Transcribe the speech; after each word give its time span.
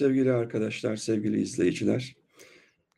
Sevgili 0.00 0.32
arkadaşlar, 0.32 0.96
sevgili 0.96 1.42
izleyiciler, 1.42 2.16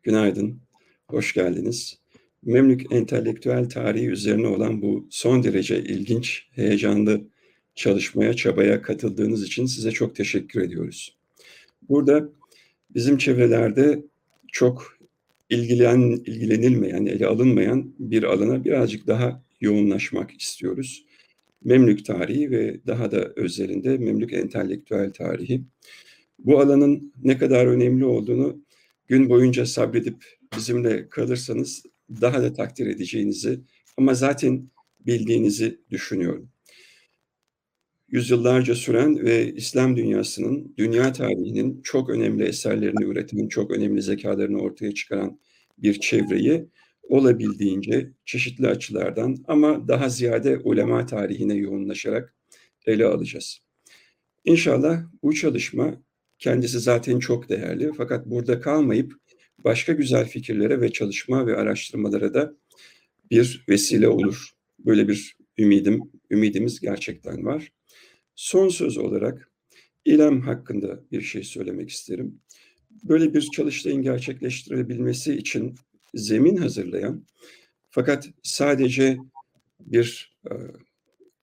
günaydın, 0.02 0.60
hoş 1.08 1.35
geldiniz. 1.35 1.98
Memlük 2.42 2.92
entelektüel 2.92 3.68
tarihi 3.68 4.06
üzerine 4.10 4.46
olan 4.46 4.82
bu 4.82 5.08
son 5.10 5.44
derece 5.44 5.85
ilginç, 5.85 6.46
heyecanlı 6.53 7.21
çalışmaya, 7.74 8.35
çabaya 8.35 8.82
katıldığınız 8.82 9.42
için 9.42 9.67
size 9.67 9.90
çok 9.90 10.17
teşekkür 10.17 10.60
ediyoruz. 10.60 11.17
Burada 11.88 12.28
bizim 12.90 13.19
çevrelerde 13.19 14.03
çok 14.53 14.98
ilgilen, 15.50 16.00
ilgilenilmeyen, 16.00 17.06
ele 17.06 17.27
alınmayan 17.27 17.94
bir 17.98 18.22
alana 18.22 18.64
birazcık 18.64 19.06
daha 19.06 19.44
yoğunlaşmak 19.60 20.41
istiyoruz. 20.41 21.05
Memlük 21.64 22.06
tarihi 22.06 22.50
ve 22.50 22.80
daha 22.86 23.10
da 23.10 23.32
özelinde 23.36 23.98
Memlük 23.98 24.32
entelektüel 24.32 25.12
tarihi. 25.12 25.62
Bu 26.45 26.60
alanın 26.60 27.12
ne 27.23 27.38
kadar 27.38 27.66
önemli 27.66 28.05
olduğunu 28.05 28.64
gün 29.06 29.28
boyunca 29.28 29.66
sabredip 29.66 30.24
bizimle 30.56 31.09
kalırsanız 31.09 31.83
daha 32.20 32.42
da 32.42 32.52
takdir 32.52 32.87
edeceğinizi 32.87 33.60
ama 33.96 34.14
zaten 34.14 34.70
bildiğinizi 35.00 35.80
düşünüyorum. 35.91 36.48
Yüzyıllarca 38.09 38.74
süren 38.74 39.24
ve 39.24 39.55
İslam 39.55 39.97
dünyasının, 39.97 40.74
dünya 40.78 41.12
tarihinin 41.12 41.83
çok 41.83 42.10
önemli 42.10 42.45
eserlerini 42.45 43.05
üreten, 43.05 43.48
çok 43.48 43.70
önemli 43.70 44.02
zekalarını 44.02 44.59
ortaya 44.59 44.95
çıkaran 44.95 45.41
bir 45.78 46.00
çevreyi 46.00 46.69
olabildiğince 47.02 48.12
çeşitli 48.24 48.69
açılardan 48.69 49.36
ama 49.48 49.88
daha 49.88 50.09
ziyade 50.09 50.59
ulema 50.59 51.06
tarihine 51.06 51.55
yoğunlaşarak 51.55 52.34
ele 52.86 53.06
alacağız. 53.06 53.59
İnşallah 54.44 55.03
bu 55.22 55.34
çalışma 55.34 56.03
kendisi 56.42 56.80
zaten 56.80 57.18
çok 57.18 57.48
değerli 57.48 57.92
fakat 57.96 58.26
burada 58.26 58.60
kalmayıp 58.60 59.14
başka 59.58 59.92
güzel 59.92 60.28
fikirlere 60.28 60.80
ve 60.80 60.92
çalışma 60.92 61.46
ve 61.46 61.56
araştırmalara 61.56 62.34
da 62.34 62.56
bir 63.30 63.64
vesile 63.68 64.08
olur. 64.08 64.50
Böyle 64.78 65.08
bir 65.08 65.36
ümidim, 65.58 66.00
ümidimiz 66.30 66.80
gerçekten 66.80 67.44
var. 67.44 67.72
Son 68.34 68.68
söz 68.68 68.98
olarak 68.98 69.52
İlem 70.04 70.40
hakkında 70.40 71.00
bir 71.12 71.20
şey 71.20 71.42
söylemek 71.42 71.90
isterim. 71.90 72.40
Böyle 73.04 73.34
bir 73.34 73.42
çalıştayın 73.42 74.02
gerçekleştirebilmesi 74.02 75.34
için 75.34 75.74
zemin 76.14 76.56
hazırlayan 76.56 77.26
fakat 77.90 78.28
sadece 78.42 79.18
bir 79.80 80.36
e, 80.50 80.54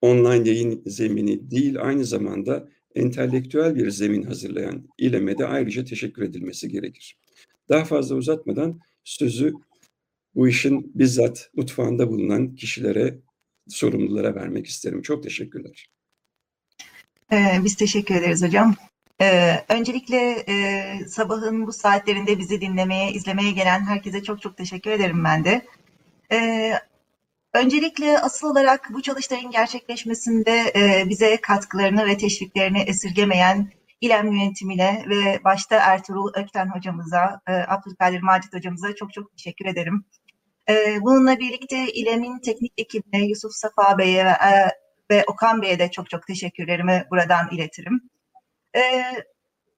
online 0.01 0.49
yayın 0.49 0.83
zemini 0.85 1.51
değil 1.51 1.81
aynı 1.81 2.05
zamanda 2.05 2.69
entelektüel 2.99 3.75
bir 3.75 3.89
zemin 3.89 4.23
hazırlayan 4.23 4.87
İLEM'e 4.97 5.37
de 5.37 5.45
ayrıca 5.45 5.85
teşekkür 5.85 6.23
edilmesi 6.23 6.69
gerekir. 6.69 7.17
Daha 7.69 7.85
fazla 7.85 8.15
uzatmadan 8.15 8.79
sözü 9.03 9.53
bu 10.35 10.47
işin 10.47 10.91
bizzat 10.95 11.49
mutfağında 11.55 12.09
bulunan 12.09 12.55
kişilere, 12.55 13.19
sorumlulara 13.67 14.35
vermek 14.35 14.67
isterim. 14.67 15.01
Çok 15.01 15.23
teşekkürler. 15.23 15.89
Ee, 17.31 17.59
biz 17.63 17.75
teşekkür 17.75 18.15
ederiz 18.15 18.43
hocam. 18.43 18.75
Ee, 19.21 19.65
öncelikle 19.69 20.43
e, 20.47 20.95
sabahın 21.07 21.67
bu 21.67 21.73
saatlerinde 21.73 22.39
bizi 22.39 22.61
dinlemeye, 22.61 23.11
izlemeye 23.11 23.51
gelen 23.51 23.79
herkese 23.79 24.23
çok 24.23 24.41
çok 24.41 24.57
teşekkür 24.57 24.91
ederim 24.91 25.23
ben 25.23 25.45
de. 25.45 25.65
Ee, 26.31 26.73
öncelikle 27.53 28.19
asıl 28.19 28.51
olarak 28.51 28.89
bu 28.93 29.01
çalıştayın 29.01 29.51
gerçekleşmesinde 29.51 30.71
e, 30.75 31.09
bize 31.09 31.37
katkılarını 31.41 32.05
ve 32.05 32.17
teşviklerini 32.17 32.79
esirgemeyen 32.79 33.71
İLEM 34.01 34.31
yönetimine 34.33 35.05
ve 35.09 35.43
başta 35.43 35.75
Ertuğrul 35.75 36.31
Ökten 36.35 36.67
hocamıza, 36.67 37.41
e, 37.47 37.53
Abdülkadir 37.53 38.21
Macit 38.21 38.53
hocamıza 38.53 38.95
çok 38.95 39.13
çok 39.13 39.31
teşekkür 39.37 39.65
ederim. 39.65 40.05
E, 40.69 40.97
bununla 41.01 41.39
birlikte 41.39 41.91
İLEM'in 41.93 42.39
teknik 42.39 42.73
ekibine 42.77 43.25
Yusuf 43.25 43.51
Safa 43.53 43.97
Bey'e 43.97 44.25
ve, 44.25 44.33
ve 45.11 45.23
Okan 45.27 45.61
Bey'e 45.61 45.79
de 45.79 45.91
çok 45.91 46.09
çok 46.09 46.27
teşekkürlerimi 46.27 47.07
buradan 47.11 47.49
iletirim. 47.51 48.01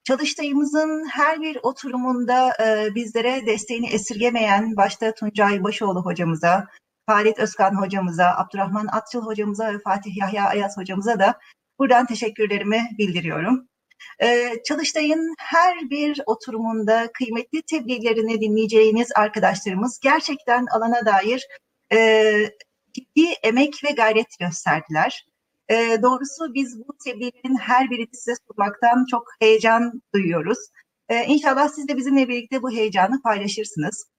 Çalıştayımızın 0.03 1.09
her 1.11 1.41
bir 1.41 1.57
oturumunda 1.63 2.53
bizlere 2.95 3.45
desteğini 3.45 3.87
esirgemeyen 3.87 4.77
başta 4.77 5.13
Tuncay 5.13 5.63
Başoğlu 5.63 6.05
hocamıza, 6.05 6.67
Halit 7.07 7.39
Özkan 7.39 7.81
hocamıza, 7.81 8.35
Abdurrahman 8.37 8.87
Atçıl 8.87 9.25
hocamıza 9.25 9.73
ve 9.73 9.79
Fatih 9.79 10.17
Yahya 10.17 10.45
Ayaz 10.45 10.77
hocamıza 10.77 11.19
da 11.19 11.39
buradan 11.79 12.05
teşekkürlerimi 12.05 12.89
bildiriyorum. 12.97 13.67
Ee, 14.21 14.53
Çalıştay'ın 14.67 15.35
her 15.39 15.89
bir 15.89 16.21
oturumunda 16.25 17.11
kıymetli 17.11 17.61
tebliğlerini 17.61 18.41
dinleyeceğiniz 18.41 19.09
arkadaşlarımız 19.15 19.99
gerçekten 19.99 20.65
alana 20.65 21.05
dair 21.05 21.47
e, 21.93 22.23
ciddi 22.93 23.25
emek 23.43 23.83
ve 23.83 23.91
gayret 23.91 24.39
gösterdiler. 24.39 25.25
E, 25.69 26.01
doğrusu 26.01 26.53
biz 26.53 26.79
bu 26.79 26.97
tebliğlerin 27.05 27.57
her 27.57 27.89
birini 27.89 28.09
size 28.13 28.33
sunmaktan 28.47 29.05
çok 29.11 29.27
heyecan 29.39 30.01
duyuyoruz. 30.15 30.59
E, 31.09 31.25
inşallah 31.25 31.67
siz 31.67 31.87
de 31.87 31.97
bizimle 31.97 32.27
birlikte 32.27 32.61
bu 32.61 32.71
heyecanı 32.71 33.21
paylaşırsınız. 33.21 34.10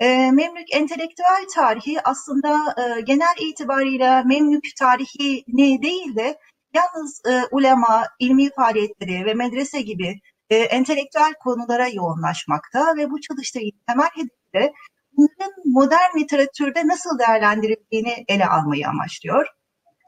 E, 0.00 0.30
Memlük 0.30 0.74
entelektüel 0.74 1.46
tarihi 1.54 2.00
aslında 2.04 2.74
e, 2.78 3.00
genel 3.00 3.34
itibarıyla 3.40 4.22
Memlük 4.22 4.76
tarihini 4.78 5.82
değil 5.82 6.16
de 6.16 6.38
Yalnız 6.74 7.22
e, 7.28 7.42
ulema, 7.50 8.06
ilmi 8.18 8.50
faaliyetleri 8.50 9.24
ve 9.26 9.34
medrese 9.34 9.80
gibi 9.82 10.20
e, 10.50 10.56
entelektüel 10.56 11.34
konulara 11.44 11.88
yoğunlaşmakta 11.88 12.96
ve 12.96 13.10
bu 13.10 13.20
çalıştayın 13.20 13.72
temel 13.88 14.08
hedefi 14.14 14.52
de 14.54 14.72
bunların 15.16 15.62
modern 15.64 16.18
literatürde 16.18 16.86
nasıl 16.86 17.18
değerlendirildiğini 17.18 18.24
ele 18.28 18.46
almayı 18.46 18.88
amaçlıyor. 18.88 19.46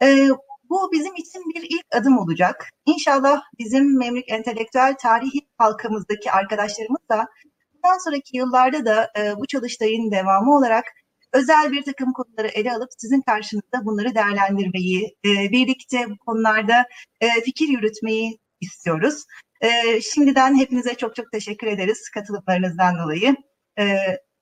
E, 0.02 0.28
bu 0.70 0.92
bizim 0.92 1.16
için 1.16 1.42
bir 1.54 1.62
ilk 1.62 1.86
adım 1.94 2.18
olacak. 2.18 2.68
İnşallah 2.86 3.42
bizim 3.58 3.98
Memlük 3.98 4.32
Entelektüel 4.32 4.94
Tarihi 5.02 5.40
halkımızdaki 5.58 6.32
arkadaşlarımız 6.32 7.08
da 7.10 7.26
bundan 7.84 7.98
sonraki 8.04 8.36
yıllarda 8.36 8.84
da 8.84 9.10
e, 9.18 9.36
bu 9.36 9.46
çalıştayın 9.46 10.10
devamı 10.10 10.56
olarak 10.56 10.84
özel 11.32 11.72
bir 11.72 11.82
takım 11.82 12.12
konuları 12.12 12.48
ele 12.48 12.72
alıp 12.72 12.88
sizin 12.98 13.20
karşınızda 13.20 13.84
bunları 13.84 14.14
değerlendirmeyi, 14.14 15.16
e, 15.24 15.28
birlikte 15.52 16.10
bu 16.10 16.16
konularda 16.16 16.84
e, 17.20 17.40
fikir 17.44 17.68
yürütmeyi 17.68 18.38
istiyoruz. 18.60 19.24
E, 19.60 20.00
şimdiden 20.00 20.58
hepinize 20.58 20.94
çok 20.94 21.16
çok 21.16 21.32
teşekkür 21.32 21.66
ederiz 21.66 22.10
katılımlarınızdan 22.14 22.98
dolayı. 22.98 23.36
E, 23.78 23.84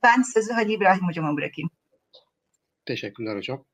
ben 0.02 0.22
sözü 0.34 0.52
Halil 0.52 0.70
İbrahim 0.70 1.08
Hocam'a 1.08 1.36
bırakayım. 1.36 1.70
Teşekkürler 2.86 3.36
hocam. 3.36 3.64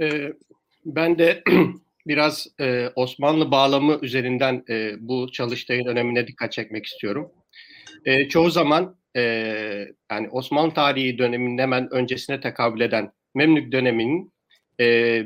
Ee, 0.00 0.32
ben 0.84 1.18
de 1.18 1.42
biraz 2.06 2.46
e, 2.60 2.88
Osmanlı 2.94 3.50
bağlamı 3.50 3.98
üzerinden 4.02 4.64
e, 4.68 4.92
bu 5.00 5.32
çalıştayın 5.32 5.86
önemine 5.86 6.26
dikkat 6.26 6.52
çekmek 6.52 6.86
istiyorum. 6.86 7.32
E, 8.04 8.28
çoğu 8.28 8.50
zaman 8.50 8.96
e, 9.16 9.22
yani 10.10 10.28
Osmanlı 10.30 10.74
tarihi 10.74 11.18
döneminin 11.18 11.58
hemen 11.58 11.88
öncesine 11.92 12.40
tekabül 12.40 12.80
eden 12.80 13.12
Memlük 13.34 13.72
döneminin 13.72 14.32
e, 14.80 15.22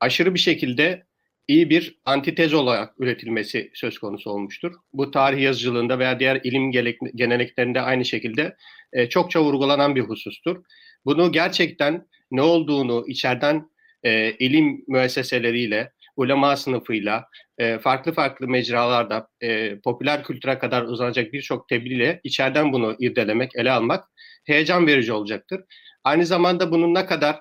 aşırı 0.00 0.34
bir 0.34 0.38
şekilde 0.38 1.06
iyi 1.48 1.70
bir 1.70 1.98
antitez 2.04 2.54
olarak 2.54 2.94
üretilmesi 2.98 3.70
söz 3.74 3.98
konusu 3.98 4.30
olmuştur. 4.30 4.72
Bu 4.92 5.10
tarih 5.10 5.42
yazıcılığında 5.42 5.98
veya 5.98 6.20
diğer 6.20 6.40
ilim 6.44 6.72
geleneklerinde 7.14 7.80
aynı 7.80 8.04
şekilde 8.04 8.56
e, 8.92 9.08
çokça 9.08 9.42
vurgulanan 9.42 9.96
bir 9.96 10.00
husustur. 10.00 10.64
Bunu 11.04 11.32
gerçekten 11.32 12.06
ne 12.30 12.42
olduğunu 12.42 13.04
içeriden 13.08 13.70
e, 14.02 14.32
ilim 14.32 14.84
müesseseleriyle, 14.88 15.92
ulema 16.18 16.56
sınıfıyla, 16.56 17.24
e, 17.58 17.78
farklı 17.78 18.12
farklı 18.12 18.48
mecralarda 18.48 19.28
e, 19.40 19.80
popüler 19.80 20.24
kültüre 20.24 20.58
kadar 20.58 20.82
uzanacak 20.82 21.32
birçok 21.32 21.68
tebliğle 21.68 22.20
içeriden 22.24 22.72
bunu 22.72 22.96
irdelemek, 22.98 23.50
ele 23.56 23.70
almak 23.70 24.04
heyecan 24.46 24.86
verici 24.86 25.12
olacaktır. 25.12 25.60
Aynı 26.04 26.26
zamanda 26.26 26.70
bunun 26.70 26.94
ne 26.94 27.06
kadar 27.06 27.40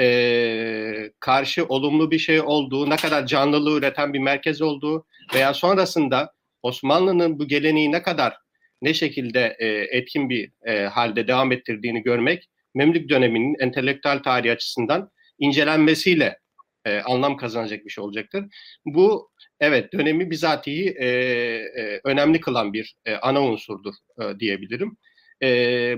e, 0.00 1.10
karşı 1.20 1.64
olumlu 1.64 2.10
bir 2.10 2.18
şey 2.18 2.40
olduğu, 2.40 2.90
ne 2.90 2.96
kadar 2.96 3.26
canlılığı 3.26 3.78
üreten 3.78 4.12
bir 4.12 4.18
merkez 4.18 4.62
olduğu 4.62 5.06
veya 5.34 5.54
sonrasında 5.54 6.32
Osmanlı'nın 6.62 7.38
bu 7.38 7.48
geleneği 7.48 7.92
ne 7.92 8.02
kadar 8.02 8.36
ne 8.82 8.94
şekilde 8.94 9.56
e, 9.58 9.66
etkin 9.98 10.30
bir 10.30 10.50
e, 10.66 10.84
halde 10.84 11.28
devam 11.28 11.52
ettirdiğini 11.52 12.02
görmek 12.02 12.48
Memlük 12.76 13.08
döneminin 13.08 13.56
entelektüel 13.60 14.22
tarihi 14.22 14.52
açısından 14.52 15.10
incelenmesiyle 15.38 16.38
e, 16.86 17.00
anlam 17.00 17.36
kazanacak 17.36 17.84
bir 17.84 17.90
şey 17.90 18.04
olacaktır. 18.04 18.44
Bu 18.84 19.30
evet 19.60 19.92
dönemi 19.92 20.30
bizatihi 20.30 20.88
e, 20.88 21.06
e, 21.06 22.00
önemli 22.04 22.40
kılan 22.40 22.72
bir 22.72 22.96
e, 23.04 23.14
ana 23.14 23.42
unsurdur 23.42 23.94
e, 24.22 24.40
diyebilirim. 24.40 24.96
E, 25.42 25.48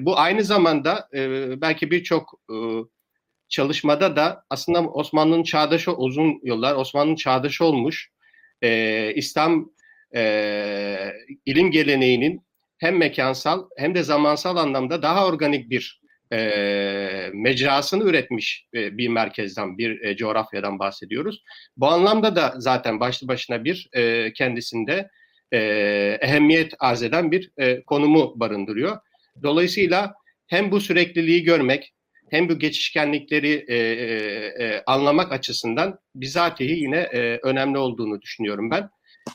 bu 0.01 0.19
aynı 0.19 0.45
zamanda 0.45 1.09
e, 1.15 1.21
belki 1.61 1.91
birçok 1.91 2.41
e, 2.51 2.57
çalışmada 3.49 4.17
da 4.17 4.45
aslında 4.51 4.81
Osmanlı'nın 4.81 5.43
çağdaşı 5.43 5.93
uzun 5.93 6.41
yıllar 6.45 6.75
Osmanlı'nın 6.75 7.17
çağdaşı 7.17 7.65
olmuş 7.65 8.11
e, 8.63 9.13
İslam 9.15 9.71
e, 10.17 11.13
ilim 11.47 11.71
geleneğinin 11.71 12.43
hem 12.79 12.97
mekansal 12.97 13.65
hem 13.77 13.95
de 13.95 14.03
zamansal 14.03 14.57
anlamda 14.57 15.03
daha 15.03 15.27
organik 15.27 15.71
bir 15.71 16.01
e, 16.33 17.31
mecrasını 17.35 18.05
üretmiş 18.05 18.67
e, 18.75 18.99
bir 18.99 19.09
merkezden, 19.09 19.79
bir 19.79 20.01
e, 20.01 20.17
coğrafyadan 20.17 20.79
bahsediyoruz. 20.79 21.43
Bu 21.77 21.87
anlamda 21.87 22.37
da 22.37 22.55
zaten 22.59 23.01
başlı 23.01 23.29
başına 23.29 23.65
bir 23.65 23.89
e, 23.93 24.33
kendisinde 24.33 25.11
e, 25.53 25.59
ehemmiyet 26.21 26.75
arz 26.79 27.03
eden 27.03 27.33
bir 27.33 27.51
e, 27.57 27.83
konumu 27.83 28.41
barındırıyor. 28.41 28.99
Dolayısıyla 29.43 30.15
hem 30.47 30.71
bu 30.71 30.81
sürekliliği 30.81 31.43
görmek 31.43 31.95
hem 32.31 32.49
bu 32.49 32.59
geçişkenlikleri 32.59 33.65
e, 33.69 33.77
e, 34.65 34.83
anlamak 34.87 35.33
açısından 35.33 35.99
bizatihi 36.15 36.81
yine 36.81 36.99
e, 36.99 37.39
önemli 37.43 37.79
olduğunu 37.79 38.23
düşünüyorum 38.23 38.71
ben. 38.71 38.91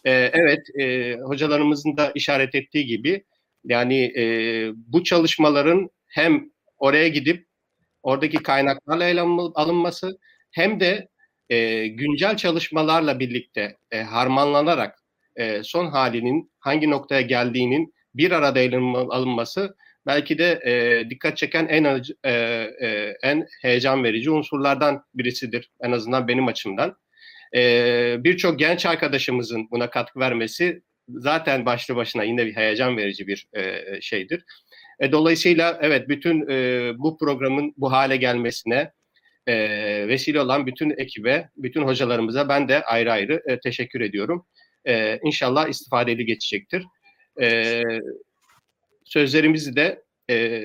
E, 0.05 0.11
evet, 0.11 0.79
e, 0.79 1.13
hocalarımızın 1.15 1.97
da 1.97 2.11
işaret 2.15 2.55
ettiği 2.55 2.85
gibi 2.85 3.23
yani 3.65 4.13
e, 4.17 4.23
bu 4.75 5.03
çalışmaların 5.03 5.89
hem 6.07 6.52
oraya 6.83 7.07
gidip 7.07 7.45
oradaki 8.03 8.37
kaynaklarla 8.37 9.51
alınması 9.55 10.17
hem 10.51 10.79
de 10.79 11.07
e, 11.49 11.87
güncel 11.87 12.37
çalışmalarla 12.37 13.19
birlikte 13.19 13.77
e, 13.91 14.01
harmanlanarak 14.01 14.99
e, 15.35 15.63
son 15.63 15.87
halinin 15.87 16.51
hangi 16.59 16.89
noktaya 16.89 17.21
geldiğinin 17.21 17.93
bir 18.15 18.31
arada 18.31 18.59
alınması 19.15 19.75
belki 20.05 20.37
de 20.37 20.59
e, 20.65 21.09
dikkat 21.09 21.37
çeken 21.37 21.67
en 21.67 21.83
e, 22.23 22.31
e, 22.81 23.17
en 23.23 23.47
heyecan 23.61 24.03
verici 24.03 24.31
unsurlardan 24.31 25.03
birisidir 25.13 25.71
en 25.81 25.91
azından 25.91 26.27
benim 26.27 26.47
açımdan. 26.47 26.97
E, 27.55 28.15
Birçok 28.19 28.59
genç 28.59 28.85
arkadaşımızın 28.85 29.67
buna 29.71 29.89
katkı 29.89 30.19
vermesi 30.19 30.81
zaten 31.09 31.65
başlı 31.65 31.95
başına 31.95 32.23
yine 32.23 32.45
bir 32.45 32.55
heyecan 32.55 32.97
verici 32.97 33.27
bir 33.27 33.47
e, 33.53 33.83
şeydir. 34.01 34.43
E, 34.99 35.11
dolayısıyla 35.11 35.79
evet 35.81 36.09
bütün 36.09 36.49
e, 36.49 36.91
bu 36.97 37.17
programın 37.17 37.73
bu 37.77 37.91
hale 37.91 38.17
gelmesine 38.17 38.91
e, 39.47 39.55
vesile 40.07 40.41
olan 40.41 40.65
bütün 40.67 40.93
ekibe, 40.97 41.49
bütün 41.57 41.81
hocalarımıza 41.81 42.49
ben 42.49 42.67
de 42.67 42.83
ayrı 42.83 43.11
ayrı 43.11 43.41
e, 43.45 43.59
teşekkür 43.59 44.01
ediyorum. 44.01 44.45
E, 44.87 45.19
inşallah 45.23 45.67
istifadeli 45.67 46.25
geçecektir. 46.25 46.85
E, 47.41 47.81
sözlerimizi 49.05 49.75
de 49.75 50.03
e, 50.29 50.63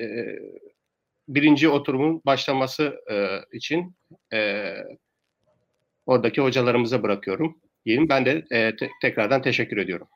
birinci 1.27 1.69
oturumun 1.69 2.21
başlaması 2.25 2.95
e, 3.11 3.27
için 3.57 3.95
e, 4.33 4.73
oradaki 6.05 6.41
hocalarımıza 6.41 7.03
bırakıyorum. 7.03 7.57
Diyeyim. 7.85 8.09
Ben 8.09 8.25
de 8.25 8.45
e, 8.51 8.75
te- 8.75 8.89
tekrardan 9.01 9.41
teşekkür 9.41 9.77
ediyorum. 9.77 10.07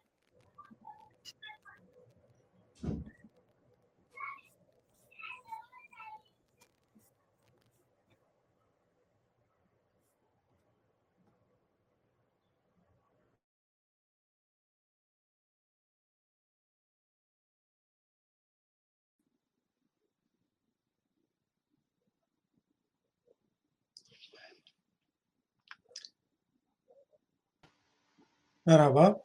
Merhaba, 28.65 29.24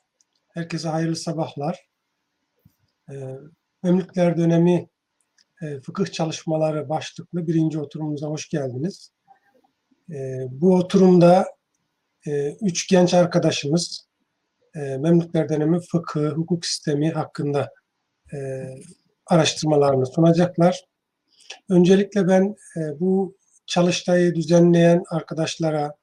herkese 0.49 0.89
hayırlı 0.89 1.17
sabahlar. 1.17 1.89
Ee, 3.11 3.15
Memlükler 3.83 4.37
dönemi 4.37 4.89
e, 5.63 5.81
fıkıh 5.81 6.07
çalışmaları 6.07 6.89
başlıklı 6.89 7.47
birinci 7.47 7.79
oturumumuza 7.79 8.27
hoş 8.27 8.49
geldiniz. 8.49 9.13
Ee, 10.11 10.47
bu 10.51 10.75
oturumda 10.75 11.47
e, 12.27 12.53
üç 12.53 12.89
genç 12.89 13.15
arkadaşımız 13.15 14.09
e, 14.75 14.81
Memlükler 14.81 15.49
dönemi 15.49 15.81
fıkıh, 15.81 16.31
hukuk 16.31 16.67
sistemi 16.67 17.11
hakkında 17.11 17.73
araştırmalarını 19.27 20.07
sunacaklar. 20.07 20.85
Öncelikle 21.71 22.29
ben 22.29 22.57
bu 23.01 23.37
çalıştayı 23.67 24.35
düzenleyen 24.35 25.03
arkadaşlara, 25.11 25.95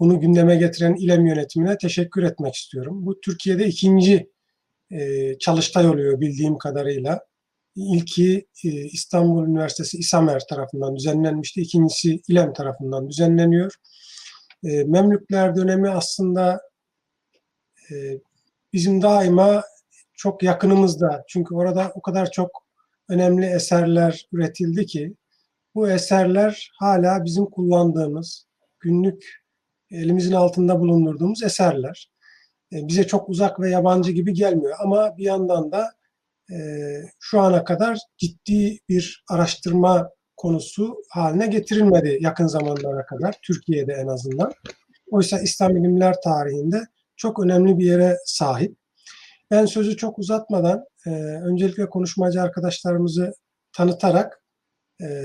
bunu 0.00 0.20
gündeme 0.20 0.56
getiren 0.56 0.94
İLEM 0.94 1.26
yönetimine 1.26 1.78
teşekkür 1.78 2.22
etmek 2.22 2.54
istiyorum. 2.54 3.06
Bu 3.06 3.20
Türkiye'de 3.20 3.66
ikinci 3.66 4.30
e, 4.90 5.34
çalıştay 5.38 5.88
oluyor 5.88 6.20
bildiğim 6.20 6.58
kadarıyla. 6.58 7.20
İlki 7.76 8.46
e, 8.64 8.68
İstanbul 8.68 9.46
Üniversitesi 9.46 9.98
İSAMER 9.98 10.42
tarafından 10.50 10.96
düzenlenmişti. 10.96 11.60
İkincisi 11.60 12.20
İLEM 12.28 12.52
tarafından 12.52 13.08
düzenleniyor. 13.08 13.74
E, 14.64 14.84
Memlükler 14.84 15.56
dönemi 15.56 15.90
aslında 15.90 16.60
e, 17.90 17.94
bizim 18.72 19.02
daima 19.02 19.64
çok 20.14 20.42
yakınımızda. 20.42 21.24
Çünkü 21.28 21.54
orada 21.54 21.92
o 21.94 22.02
kadar 22.02 22.30
çok 22.30 22.50
önemli 23.08 23.46
eserler 23.46 24.28
üretildi 24.32 24.86
ki 24.86 25.14
bu 25.74 25.90
eserler 25.90 26.70
hala 26.78 27.24
bizim 27.24 27.46
kullandığımız 27.46 28.46
günlük 28.80 29.47
elimizin 29.90 30.32
altında 30.32 30.80
bulundurduğumuz 30.80 31.42
eserler. 31.42 32.10
E, 32.72 32.88
bize 32.88 33.06
çok 33.06 33.28
uzak 33.28 33.60
ve 33.60 33.70
yabancı 33.70 34.12
gibi 34.12 34.32
gelmiyor 34.32 34.76
ama 34.80 35.16
bir 35.16 35.24
yandan 35.24 35.72
da 35.72 35.90
e, 36.52 36.58
şu 37.20 37.40
ana 37.40 37.64
kadar 37.64 37.98
ciddi 38.18 38.78
bir 38.88 39.24
araştırma 39.30 40.10
konusu 40.36 40.96
haline 41.10 41.46
getirilmedi 41.46 42.18
yakın 42.20 42.46
zamanlara 42.46 43.06
kadar 43.06 43.34
Türkiye'de 43.42 43.92
en 43.92 44.06
azından. 44.06 44.52
Oysa 45.10 45.40
İslam 45.40 45.74
bilimler 45.74 46.14
tarihinde 46.24 46.82
çok 47.16 47.44
önemli 47.44 47.78
bir 47.78 47.86
yere 47.86 48.16
sahip. 48.24 48.76
Ben 49.50 49.66
sözü 49.66 49.96
çok 49.96 50.18
uzatmadan 50.18 50.84
e, 51.06 51.10
öncelikle 51.20 51.88
konuşmacı 51.88 52.42
arkadaşlarımızı 52.42 53.32
tanıtarak 53.72 54.42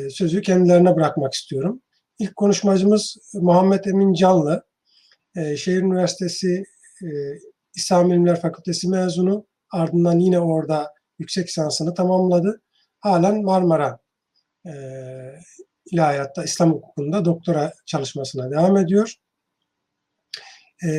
sözü 0.10 0.42
kendilerine 0.42 0.96
bırakmak 0.96 1.34
istiyorum. 1.34 1.82
İlk 2.20 2.36
konuşmacımız 2.36 3.18
Muhammed 3.34 3.86
Emin 3.86 4.14
Canlı. 4.14 4.66
E, 5.36 5.58
Şehir 5.58 5.82
Üniversitesi 5.82 6.64
e, 7.04 7.08
İslam 7.76 8.10
Bilimler 8.10 8.42
Fakültesi 8.42 8.90
mezunu. 8.90 9.48
Ardından 9.72 10.20
yine 10.20 10.40
orada 10.40 10.94
yüksek 11.20 11.48
lisansını 11.48 11.94
tamamladı. 11.94 12.62
Halen 13.00 13.44
Marmara 13.44 14.00
e, 14.66 14.72
İlahiyat'ta, 15.86 16.44
İslam 16.44 16.72
hukukunda 16.72 17.26
doktora 17.26 17.74
çalışmasına 17.86 18.52
devam 18.52 18.78
ediyor. 18.78 19.16
E, 20.84 20.90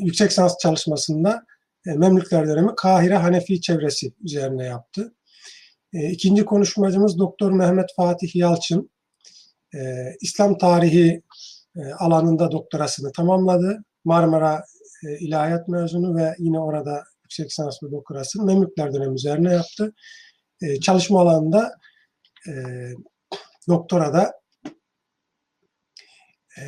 yüksek 0.00 0.30
lisans 0.30 0.58
çalışmasında 0.58 1.44
e, 1.86 1.92
Memlükler 1.92 2.48
dönemi 2.48 2.74
Kahire 2.76 3.16
Hanefi 3.16 3.60
çevresi 3.60 4.12
üzerine 4.24 4.64
yaptı. 4.64 5.14
E, 5.92 6.10
ikinci 6.10 6.44
konuşmacımız 6.44 7.18
Doktor 7.18 7.52
Mehmet 7.52 7.90
Fatih 7.96 8.36
Yalçın. 8.36 8.90
E, 9.74 10.12
İslam 10.20 10.58
tarihi 10.58 11.22
e, 11.76 11.92
alanında 11.98 12.52
doktorasını 12.52 13.12
tamamladı. 13.12 13.84
Marmara 14.04 14.64
e, 15.06 15.18
İlahiyat 15.18 15.68
mezunu 15.68 16.16
ve 16.16 16.34
yine 16.38 16.58
orada 16.60 17.04
yüksek 17.22 17.46
lisans 17.46 17.82
ve 17.82 17.90
doktorasını 17.90 18.44
Memlükler 18.44 18.94
dönemi 18.94 19.14
üzerine 19.14 19.52
yaptı. 19.52 19.94
E, 20.62 20.80
çalışma 20.80 21.20
alanında 21.20 21.72
e, 22.48 22.52
doktorada 23.68 24.32
e, 26.58 26.62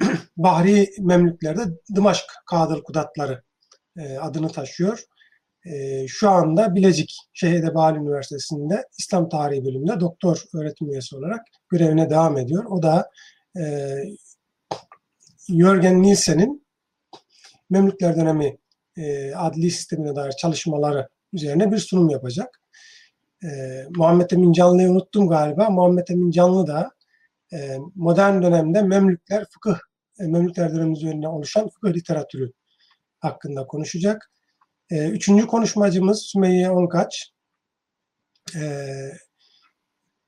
Bahri 0.36 0.90
Memlüklerde 1.00 1.62
Dımaşk 1.94 2.24
Kadır 2.46 2.82
Kudatları 2.82 3.42
e, 3.96 4.18
adını 4.18 4.48
taşıyor. 4.48 5.04
E, 5.64 6.06
şu 6.08 6.30
anda 6.30 6.74
Bilecik 6.74 7.16
Şehir 7.32 7.54
Edebali 7.54 7.98
Üniversitesi'nde 7.98 8.84
İslam 8.98 9.28
Tarihi 9.28 9.64
bölümünde 9.64 10.00
doktor 10.00 10.44
öğretim 10.54 10.90
üyesi 10.90 11.16
olarak 11.16 11.40
görevine 11.68 12.10
devam 12.10 12.38
ediyor. 12.38 12.64
O 12.64 12.82
da 12.82 13.10
e, 13.60 13.96
Jürgen 15.48 16.02
Nielsen'in 16.02 16.62
Memlükler 17.70 18.16
dönemi 18.16 18.58
e, 18.96 19.34
adli 19.34 19.70
sistemine 19.70 20.16
dair 20.16 20.32
çalışmaları 20.32 21.08
üzerine 21.32 21.72
bir 21.72 21.78
sunum 21.78 22.08
yapacak. 22.08 22.60
E, 23.44 23.48
Muhammed 23.96 24.30
Emin 24.30 24.52
Canlı'yı 24.52 24.90
unuttum 24.90 25.28
galiba. 25.28 25.70
Muhammed 25.70 26.08
Emin 26.08 26.30
Canlı 26.30 26.66
da 26.66 26.90
e, 27.52 27.78
modern 27.94 28.42
dönemde 28.42 28.82
Memlükler 28.82 29.44
fıkıh, 29.50 29.78
e, 30.20 30.26
Memlükler 30.26 30.74
dönemi 30.74 30.92
üzerine 30.92 31.28
oluşan 31.28 31.68
fıkıh 31.68 31.94
literatürü 31.94 32.52
hakkında 33.20 33.66
konuşacak. 33.66 34.30
E, 34.90 35.08
üçüncü 35.08 35.46
konuşmacımız 35.46 36.22
Sümeyye 36.22 36.70
Onkaç. 36.70 37.32
E, 38.56 38.62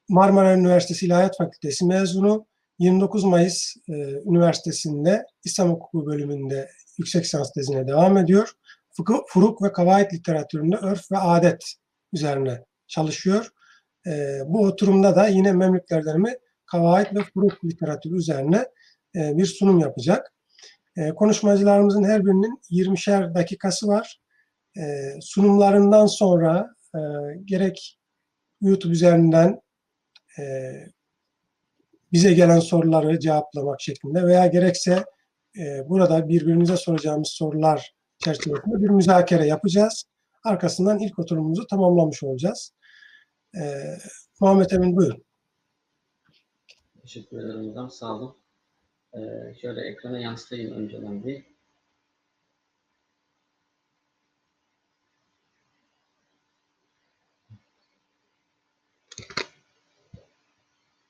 Marmara 0.09 0.55
Üniversitesi 0.55 1.07
İlahiyat 1.07 1.37
Fakültesi 1.37 1.87
mezunu. 1.87 2.47
29 2.79 3.25
Mayıs 3.25 3.77
e, 3.89 3.93
Üniversitesi'nde 4.27 5.25
İslam 5.45 5.71
Hukuku 5.71 6.07
bölümünde 6.07 6.71
yüksek 6.99 7.25
lisans 7.25 7.53
tezine 7.53 7.87
devam 7.87 8.17
ediyor. 8.17 8.53
fıkıh, 8.97 9.19
furuk 9.29 9.63
ve 9.63 9.73
kavaid 9.73 10.13
literatüründe 10.13 10.77
örf 10.77 11.13
ve 11.13 11.19
adet 11.19 11.75
üzerine 12.13 12.65
çalışıyor. 12.89 13.49
E, 14.07 14.41
bu 14.47 14.67
oturumda 14.67 15.17
da 15.17 15.29
yine 15.29 15.53
Memlükler 15.53 16.05
dönemi 16.05 16.35
kavaid 16.67 17.17
ve 17.17 17.25
furuk 17.35 17.65
literatürü 17.65 18.17
üzerine 18.17 18.67
e, 19.17 19.37
bir 19.37 19.47
sunum 19.47 19.79
yapacak. 19.79 20.31
Konuşmacılarımızın 21.17 22.05
her 22.05 22.25
birinin 22.25 22.61
20'şer 22.71 23.35
dakikası 23.35 23.89
var. 23.89 24.21
E, 24.77 24.83
sunumlarından 25.21 26.07
sonra 26.07 26.75
e, 26.95 27.01
gerek 27.45 27.99
YouTube 28.61 28.93
üzerinden 28.93 29.61
e, 30.39 30.43
bize 32.13 32.33
gelen 32.35 32.61
soruları 32.61 33.21
cevaplamak 33.21 33.81
şeklinde 33.81 34.27
veya 34.27 34.47
gerekse 34.47 35.05
e, 35.59 35.89
burada 35.89 36.29
birbirimize 36.29 36.77
soracağımız 36.77 37.29
sorular 37.29 37.95
çerçevesinde 38.19 38.83
bir 38.83 38.89
müzakere 38.89 39.47
yapacağız. 39.47 40.05
Arkasından 40.45 40.99
ilk 40.99 41.19
oturumumuzu 41.19 41.67
tamamlamış 41.67 42.23
olacağız. 42.23 42.73
E, 43.57 43.63
Muhammed 44.41 44.71
Emin 44.71 44.97
buyurun. 44.97 45.25
Teşekkür 47.03 47.39
ederim 47.39 47.69
hocam. 47.69 47.91
Sağ 47.91 48.15
olun. 48.15 48.37
Ee, 49.15 49.55
şöyle 49.61 49.81
ekrana 49.81 50.19
yansıtayım 50.19 50.73
önceden 50.73 51.25
bir. 51.25 51.54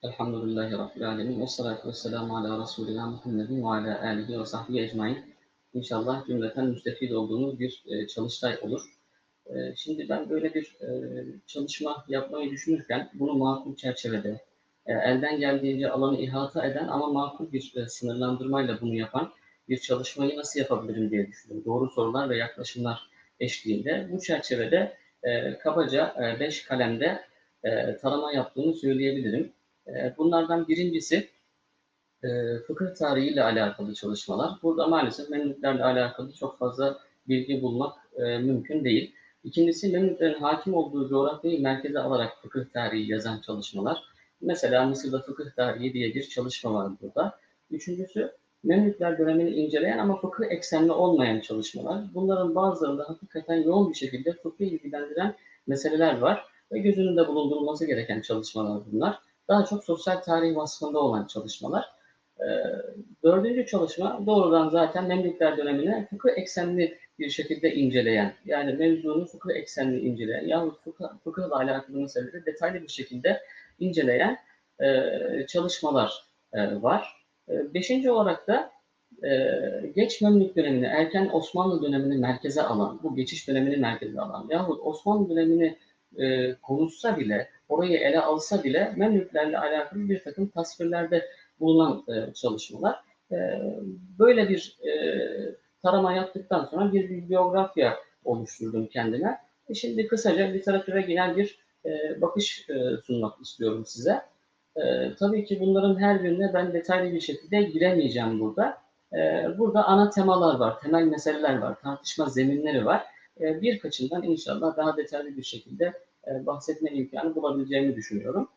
Elhamdülillahi 0.04 0.72
Rabbil 0.72 1.08
Alemin. 1.08 1.40
Ve 1.40 1.46
salatu 1.46 1.88
ve 1.88 1.92
selamu 1.92 2.36
ala 2.36 2.62
Resulina 2.62 3.06
Muhammedin 3.06 3.62
ve 3.62 3.66
ala 3.66 4.02
alihi 4.02 4.40
ve 4.40 4.46
sahbihi 4.46 4.82
ecmain. 4.82 5.18
İnşallah 5.74 6.26
cümleten 6.26 6.66
müstefid 6.66 7.10
olduğumuz 7.10 7.60
bir 7.60 7.84
e, 7.86 8.06
çalıştay 8.06 8.58
olur. 8.62 8.80
E, 9.46 9.76
şimdi 9.76 10.08
ben 10.08 10.30
böyle 10.30 10.54
bir 10.54 10.76
e, 10.80 10.88
çalışma 11.46 12.04
yapmayı 12.08 12.50
düşünürken 12.50 13.10
bunu 13.14 13.34
makul 13.34 13.76
çerçevede, 13.76 14.40
e, 14.86 14.92
elden 14.92 15.40
geldiğince 15.40 15.90
alanı 15.90 16.18
ihata 16.18 16.66
eden 16.66 16.88
ama 16.88 17.06
makul 17.06 17.52
bir 17.52 17.72
e, 17.76 17.88
sınırlandırmayla 17.88 18.80
bunu 18.80 18.94
yapan 18.94 19.32
bir 19.68 19.78
çalışmayı 19.78 20.36
nasıl 20.36 20.60
yapabilirim 20.60 21.10
diye 21.10 21.26
düşündüm. 21.26 21.62
Doğru 21.64 21.90
sorular 21.90 22.30
ve 22.30 22.36
yaklaşımlar 22.36 23.10
eşliğinde. 23.40 24.08
Bu 24.12 24.20
çerçevede 24.20 24.96
e, 25.22 25.58
kabaca 25.58 26.14
e, 26.22 26.40
beş 26.40 26.64
kalemde 26.64 27.24
e, 27.64 27.96
tarama 27.96 28.32
yaptığımı 28.32 28.74
söyleyebilirim. 28.74 29.52
E, 29.88 30.14
bunlardan 30.18 30.68
birincisi 30.68 31.28
e, 32.22 32.58
fıkıh 32.66 32.94
tarihiyle 32.94 33.42
alakalı 33.42 33.94
çalışmalar. 33.94 34.50
Burada 34.62 34.86
maalesef 34.86 35.30
Memlüklerle 35.30 35.84
alakalı 35.84 36.32
çok 36.32 36.58
fazla 36.58 36.98
bilgi 37.28 37.62
bulmak 37.62 37.96
e, 38.16 38.38
mümkün 38.38 38.84
değil. 38.84 39.14
İkincisi 39.44 39.88
Memlüklerin 39.88 40.40
hakim 40.40 40.74
olduğu 40.74 41.08
coğrafyayı 41.08 41.62
merkeze 41.62 41.98
alarak 41.98 42.42
fıkıh 42.42 42.64
tarihi 42.72 43.12
yazan 43.12 43.40
çalışmalar. 43.40 44.02
Mesela 44.40 44.86
Mısır'da 44.86 45.22
fıkıh 45.22 45.50
tarihi 45.56 45.92
diye 45.92 46.14
bir 46.14 46.28
çalışma 46.28 46.74
var 46.74 46.92
burada. 47.02 47.38
Üçüncüsü 47.70 48.32
Memlükler 48.64 49.18
dönemini 49.18 49.50
inceleyen 49.50 49.98
ama 49.98 50.20
fıkıh 50.20 50.44
eksenli 50.50 50.92
olmayan 50.92 51.40
çalışmalar. 51.40 52.14
Bunların 52.14 52.54
bazılarında 52.54 53.08
hakikaten 53.08 53.56
yoğun 53.56 53.90
bir 53.90 53.94
şekilde 53.94 54.32
fıkıh 54.32 54.64
ilgilendiren 54.64 55.34
meseleler 55.66 56.18
var 56.18 56.44
ve 56.72 56.78
göz 56.78 56.98
önünde 56.98 57.28
bulundurulması 57.28 57.86
gereken 57.86 58.20
çalışmalar 58.20 58.82
bunlar. 58.92 59.18
Daha 59.48 59.64
çok 59.64 59.84
sosyal 59.84 60.16
tarih 60.16 60.56
vasfında 60.56 60.98
olan 60.98 61.26
çalışmalar. 61.26 61.84
Ee, 62.40 62.44
dördüncü 63.24 63.66
çalışma 63.66 64.26
doğrudan 64.26 64.68
zaten 64.68 65.04
Memlükler 65.04 65.56
dönemine 65.56 66.06
fıkıh 66.10 66.30
eksenli 66.36 66.98
bir 67.18 67.30
şekilde 67.30 67.74
inceleyen, 67.74 68.34
yani 68.44 68.72
mevzunu 68.72 69.26
fıkıh 69.26 69.50
eksenli 69.54 70.00
inceleyen 70.00 70.46
yahut 70.46 70.84
fıkıh, 70.84 71.08
fıkıhla 71.24 71.56
alakalı 71.56 71.96
meseleleri 71.96 72.46
detaylı 72.46 72.82
bir 72.82 72.88
şekilde 72.88 73.40
inceleyen 73.80 74.38
e, 74.80 75.10
çalışmalar 75.48 76.24
e, 76.52 76.82
var. 76.82 77.26
E, 77.48 77.74
beşinci 77.74 78.10
olarak 78.10 78.48
da 78.48 78.70
e, 79.24 79.30
geç 79.94 80.22
Memlük 80.22 80.56
dönemini, 80.56 80.86
erken 80.86 81.30
Osmanlı 81.32 81.82
dönemini 81.82 82.16
merkeze 82.16 82.62
alan, 82.62 83.00
bu 83.02 83.16
geçiş 83.16 83.48
dönemini 83.48 83.76
merkeze 83.76 84.20
alan 84.20 84.46
yahut 84.50 84.80
Osmanlı 84.86 85.30
dönemini 85.30 85.78
e, 86.18 86.54
konuşsa 86.54 87.16
bile, 87.16 87.48
orayı 87.68 87.98
ele 87.98 88.20
alsa 88.20 88.64
bile 88.64 88.92
Memlüklerle 88.96 89.58
alakalı 89.58 90.08
bir 90.08 90.22
takım 90.22 90.48
tasvirlerde 90.48 91.28
bulunan 91.60 92.04
e, 92.08 92.32
çalışmalar. 92.34 93.00
E, 93.32 93.36
böyle 94.18 94.48
bir 94.48 94.78
e, 94.86 94.92
tarama 95.82 96.12
yaptıktan 96.12 96.64
sonra 96.64 96.92
bir 96.92 97.10
bibliografya 97.10 97.96
oluşturdum 98.24 98.86
kendime. 98.86 99.38
E 99.68 99.74
şimdi 99.74 100.06
kısaca 100.06 100.44
literatüre 100.44 101.00
gelen 101.00 101.36
bir 101.36 101.58
e, 101.84 102.20
bakış 102.20 102.70
e, 102.70 102.74
sunmak 103.04 103.40
istiyorum 103.40 103.84
size. 103.86 104.22
E, 104.76 105.14
tabii 105.18 105.44
ki 105.44 105.60
bunların 105.60 106.00
her 106.00 106.24
birine 106.24 106.54
ben 106.54 106.72
detaylı 106.72 107.14
bir 107.14 107.20
şekilde 107.20 107.62
giremeyeceğim 107.62 108.40
burada. 108.40 108.78
E, 109.12 109.46
burada 109.58 109.84
ana 109.84 110.10
temalar 110.10 110.58
var, 110.58 110.80
temel 110.80 111.02
meseleler 111.02 111.58
var, 111.58 111.80
tartışma 111.80 112.26
zeminleri 112.26 112.86
var. 112.86 113.13
E, 113.40 113.62
birkaçından 113.62 114.22
inşallah 114.22 114.76
daha 114.76 114.96
detaylı 114.96 115.36
bir 115.36 115.42
şekilde 115.42 115.92
e, 116.26 116.46
bahsetme 116.46 116.90
imkanı 116.90 117.34
bulabileceğimi 117.34 117.96
düşünüyorum. 117.96 118.48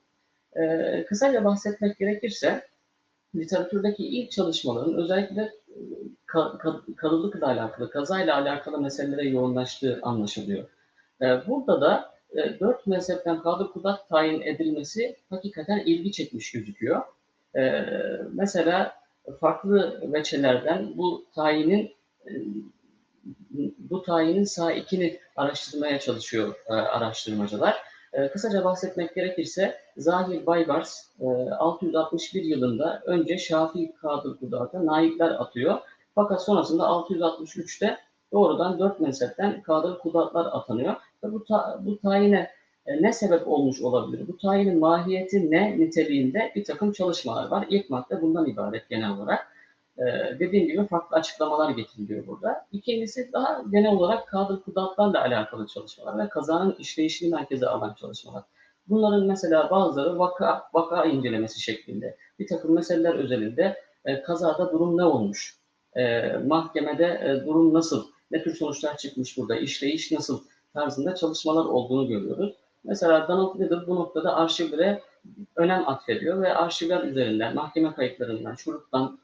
E, 0.55 1.05
kısaca 1.05 1.45
bahsetmek 1.45 1.97
gerekirse, 1.97 2.67
literatürdeki 3.35 4.07
ilk 4.07 4.31
çalışmaların 4.31 4.93
özellikle 4.93 5.53
ka, 6.25 6.57
ka, 6.57 6.81
kadılıkla 6.97 7.47
alakalı, 7.47 7.89
kazayla 7.89 8.35
alakalı 8.35 8.81
meselelere 8.81 9.29
yoğunlaştığı 9.29 9.99
anlaşılıyor. 10.01 10.69
E, 11.21 11.25
burada 11.47 11.81
da 11.81 12.13
e, 12.35 12.59
dört 12.59 12.87
mezhepten 12.87 13.41
kadı 13.41 13.71
kudat 13.71 14.09
tayin 14.09 14.41
edilmesi 14.41 15.15
hakikaten 15.29 15.79
ilgi 15.79 16.11
çekmiş 16.11 16.51
gözüküyor. 16.51 17.01
E, 17.55 17.85
mesela 18.33 18.95
farklı 19.39 20.01
veçelerden 20.13 20.97
bu 20.97 21.25
tayinin 21.35 21.91
e, 22.25 22.31
bu 23.77 24.03
tayinin 24.03 24.43
saikini 24.43 25.19
araştırmaya 25.35 25.99
çalışıyor 25.99 26.55
e, 26.69 26.73
araştırmacılar. 26.73 27.75
E, 28.13 28.27
kısaca 28.27 28.63
bahsetmek 28.63 29.15
gerekirse 29.15 29.75
Zahir 29.97 30.45
Baybars 30.45 31.03
e, 31.19 31.25
661 31.51 32.43
yılında 32.43 33.03
önce 33.05 33.37
Şafii 33.37 33.95
Kadı 34.01 34.37
Kudat'a 34.39 34.85
naipler 34.85 35.29
atıyor. 35.29 35.79
Fakat 36.15 36.45
sonrasında 36.45 36.83
663'te 36.83 37.97
doğrudan 38.31 38.79
dört 38.79 38.99
mezhepten 38.99 39.61
Kadı 39.61 39.99
Kudatlar 39.99 40.45
atanıyor. 40.45 40.95
Ve 41.23 41.31
bu, 41.31 41.43
ta, 41.43 41.79
bu 41.81 41.99
tayine 41.99 42.51
e, 42.85 43.01
ne 43.01 43.13
sebep 43.13 43.47
olmuş 43.47 43.81
olabilir? 43.81 44.27
Bu 44.27 44.37
tayinin 44.37 44.79
mahiyeti 44.79 45.51
ne 45.51 45.79
niteliğinde 45.79 46.51
bir 46.55 46.63
takım 46.63 46.91
çalışmalar 46.91 47.47
var. 47.47 47.65
İlk 47.69 47.89
madde 47.89 48.21
bundan 48.21 48.45
ibaret 48.45 48.89
genel 48.89 49.11
olarak. 49.11 49.47
Ee, 49.99 50.39
dediğim 50.39 50.67
gibi 50.67 50.87
farklı 50.87 51.17
açıklamalar 51.17 51.69
getiriliyor 51.69 52.27
burada. 52.27 52.65
İkincisi 52.71 53.29
daha 53.33 53.63
genel 53.71 53.91
olarak 53.91 54.27
kadr 54.27 54.61
kudatlarla 54.65 55.21
alakalı 55.21 55.67
çalışmalar 55.67 56.25
ve 56.25 56.29
kazanın 56.29 56.75
işleyişini 56.79 57.29
merkeze 57.29 57.67
alan 57.67 57.93
çalışmalar. 57.93 58.43
Bunların 58.89 59.25
mesela 59.25 59.69
bazıları 59.69 60.19
vaka, 60.19 60.63
vaka 60.73 61.05
incelemesi 61.05 61.61
şeklinde. 61.61 62.17
Bir 62.39 62.47
takım 62.47 62.75
meseleler 62.75 63.13
özelinde 63.13 63.81
e, 64.05 64.21
kazada 64.21 64.71
durum 64.71 64.97
ne 64.97 65.03
olmuş? 65.03 65.57
E, 65.95 66.31
mahkemede 66.37 67.05
e, 67.05 67.45
durum 67.47 67.73
nasıl? 67.73 68.05
Ne 68.31 68.43
tür 68.43 68.55
sonuçlar 68.55 68.97
çıkmış 68.97 69.37
burada? 69.37 69.55
İşleyiş 69.55 70.11
nasıl? 70.11 70.43
Tarzında 70.73 71.15
çalışmalar 71.15 71.65
olduğunu 71.65 72.07
görüyoruz. 72.07 72.55
Mesela 72.83 73.27
Donald 73.27 73.59
Little 73.59 73.87
bu 73.87 73.95
noktada 73.95 74.35
arşivlere 74.35 75.01
önem 75.55 75.89
atfediyor 75.89 76.41
ve 76.41 76.53
arşivler 76.53 77.03
üzerinden, 77.03 77.55
mahkeme 77.55 77.93
kayıtlarından, 77.93 78.55
şuruptan, 78.55 79.19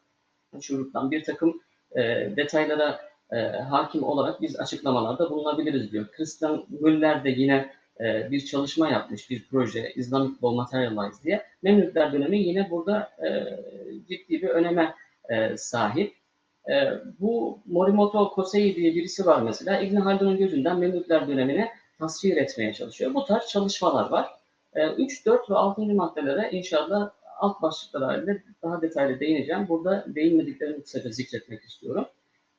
şuruptan 0.62 1.12
bir 1.12 1.24
takım 1.24 1.62
e, 1.96 2.02
detaylara 2.36 3.00
e, 3.32 3.38
hakim 3.48 4.04
olarak 4.04 4.42
biz 4.42 4.60
açıklamalarda 4.60 5.30
bulunabiliriz 5.30 5.92
diyor. 5.92 6.08
Christian 6.12 6.66
Müller 6.70 7.24
de 7.24 7.30
yine 7.30 7.70
e, 8.00 8.32
bir 8.32 8.46
çalışma 8.46 8.90
yapmış, 8.90 9.30
bir 9.30 9.48
proje, 9.52 9.94
Islamic 9.96 10.34
Law 10.44 10.56
Materialize 10.56 11.24
diye. 11.24 11.46
Memlükler 11.62 12.14
dönemi 12.14 12.40
yine 12.40 12.70
burada 12.72 13.12
e, 13.26 13.30
ciddi 14.10 14.42
bir 14.42 14.50
öneme 14.50 14.96
e, 15.30 15.58
sahip. 15.58 16.16
E, 16.70 16.74
bu 17.20 17.60
Morimoto 17.66 18.32
Kosei 18.32 18.76
diye 18.76 18.96
birisi 18.96 19.26
var 19.26 19.42
mesela. 19.42 19.82
İbn 19.82 19.96
Haldun'un 19.96 20.38
gözünden 20.38 20.80
Memlükler 20.80 21.28
dönemini 21.28 21.70
tasvir 22.00 22.38
etmeye 22.38 22.74
çalışıyor. 22.74 23.14
Bu 23.14 23.26
tarz 23.26 23.48
çalışmalar 23.48 24.10
var. 24.10 24.30
E, 24.74 24.88
3, 24.88 25.26
4 25.26 25.50
ve 25.50 25.56
6. 25.56 25.82
maddelere 25.82 26.50
inşallah 26.52 27.10
alt 27.44 27.62
başlıklar 27.62 28.04
halinde 28.04 28.44
daha 28.64 28.82
detaylı 28.82 29.20
değineceğim. 29.20 29.68
Burada 29.70 30.06
değinmediklerimi 30.08 30.84
kısaca 30.84 31.10
zikretmek 31.10 31.64
istiyorum. 31.64 32.06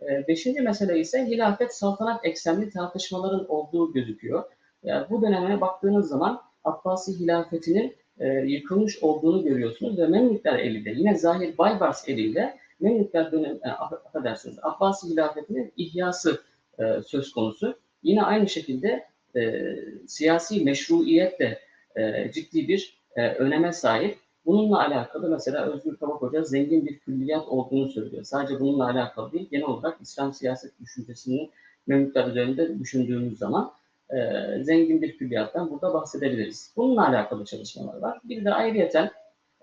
E, 0.03 0.29
beşinci 0.29 0.61
mesele 0.61 0.99
ise 0.99 1.27
hilafet 1.27 1.75
saltanat 1.75 2.27
eksenli 2.27 2.71
tartışmaların 2.71 3.51
olduğu 3.51 3.93
gözüküyor. 3.93 4.45
Yani 4.83 5.07
bu 5.11 5.23
döneme 5.23 5.61
baktığınız 5.61 6.09
zaman 6.09 6.43
Abbasi 6.65 7.13
hilafetinin 7.13 7.97
e, 8.19 8.29
yıkılmış 8.29 9.03
olduğunu 9.03 9.45
görüyorsunuz 9.45 9.99
ve 9.99 10.07
Memlükler 10.07 10.59
eliyle 10.59 10.91
yine 10.91 11.15
Zahir 11.15 11.59
Baybars 11.59 12.09
eliyle 12.09 12.59
Memlükler 12.81 13.33
dönemi, 13.33 13.59
e, 13.65 13.69
affedersiniz, 13.69 14.59
Abbasi 14.63 15.09
hilafetinin 15.09 15.73
ihyası 15.77 16.41
e, 16.79 17.03
söz 17.07 17.33
konusu. 17.33 17.79
Yine 18.03 18.23
aynı 18.23 18.49
şekilde 18.49 19.05
e, 19.37 19.75
siyasi 20.07 20.65
meşruiyet 20.65 21.41
de 21.41 21.61
e, 21.97 22.33
ciddi 22.33 22.69
bir 22.69 22.99
e, 23.17 23.29
öneme 23.29 23.73
sahip. 23.73 24.24
Bununla 24.47 24.87
alakalı 24.87 25.29
mesela 25.29 25.65
Özgür 25.65 25.97
Kavak 25.97 26.23
Hoca 26.23 26.43
zengin 26.43 26.87
bir 26.87 26.99
külliyat 26.99 27.49
olduğunu 27.49 27.91
söylüyor. 27.91 28.25
Sadece 28.25 28.61
bununla 28.61 28.85
alakalı 28.85 29.33
değil, 29.33 29.49
genel 29.51 29.65
olarak 29.65 29.99
İslam 30.01 30.35
siyaset 30.35 30.81
düşüncesini 30.81 31.51
Memlükler 31.87 32.27
üzerinde 32.27 32.79
düşündüğümüz 32.79 33.39
zaman 33.39 33.73
e, 34.11 34.19
zengin 34.63 35.03
bir 35.03 35.19
külliyattan 35.19 35.71
burada 35.71 35.95
bahsedebiliriz. 35.95 36.73
Bununla 36.77 37.09
alakalı 37.09 37.45
çalışmalar 37.45 37.99
var. 37.99 38.21
Bir 38.25 38.45
de 38.45 38.55
ayrıyeten 38.55 39.11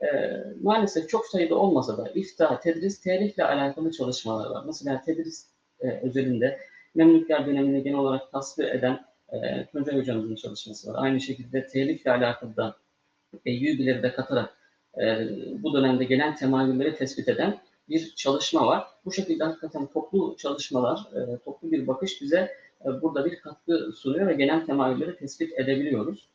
e, 0.02 0.08
maalesef 0.62 1.10
çok 1.10 1.26
sayıda 1.26 1.56
olmasa 1.56 1.98
da 1.98 2.10
ifta, 2.10 2.60
tedris, 2.60 3.02
tehlifle 3.02 3.44
alakalı 3.44 3.92
çalışmalar 3.92 4.50
var. 4.50 4.64
Mesela 4.66 5.02
tedris 5.06 5.48
e, 5.80 5.90
özelinde 5.90 6.60
Memlükler 6.96 7.46
dönemini 7.46 7.84
genel 7.84 7.98
olarak 7.98 8.32
tasvir 8.32 8.66
eden 8.66 9.06
e, 9.34 9.66
Tuncay 9.66 10.00
Hocamızın 10.00 10.36
çalışması 10.36 10.94
var. 10.94 11.04
Aynı 11.04 11.20
şekilde 11.20 11.68
telifle 11.68 12.12
alakalı 12.12 12.56
da 12.56 12.76
Eyyubileri 13.46 14.04
de 14.04 14.14
katarak 14.14 14.61
e, 14.98 15.30
bu 15.64 15.74
dönemde 15.74 16.04
gelen 16.04 16.36
temayülleri 16.36 16.96
tespit 16.96 17.28
eden 17.28 17.60
bir 17.90 18.14
çalışma 18.16 18.68
var. 18.68 18.88
Bu 19.06 19.12
şekilde 19.12 19.44
hakikaten 19.44 19.88
toplu 19.88 20.36
çalışmalar, 20.38 21.00
e, 21.16 21.38
toplu 21.38 21.72
bir 21.72 21.88
bakış 21.88 22.22
bize 22.22 22.52
e, 22.86 23.02
burada 23.02 23.26
bir 23.26 23.40
katkı 23.40 23.92
sunuyor 23.96 24.28
ve 24.28 24.34
gelen 24.34 24.66
temayülleri 24.66 25.18
tespit 25.18 25.60
edebiliyoruz. 25.60 26.28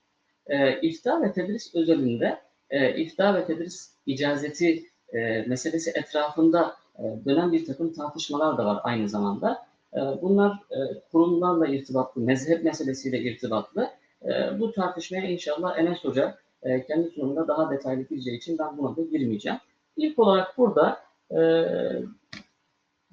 E, 0.47 0.81
ifta 0.81 1.23
ve 1.23 1.33
tedris 1.33 1.75
özelinde 1.75 2.39
e, 2.71 2.97
ifta 2.97 3.35
ve 3.35 3.45
tedris 3.45 3.91
icazeti 4.07 4.85
e, 5.13 5.43
meselesi 5.43 5.91
etrafında 5.91 6.77
e, 6.99 7.03
dönen 7.25 7.53
bir 7.53 7.67
takım 7.67 7.93
tartışmalar 7.93 8.59
da 8.59 8.65
var 8.65 8.81
aynı 8.83 9.09
zamanda. 9.09 9.67
E, 9.95 10.01
bunlar 10.23 10.53
e, 10.53 10.79
kurumlarla 11.13 11.67
irtibatlı, 11.67 12.23
mezhep 12.23 12.65
meselesiyle 12.65 13.19
irtibatlı. 13.19 13.91
E, 14.25 14.61
bu 14.61 14.73
tartışmaya 14.73 15.29
inşallah 15.29 15.79
Enes 15.79 16.05
Hoca 16.05 16.39
e, 16.63 16.87
kendi 16.87 17.11
sunumunda 17.11 17.49
daha 17.49 17.71
detaylı 17.71 18.03
gireceği 18.03 18.37
için 18.37 18.59
ben 18.59 18.79
buna 18.79 18.97
da 18.97 19.03
girmeyeceğim. 19.03 19.59
İlk 19.97 20.19
olarak 20.19 20.59
burada 20.59 21.01
e, 21.31 21.41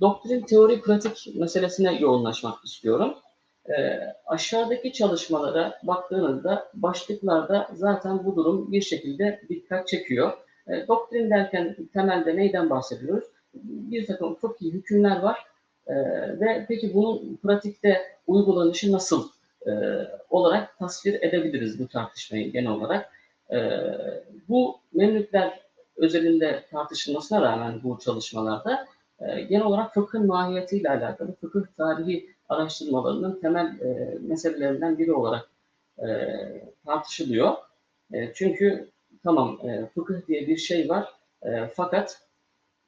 doktrin, 0.02 0.42
teori, 0.42 0.82
pratik 0.82 1.36
meselesine 1.36 2.00
yoğunlaşmak 2.00 2.66
istiyorum. 2.66 3.14
E, 3.70 4.00
aşağıdaki 4.26 4.94
çalışmalara 4.94 5.80
baktığınızda 5.84 6.72
başlıklarda 6.74 7.70
zaten 7.74 8.26
bu 8.26 8.36
durum 8.36 8.72
bir 8.72 8.82
şekilde 8.82 9.42
dikkat 9.50 9.88
çekiyor. 9.88 10.32
E, 10.68 10.88
doktrin 10.88 11.30
derken 11.30 11.76
temelde 11.94 12.36
neyden 12.36 12.70
bahsediyoruz? 12.70 13.26
Bir 13.54 14.08
takım 14.08 14.38
çok 14.42 14.62
iyi 14.62 14.74
hükümler 14.74 15.22
var 15.22 15.46
e, 15.88 15.96
ve 16.40 16.66
peki 16.68 16.94
bunun 16.94 17.40
pratikte 17.44 18.02
uygulanışı 18.28 18.92
nasıl 18.92 19.30
e, 19.68 19.72
olarak 20.30 20.80
tasvir 20.80 21.14
edebiliriz 21.14 21.80
bu 21.80 21.88
tartışmayı 21.88 22.52
genel 22.52 22.72
olarak. 22.72 23.12
E, 23.54 23.82
bu 24.50 24.80
Memlükler 24.94 25.60
özelinde 25.96 26.64
tartışılmasına 26.72 27.42
rağmen 27.42 27.84
bu 27.84 28.00
çalışmalarda 28.00 28.88
e, 29.20 29.42
genel 29.42 29.66
olarak 29.66 29.94
fıkhın 29.94 30.28
mahiyetiyle 30.28 30.90
alakalı 30.90 31.36
fıkıh 31.36 31.64
tarihi 31.78 32.30
araştırmalarının 32.50 33.40
temel 33.42 33.66
e, 33.66 34.18
meselelerinden 34.22 34.98
biri 34.98 35.14
olarak 35.14 35.50
e, 36.00 36.08
tartışılıyor. 36.86 37.54
Çünkü 38.34 38.90
tamam 39.24 39.60
fıkıh 39.94 40.28
diye 40.28 40.48
bir 40.48 40.58
şey 40.58 40.90
var 40.90 41.14
fakat 41.76 42.22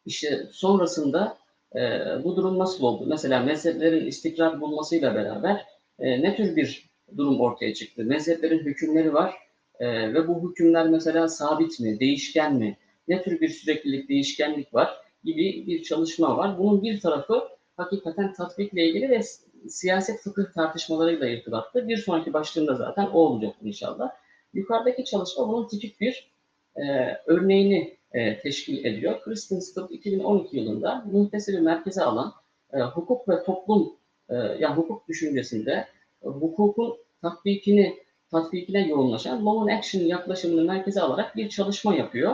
işte 0.06 0.44
sonrasında 0.52 1.38
e, 1.76 1.80
bu 2.24 2.36
durum 2.36 2.60
nasıl 2.60 2.84
oldu? 2.84 3.06
Mesela 3.08 3.40
mezheplerin 3.40 4.06
istikrar 4.06 4.62
bulmasıyla 4.62 5.16
beraber 5.16 5.66
e, 6.00 6.22
ne 6.22 6.36
tür 6.36 6.56
bir 6.56 6.90
durum 7.18 7.42
ortaya 7.42 7.74
çıktı? 7.74 8.04
Mezheplerin 8.04 8.60
hükümleri 8.60 9.14
var 9.14 9.36
e, 9.80 10.14
ve 10.14 10.28
bu 10.28 10.50
hükümler 10.50 10.90
mesela 10.90 11.28
sabit 11.28 11.80
mi, 11.80 12.00
değişken 12.00 12.56
mi? 12.56 12.78
Ne 13.08 13.24
tür 13.24 13.42
bir 13.42 13.50
süreklilik, 13.50 14.10
değişkenlik 14.10 14.74
var 14.74 15.02
gibi 15.24 15.68
bir 15.68 15.84
çalışma 15.84 16.38
var. 16.38 16.58
Bunun 16.58 16.84
bir 16.84 17.00
tarafı 17.00 17.44
hakikaten 17.78 18.34
tatbikle 18.34 18.88
ilgili 18.88 19.10
ve 19.10 19.22
siyaset 19.70 20.22
fıkıh 20.22 20.54
tartışmalarıyla 20.54 21.28
irtibatlı. 21.28 21.88
Bir 21.88 21.98
sonraki 21.98 22.34
başlığında 22.34 22.76
zaten 22.76 23.06
o 23.06 23.20
olacak 23.20 23.56
inşallah. 23.62 24.12
Yukarıdaki 24.54 25.06
çalışma 25.06 25.48
bunun 25.48 25.68
tipik 25.68 26.02
bir 26.02 26.32
e, 26.76 26.84
örneğini 27.26 27.98
e, 28.12 28.40
teşkil 28.40 28.86
ediyor. 28.86 29.22
Kristen 29.22 29.60
Still 29.60 29.84
2012 29.90 30.58
yılında 30.58 31.06
muhtesiri 31.12 31.62
merkeze 31.62 32.04
alan 32.04 32.34
e, 32.74 32.80
hukuk 32.80 33.30
ve 33.30 33.44
toplum, 33.44 33.96
e, 34.30 34.36
yani 34.36 34.76
hukuk 34.76 35.08
düşüncesinde 35.08 35.88
e, 36.24 36.28
hukukun 36.28 36.98
tatbikini 37.22 38.05
tatbikine 38.36 38.88
yoğunlaşan 38.88 39.46
law 39.46 39.62
and 39.62 39.80
action 39.80 40.02
yaklaşımını 40.02 40.64
merkeze 40.64 41.02
alarak 41.02 41.36
bir 41.36 41.50
çalışma 41.50 41.96
yapıyor. 41.96 42.34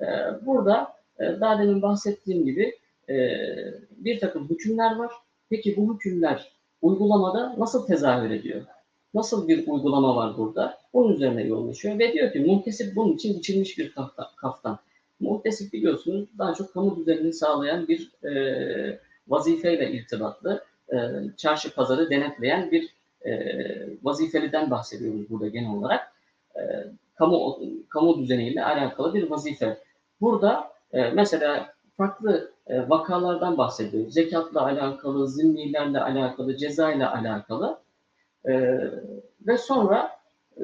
E, 0.00 0.06
burada 0.46 0.92
e, 1.20 1.40
daha 1.40 1.58
demin 1.58 1.82
bahsettiğim 1.82 2.44
gibi 2.44 2.78
e, 3.08 3.14
bir 3.90 4.20
takım 4.20 4.50
hükümler 4.50 4.96
var. 4.96 5.12
Peki 5.50 5.76
bu 5.76 5.94
hükümler 5.94 6.52
uygulamada 6.82 7.54
nasıl 7.58 7.86
tezahür 7.86 8.30
ediyor? 8.30 8.62
Nasıl 9.14 9.48
bir 9.48 9.66
uygulama 9.66 10.16
var 10.16 10.36
burada? 10.36 10.78
Bunun 10.94 11.12
üzerine 11.12 11.42
yoğunlaşıyor 11.42 11.98
ve 11.98 12.12
diyor 12.12 12.32
ki 12.32 12.40
muhtesip 12.40 12.96
bunun 12.96 13.14
için 13.14 13.36
biçilmiş 13.36 13.78
bir 13.78 13.94
kaftan. 14.36 14.78
Muhtesip 15.20 15.72
biliyorsunuz 15.72 16.28
daha 16.38 16.54
çok 16.54 16.74
kamu 16.74 16.96
düzenini 16.96 17.32
sağlayan 17.32 17.88
bir 17.88 18.26
e, 18.26 19.00
vazifeyle 19.28 19.92
irtibatlı, 19.92 20.64
çarşı 21.36 21.74
pazarı 21.74 22.10
denetleyen 22.10 22.70
bir 22.70 22.88
vazifeliden 24.02 24.70
bahsediyoruz 24.70 25.30
burada 25.30 25.48
genel 25.48 25.70
olarak. 25.70 26.12
E, 26.56 26.60
kamu 27.14 27.58
kamu 27.88 28.18
düzeniyle 28.18 28.64
alakalı 28.64 29.14
bir 29.14 29.30
vazife. 29.30 29.78
Burada 30.20 30.72
e, 30.92 31.10
mesela 31.10 31.74
farklı 31.96 32.52
e, 32.66 32.88
vakalardan 32.88 33.58
bahsediyor. 33.58 34.08
Zekatla 34.08 34.62
alakalı, 34.62 35.28
zimmilerle 35.28 36.00
alakalı, 36.00 36.56
ceza 36.56 36.92
ile 36.92 37.06
alakalı. 37.06 37.78
E, 38.48 38.52
ve 39.46 39.58
sonra 39.58 40.10
e, 40.56 40.62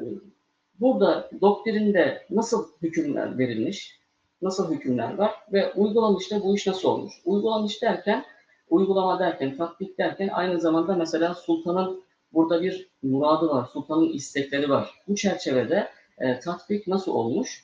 burada 0.79 1.29
doktrinde 1.41 2.25
nasıl 2.29 2.67
hükümler 2.81 3.37
verilmiş, 3.37 3.99
nasıl 4.41 4.71
hükümler 4.71 5.17
var 5.17 5.31
ve 5.53 5.73
uygulanışta 5.73 6.43
bu 6.43 6.55
iş 6.55 6.67
nasıl 6.67 6.89
olmuş? 6.89 7.13
Uygulanış 7.25 7.81
derken, 7.81 8.25
uygulama 8.69 9.19
derken, 9.19 9.57
tatbik 9.57 9.97
derken 9.97 10.29
aynı 10.33 10.59
zamanda 10.59 10.95
mesela 10.95 11.33
sultanın 11.33 12.03
burada 12.33 12.61
bir 12.61 12.89
muradı 13.03 13.47
var, 13.47 13.65
sultanın 13.73 14.13
istekleri 14.13 14.69
var. 14.69 14.89
Bu 15.07 15.15
çerçevede 15.15 15.89
e, 16.17 16.39
tatbik 16.39 16.87
nasıl 16.87 17.11
olmuş? 17.11 17.63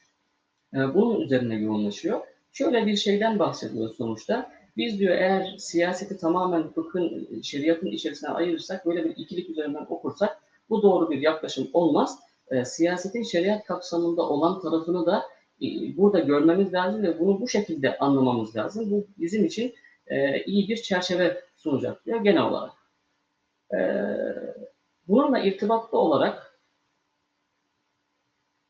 E, 0.74 0.78
bunun 0.78 1.22
üzerine 1.22 1.56
yoğunlaşıyor. 1.56 2.22
Şöyle 2.52 2.86
bir 2.86 2.96
şeyden 2.96 3.40
bahsediyor 3.40 3.94
sonuçta. 3.98 4.52
Biz 4.78 5.00
diyor 5.00 5.16
eğer 5.16 5.56
siyaseti 5.58 6.18
tamamen 6.18 6.70
fıkhın, 6.72 7.42
şeriatın 7.42 7.88
içerisine 7.88 8.30
ayırırsak, 8.30 8.86
böyle 8.86 9.04
bir 9.04 9.16
ikilik 9.16 9.50
üzerinden 9.50 9.86
okursak 9.90 10.38
bu 10.70 10.82
doğru 10.82 11.10
bir 11.10 11.22
yaklaşım 11.22 11.68
olmaz. 11.74 12.20
E, 12.52 12.66
siyasetin 12.66 13.24
şeriat 13.24 13.66
kapsamında 13.66 14.22
olan 14.22 14.62
tarafını 14.62 15.06
da 15.06 15.24
e, 15.62 15.98
burada 15.98 16.20
görmemiz 16.20 16.74
lazım 16.74 17.04
ve 17.04 17.20
bunu 17.20 17.42
bu 17.42 17.48
şekilde 17.48 17.98
anlamamız 17.98 18.56
lazım. 18.56 18.92
Bu 18.92 19.08
bizim 19.18 19.46
için 19.46 19.74
e, 20.08 20.44
iyi 20.44 20.70
bir 20.70 20.78
çerçeve 20.78 21.42
sunacak 21.56 22.06
diyor 22.06 22.24
genel 22.24 22.44
olarak. 22.44 22.72
E, 23.74 23.80
bununla 25.08 25.40
irtibatlı 25.40 25.98
olarak 25.98 26.60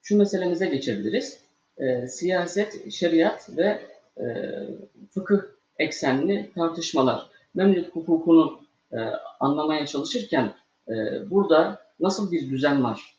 şu 0.02 0.18
meselemize 0.18 0.66
geçebiliriz. 0.66 1.40
E, 1.78 2.08
siyaset, 2.08 2.92
şeriat 2.92 3.50
ve 3.58 3.82
e, 4.18 4.26
fıkıh 5.14 5.42
eksenli 5.80 6.52
tartışmalar. 6.56 7.30
Memlük 7.54 7.96
hukukunu 7.96 8.60
e, 8.92 8.98
anlamaya 9.40 9.86
çalışırken 9.86 10.54
e, 10.88 10.94
burada 11.30 11.82
nasıl 12.00 12.32
bir 12.32 12.50
düzen 12.50 12.84
var? 12.84 13.16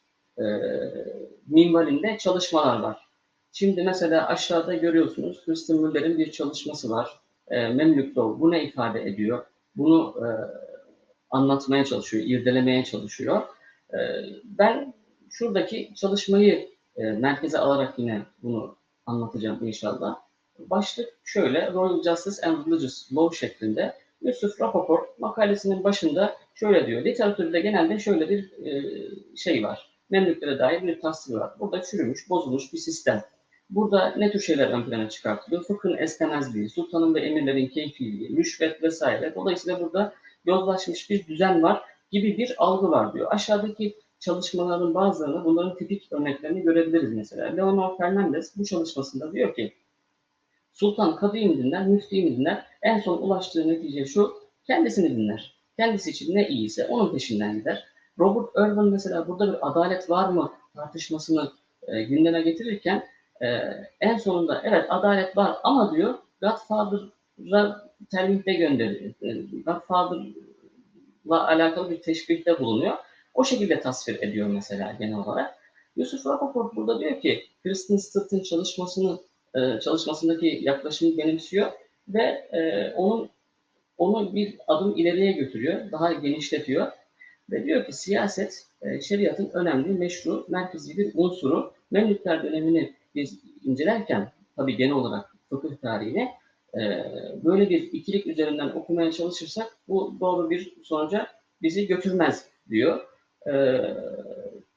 Minvalinde 1.46 2.18
çalışmalar 2.18 2.80
var. 2.80 3.06
Şimdi 3.52 3.82
mesela 3.82 4.26
aşağıda 4.26 4.74
görüyorsunuz 4.74 5.44
Christian 5.44 5.80
Müller'in 5.80 6.18
bir 6.18 6.30
çalışması 6.30 6.90
var. 6.90 7.20
E, 7.48 7.68
Memlük 7.68 8.18
Law. 8.18 8.40
Bu 8.40 8.50
ne 8.50 8.64
ifade 8.64 9.02
ediyor? 9.02 9.44
Bunu 9.76 10.14
e, 10.18 10.28
anlatmaya 11.36 11.84
çalışıyor, 11.84 12.24
irdelemeye 12.26 12.84
çalışıyor. 12.84 13.42
E, 13.92 13.98
ben 14.44 14.94
şuradaki 15.30 15.92
çalışmayı 15.94 16.68
e, 16.96 17.02
merkeze 17.02 17.58
alarak 17.58 17.98
yine 17.98 18.22
bunu 18.42 18.76
anlatacağım 19.06 19.66
inşallah. 19.66 20.16
Başlık 20.58 21.08
şöyle, 21.24 21.72
Royal 21.72 22.02
Justice 22.02 22.46
and 22.46 22.66
Religious 22.66 23.12
Law 23.16 23.36
şeklinde. 23.36 23.94
Yusuf 24.22 24.60
Rapoport 24.60 25.18
makalesinin 25.18 25.84
başında 25.84 26.36
şöyle 26.54 26.86
diyor, 26.86 27.04
literatürde 27.04 27.60
genelde 27.60 27.98
şöyle 27.98 28.28
bir 28.28 28.66
e, 28.66 28.82
şey 29.36 29.62
var. 29.62 29.90
Memlüklere 30.10 30.58
dair 30.58 30.82
bir 30.82 31.00
tasvir 31.00 31.34
var. 31.34 31.50
Burada 31.60 31.82
çürümüş, 31.82 32.30
bozulmuş 32.30 32.72
bir 32.72 32.78
sistem. 32.78 33.24
Burada 33.70 34.14
ne 34.16 34.32
tür 34.32 34.40
şeyler 34.40 34.68
ön 34.68 34.84
plana 34.84 35.08
çıkartılıyor? 35.08 35.64
Fıkhın 35.64 35.96
esnemezliği, 35.96 36.68
sultanın 36.68 37.14
ve 37.14 37.20
emirlerin 37.20 37.68
keyfiliği, 37.68 38.36
rüşvet 38.36 38.82
vesaire. 38.82 39.34
Dolayısıyla 39.34 39.80
burada 39.80 40.14
yozlaşmış 40.46 41.10
bir 41.10 41.26
düzen 41.26 41.62
var 41.62 41.82
gibi 42.10 42.38
bir 42.38 42.54
algı 42.58 42.90
var 42.90 43.14
diyor. 43.14 43.32
Aşağıdaki 43.32 43.96
çalışmaların 44.18 44.94
bazılarında 44.94 45.44
bunların 45.44 45.76
tipik 45.76 46.12
örneklerini 46.12 46.62
görebiliriz 46.62 47.14
mesela. 47.14 47.46
Leonor 47.46 47.96
Fernandez 47.98 48.52
bu 48.56 48.64
çalışmasında 48.64 49.32
diyor 49.32 49.54
ki 49.54 49.72
Sultan 50.72 51.16
kadıyı 51.16 51.48
mı 51.48 51.58
dinler, 51.58 51.86
müftüyü 51.86 52.24
mü 52.24 52.36
dinler? 52.36 52.66
En 52.82 53.00
son 53.00 53.18
ulaştığı 53.18 53.68
netice 53.68 54.04
şu, 54.04 54.34
kendisini 54.66 55.16
dinler. 55.16 55.56
Kendisi 55.76 56.10
için 56.10 56.34
ne 56.34 56.48
iyiyse 56.48 56.86
onun 56.86 57.12
peşinden 57.12 57.58
gider. 57.58 57.84
Robert 58.18 58.48
Irwin 58.56 58.90
mesela 58.90 59.28
burada 59.28 59.52
bir 59.52 59.70
adalet 59.70 60.10
var 60.10 60.28
mı 60.28 60.52
tartışmasını 60.74 61.52
e, 61.88 62.02
gündeme 62.02 62.42
getirirken 62.42 63.06
e, 63.42 63.46
en 64.00 64.16
sonunda 64.16 64.62
evet 64.64 64.86
adalet 64.88 65.36
var 65.36 65.56
ama 65.62 65.94
diyor 65.94 66.14
Godfather'a 66.40 67.85
telvihde 68.10 68.54
gönderiyor. 68.54 69.14
E, 69.22 69.32
Godfather'la 69.66 71.46
alakalı 71.46 71.90
bir 71.90 72.02
teşbihte 72.02 72.58
bulunuyor. 72.58 72.96
O 73.34 73.44
şekilde 73.44 73.80
tasvir 73.80 74.22
ediyor 74.22 74.48
mesela 74.48 74.96
genel 74.98 75.18
olarak. 75.18 75.54
Yusuf 75.96 76.26
Rapoport 76.26 76.76
burada 76.76 77.00
diyor 77.00 77.20
ki 77.20 77.44
Kristen 77.62 77.96
Stett'in 77.96 78.42
çalışmasını 78.42 79.18
e, 79.54 79.80
çalışmasındaki 79.80 80.58
yaklaşımı 80.62 81.18
benimsiyor 81.18 81.72
ve 82.08 82.48
e, 82.52 82.92
onun 82.96 83.30
onu 83.98 84.34
bir 84.34 84.56
adım 84.66 84.96
ileriye 84.96 85.32
götürüyor, 85.32 85.92
daha 85.92 86.12
genişletiyor 86.12 86.92
ve 87.50 87.64
diyor 87.64 87.86
ki 87.86 87.92
siyaset 87.92 88.66
e, 88.82 89.00
şeriatın 89.00 89.50
önemli, 89.54 89.88
meşru, 89.88 90.46
merkezi 90.48 90.96
bir 90.96 91.10
unsuru. 91.14 91.72
Memlükler 91.90 92.42
dönemini 92.42 92.94
biz 93.14 93.38
incelerken 93.64 94.32
tabii 94.56 94.76
genel 94.76 94.92
olarak 94.92 95.36
fıkıh 95.50 95.76
tarihini 95.76 96.20
e, 96.20 96.30
böyle 97.44 97.70
bir 97.70 97.82
ikilik 97.92 98.26
üzerinden 98.26 98.68
okumaya 98.68 99.12
çalışırsak 99.12 99.76
bu 99.88 100.16
doğru 100.20 100.50
bir 100.50 100.74
sonuca 100.82 101.26
bizi 101.62 101.86
götürmez 101.86 102.44
diyor. 102.70 103.00
E, 103.46 103.80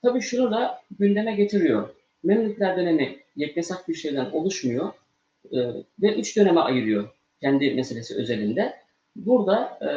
tabii 0.02 0.22
şunu 0.22 0.52
da 0.52 0.82
gündeme 1.00 1.36
getiriyor. 1.36 1.90
Memlükler 2.24 2.78
dönemi 2.78 3.20
yeknesak 3.36 3.88
bir 3.88 3.94
şeyden 3.94 4.32
oluşmuyor 4.32 4.94
e, 5.52 5.58
ve 6.02 6.16
üç 6.16 6.38
döneme 6.38 6.60
ayırıyor 6.60 7.10
kendi 7.42 7.74
meselesi 7.74 8.16
özelinde. 8.16 8.76
Burada 9.16 9.80
e, 9.82 9.90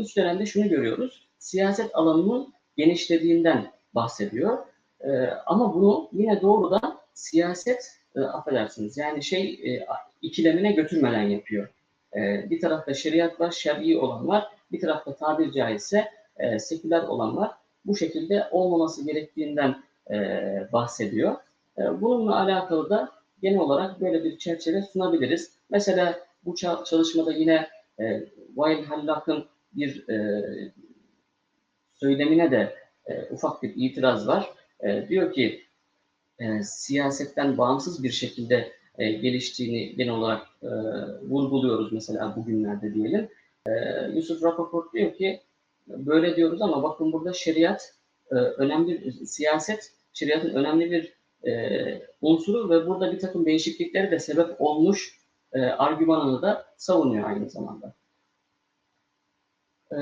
üç 0.00 0.16
dönemde 0.16 0.46
şunu 0.46 0.68
görüyoruz. 0.68 1.28
Siyaset 1.38 1.90
alanının 1.94 2.54
genişlediğinden 2.76 3.72
bahsediyor. 3.94 4.58
E, 5.00 5.10
ama 5.46 5.74
bunu 5.74 6.08
yine 6.12 6.40
doğrudan 6.40 6.98
siyaset 7.14 7.98
e, 8.16 8.20
affedersiniz 8.20 8.96
yani 8.96 9.22
şey 9.22 9.60
e, 9.64 9.86
ikilemine 10.22 10.72
götürmeden 10.72 11.22
yapıyor. 11.22 11.68
E, 12.16 12.50
bir 12.50 12.60
tarafta 12.60 12.94
şeriat 12.94 13.40
var, 13.40 13.50
şer'i 13.50 13.98
olan 13.98 14.28
var. 14.28 14.44
Bir 14.72 14.80
tarafta 14.80 15.16
tabiri 15.16 15.52
caizse 15.52 16.08
e, 16.36 16.58
seküler 16.58 17.02
olan 17.02 17.36
var. 17.36 17.50
Bu 17.84 17.96
şekilde 17.96 18.48
olmaması 18.50 19.06
gerektiğinden 19.06 19.82
e, 20.10 20.16
bahsediyor. 20.72 21.36
E, 21.78 22.00
bununla 22.00 22.40
alakalı 22.40 22.90
da 22.90 23.12
genel 23.42 23.58
olarak 23.58 24.00
böyle 24.00 24.24
bir 24.24 24.38
çerçeve 24.38 24.82
sunabiliriz. 24.82 25.52
Mesela 25.70 26.20
bu 26.44 26.54
çalışmada 26.84 27.32
yine 27.32 27.68
e, 28.00 28.22
Vail 28.56 28.84
Hallak'ın 28.84 29.44
bir 29.72 30.08
e, 30.08 30.42
söylemine 31.94 32.50
de 32.50 32.74
e, 33.06 33.22
ufak 33.30 33.62
bir 33.62 33.72
itiraz 33.76 34.28
var. 34.28 34.50
E, 34.80 35.08
diyor 35.08 35.32
ki 35.32 35.64
e, 36.38 36.62
siyasetten 36.62 37.58
bağımsız 37.58 38.02
bir 38.02 38.10
şekilde 38.10 38.72
e, 38.98 39.12
geliştiğini 39.12 39.96
genel 39.96 40.12
olarak 40.12 40.46
e, 40.62 40.68
vurguluyoruz 41.28 41.92
mesela 41.92 42.36
bugünlerde 42.36 42.94
diyelim. 42.94 43.28
E, 43.66 43.72
Yusuf 44.14 44.42
Rapoport 44.42 44.94
diyor 44.94 45.14
ki 45.14 45.40
böyle 45.86 46.36
diyoruz 46.36 46.62
ama 46.62 46.82
bakın 46.82 47.12
burada 47.12 47.32
şeriat 47.32 47.94
e, 48.30 48.34
önemli 48.34 49.12
siyaset 49.26 49.92
şeriatın 50.12 50.54
önemli 50.54 50.90
bir 50.90 51.18
e, 51.50 52.02
unsuru 52.20 52.70
ve 52.70 52.86
burada 52.86 53.12
bir 53.12 53.18
takım 53.18 53.46
değişiklikleri 53.46 54.10
de 54.10 54.18
sebep 54.18 54.60
olmuş 54.60 55.18
e, 55.52 55.60
argümanını 55.60 56.42
da 56.42 56.64
savunuyor 56.76 57.28
aynı 57.28 57.50
zamanda. 57.50 57.94
E, 59.92 59.98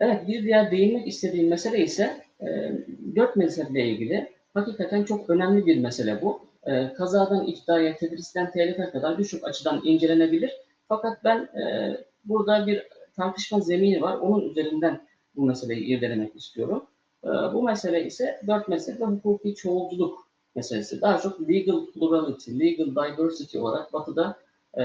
evet 0.00 0.28
bir 0.28 0.42
diğer 0.42 0.70
değinmek 0.70 1.08
istediğim 1.08 1.48
mesele 1.48 1.78
ise 1.78 2.24
e, 2.40 2.72
dört 3.16 3.36
mezheple 3.36 3.86
ilgili 3.86 4.32
hakikaten 4.54 5.04
çok 5.04 5.30
önemli 5.30 5.66
bir 5.66 5.78
mesele 5.78 6.22
bu. 6.22 6.45
E, 6.66 6.92
kazadan 6.92 7.46
iktidaya, 7.46 7.96
tedristen 7.96 8.50
telife 8.50 8.90
kadar 8.90 9.18
birçok 9.18 9.48
açıdan 9.48 9.80
incelenebilir. 9.84 10.52
Fakat 10.88 11.24
ben 11.24 11.38
e, 11.38 11.96
burada 12.24 12.66
bir 12.66 12.82
tartışma 13.16 13.60
zemini 13.60 14.02
var. 14.02 14.16
Onun 14.16 14.48
üzerinden 14.48 15.06
bu 15.36 15.46
meseleyi 15.46 15.84
irdelemek 15.84 16.36
istiyorum. 16.36 16.86
E, 17.24 17.28
bu 17.28 17.62
mesele 17.62 18.04
ise 18.04 18.40
dört 18.46 18.68
mezhep 18.68 19.00
ve 19.00 19.04
hukuki 19.04 19.54
çoğulculuk 19.54 20.28
meselesi. 20.54 21.00
Daha 21.00 21.18
çok 21.18 21.48
legal 21.48 21.86
plurality, 21.86 22.58
legal 22.58 22.86
diversity 22.86 23.58
olarak 23.58 23.92
batıda 23.92 24.36
e, 24.74 24.82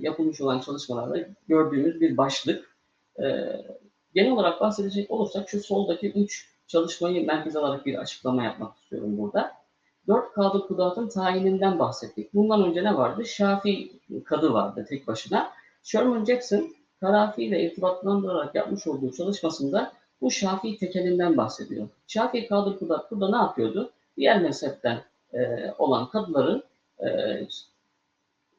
yapılmış 0.00 0.40
olan 0.40 0.60
çalışmalarda 0.60 1.18
gördüğümüz 1.48 2.00
bir 2.00 2.16
başlık. 2.16 2.76
E, 3.22 3.24
genel 4.14 4.32
olarak 4.32 4.60
bahsedecek 4.60 5.10
olursak 5.10 5.48
şu 5.48 5.60
soldaki 5.60 6.12
üç 6.12 6.52
çalışmayı 6.66 7.26
merkez 7.26 7.56
alarak 7.56 7.86
bir 7.86 7.94
açıklama 7.94 8.44
yapmak 8.44 8.76
istiyorum 8.76 9.18
burada. 9.18 9.61
Dört 10.08 10.32
kadı 10.32 10.66
kudatın 10.66 11.08
tayininden 11.08 11.78
bahsettik. 11.78 12.34
Bundan 12.34 12.64
önce 12.64 12.84
ne 12.84 12.96
vardı? 12.96 13.26
Şafi 13.26 13.92
kadı 14.24 14.52
vardı 14.52 14.86
tek 14.88 15.06
başına. 15.06 15.50
Sherman 15.82 16.24
Jackson 16.24 16.74
Karafi 17.00 17.44
ile 17.44 17.64
irtibatlandırarak 17.64 18.54
yapmış 18.54 18.86
olduğu 18.86 19.12
çalışmasında 19.12 19.92
bu 20.20 20.30
Şafii 20.30 20.78
tekelinden 20.78 21.36
bahsediyor. 21.36 21.88
Şafii 22.06 22.48
kadı 22.48 22.78
kudat 22.78 23.10
burada 23.10 23.30
ne 23.30 23.36
yapıyordu? 23.36 23.92
Diğer 24.16 24.42
mezhepten 24.42 25.02
e, 25.32 25.70
olan 25.78 26.08
kadıların 26.08 26.62
e, 27.00 27.08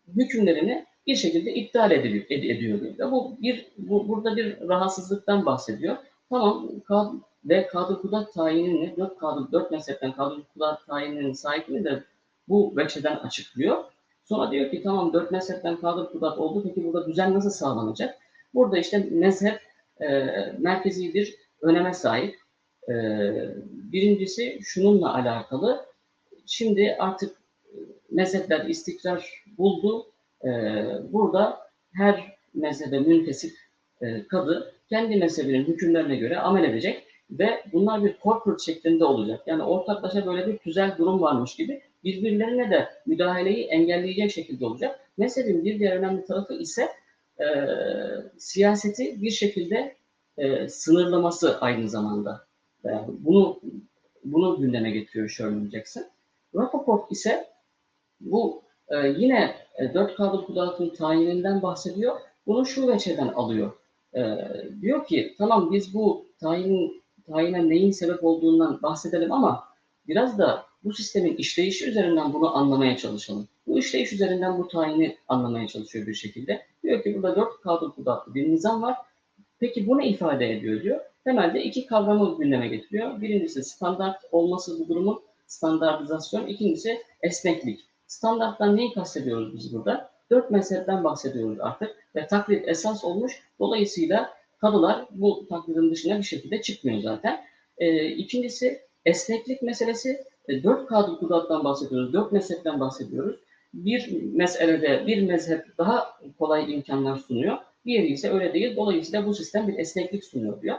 hükümlerini 0.08 0.86
bir 1.08 1.16
şekilde 1.16 1.54
iptal 1.54 1.92
ediliyor, 1.92 2.26
ed 2.30 2.44
ediyordu. 2.44 2.86
Ve 3.00 3.12
bu 3.12 3.38
bir 3.42 3.68
bu, 3.78 4.08
burada 4.08 4.36
bir 4.36 4.70
rahatsızlıktan 4.70 5.46
bahsediyor. 5.46 5.98
Tamam 6.30 6.70
ve 7.46 7.68
kadı 7.68 8.02
kudat 8.02 8.34
tayinini 8.34 8.94
dört 8.98 9.18
kadı 9.18 9.48
dört 9.52 9.72
mezhepten 9.72 10.12
kadı 10.12 10.36
kudat 10.54 10.86
tayininin 10.88 11.34
sahibini 11.34 11.84
de 11.84 12.04
bu 12.48 12.74
veçeden 12.78 13.16
açıklıyor. 13.16 13.84
Sonra 14.24 14.52
diyor 14.52 14.72
ki 14.72 14.84
tamam 14.84 15.14
dört 15.14 15.32
mezhepten 15.32 15.76
kadı 15.76 16.12
kudat 16.12 16.38
oldu. 16.38 16.64
Peki 16.64 16.86
burada 16.86 17.08
düzen 17.08 17.34
nasıl 17.34 17.50
sağlanacak? 17.50 18.16
Burada 18.54 18.78
işte 18.78 19.08
mezhep 19.12 19.60
e, 20.02 20.10
merkezi 20.60 21.14
bir 21.14 21.36
öneme 21.62 21.94
sahip. 21.94 22.40
E, 22.90 22.94
birincisi 23.68 24.60
şununla 24.64 25.14
alakalı. 25.14 25.86
Şimdi 26.46 26.96
artık 27.00 27.38
mezhepler 28.12 28.66
istikrar 28.66 29.44
buldu. 29.58 30.06
E, 30.46 30.50
burada 31.12 31.60
her 31.94 32.38
mezhebe 32.54 33.00
müntesip 33.00 33.54
e, 34.02 34.28
kadı 34.28 34.74
kendi 34.90 35.16
mezhebinin 35.16 35.66
hükümlerine 35.66 36.16
göre 36.16 36.40
amel 36.40 36.64
edecek 36.64 37.08
ve 37.32 37.64
bunlar 37.74 38.04
bir 38.04 38.16
corporate 38.24 38.64
şeklinde 38.64 39.06
olacak. 39.06 39.44
Yani 39.46 39.64
ortaklaşa 39.64 40.26
böyle 40.26 40.48
bir 40.48 40.60
güzel 40.66 40.98
durum 40.98 41.22
varmış 41.22 41.56
gibi 41.56 41.82
birbirlerine 42.04 42.72
de 42.72 42.90
müdahaleyi 43.06 43.66
engelleyecek 43.66 44.32
şekilde 44.32 44.66
olacak. 44.66 45.00
Mezhebin 45.18 45.66
bir 45.66 45.80
diğer 45.80 45.98
önemli 45.98 46.26
tarafı 46.26 46.54
ise 46.54 46.90
e, 47.40 47.46
siyaseti 48.38 49.22
bir 49.22 49.32
şekilde 49.32 49.96
e, 50.38 50.68
sınırlaması 50.68 51.60
aynı 51.60 51.90
zamanda. 51.90 52.46
Yani 52.84 53.06
bunu 53.08 53.62
bunu 54.24 54.58
gündeme 54.60 54.92
getiriyor 54.92 55.30
Sherman 55.30 55.70
Jackson. 55.70 56.04
Rappaport 56.56 57.12
ise 57.12 57.48
bu 58.20 58.64
e, 58.88 59.08
yine 59.08 59.56
e, 59.80 59.94
dört 59.94 60.16
kadro 60.16 60.46
kudatın 60.46 60.90
tayininden 60.90 61.62
bahsediyor. 61.62 62.16
Bunu 62.48 62.66
şu 62.66 62.88
veçeden 62.88 63.28
alıyor. 63.28 63.72
E, 64.16 64.22
diyor 64.82 65.08
ki 65.08 65.36
tamam 65.38 65.72
biz 65.72 65.94
bu 65.94 66.26
tayin 66.40 67.03
tayine 67.28 67.70
neyin 67.70 67.92
sebep 67.92 68.24
olduğundan 68.24 68.82
bahsedelim 68.82 69.32
ama 69.32 69.64
biraz 70.08 70.38
da 70.38 70.66
bu 70.84 70.94
sistemin 70.94 71.36
işleyişi 71.36 71.90
üzerinden 71.90 72.34
bunu 72.34 72.58
anlamaya 72.58 72.98
çalışalım. 72.98 73.48
Bu 73.68 73.80
işleyiş 73.80 74.14
üzerinden 74.14 74.58
bu 74.58 74.68
tayini 74.68 75.18
anlamaya 75.28 75.68
çalışıyor 75.68 76.08
bir 76.08 76.14
şekilde. 76.14 76.66
Diyor 76.84 77.04
ki 77.04 77.16
burada 77.16 77.36
dört 77.36 77.62
kadro 77.62 77.92
kudatlı 77.92 78.36
bir 78.36 78.52
nizam 78.52 78.82
var. 78.82 78.98
Peki 79.60 79.88
bu 79.88 79.98
ne 79.98 80.08
ifade 80.08 80.54
ediyor 80.54 80.84
diyor. 80.84 81.00
Temelde 81.24 81.64
iki 81.64 81.86
kavramı 81.86 82.38
gündeme 82.38 82.68
getiriyor. 82.68 83.22
Birincisi 83.22 83.64
standart 83.64 84.22
olması 84.32 84.80
bu 84.80 84.90
durumun 84.90 85.22
standartizasyon. 85.48 86.48
İkincisi 86.48 87.02
esneklik. 87.22 87.80
Standarttan 88.08 88.78
neyi 88.78 88.94
kastediyoruz 88.94 89.54
biz 89.54 89.74
burada? 89.74 90.10
Dört 90.32 90.52
mezhepten 90.52 91.04
bahsediyoruz 91.04 91.60
artık 91.60 91.96
ve 92.16 92.28
taklit 92.28 92.68
esas 92.68 93.04
olmuş. 93.04 93.44
Dolayısıyla 93.60 94.34
kadılar 94.63 95.06
bu 95.12 95.47
taklidin 95.49 95.91
dışına 95.91 96.17
bir 96.17 96.23
şekilde 96.23 96.62
çıkmıyor 96.62 97.02
zaten. 97.02 97.43
E, 97.78 98.08
ikincisi 98.08 98.82
esneklik 99.06 99.62
meselesi. 99.62 100.23
E, 100.49 100.63
dört 100.63 100.88
kadro 100.88 101.19
kudattan 101.19 101.63
bahsediyoruz, 101.63 102.13
dört 102.13 102.32
mezhepten 102.32 102.80
bahsediyoruz. 102.80 103.39
Bir 103.73 104.21
meselede 104.34 105.08
bir 105.08 105.21
mezhep 105.21 105.78
daha 105.78 106.08
kolay 106.39 106.73
imkanlar 106.73 107.15
sunuyor. 107.15 107.58
Diğeri 107.86 108.08
ise 108.08 108.30
öyle 108.30 108.54
değil. 108.54 108.76
Dolayısıyla 108.76 109.26
bu 109.26 109.34
sistem 109.34 109.67
bir 109.67 109.80
esneklik 109.80 110.26
sunuyor 110.26 110.62
diyor. 110.62 110.78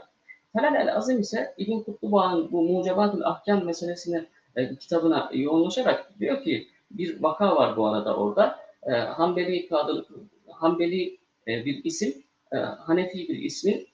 Felal 0.52 0.74
el 0.74 0.96
Azim 0.96 1.20
ise 1.20 1.54
İbn 1.58 1.80
Kutlubay'ın 1.80 2.52
bu 2.52 2.62
Mucebatül 2.62 3.24
Ahkam 3.24 3.64
meselesini 3.64 4.24
e, 4.56 4.76
kitabına 4.76 5.30
yoğunlaşarak 5.34 6.20
diyor 6.20 6.44
ki 6.44 6.68
bir 6.90 7.22
vaka 7.22 7.56
var 7.56 7.76
bu 7.76 7.86
arada 7.86 8.16
orada. 8.16 8.58
E, 8.86 8.90
Hanbeli 8.92 9.68
kadın, 9.68 10.06
Hanbeli 10.48 11.18
e, 11.48 11.64
bir 11.64 11.84
isim, 11.84 12.23
e, 12.54 12.56
Hanefi 12.56 13.28
bir 13.28 13.42
ismin 13.42 13.86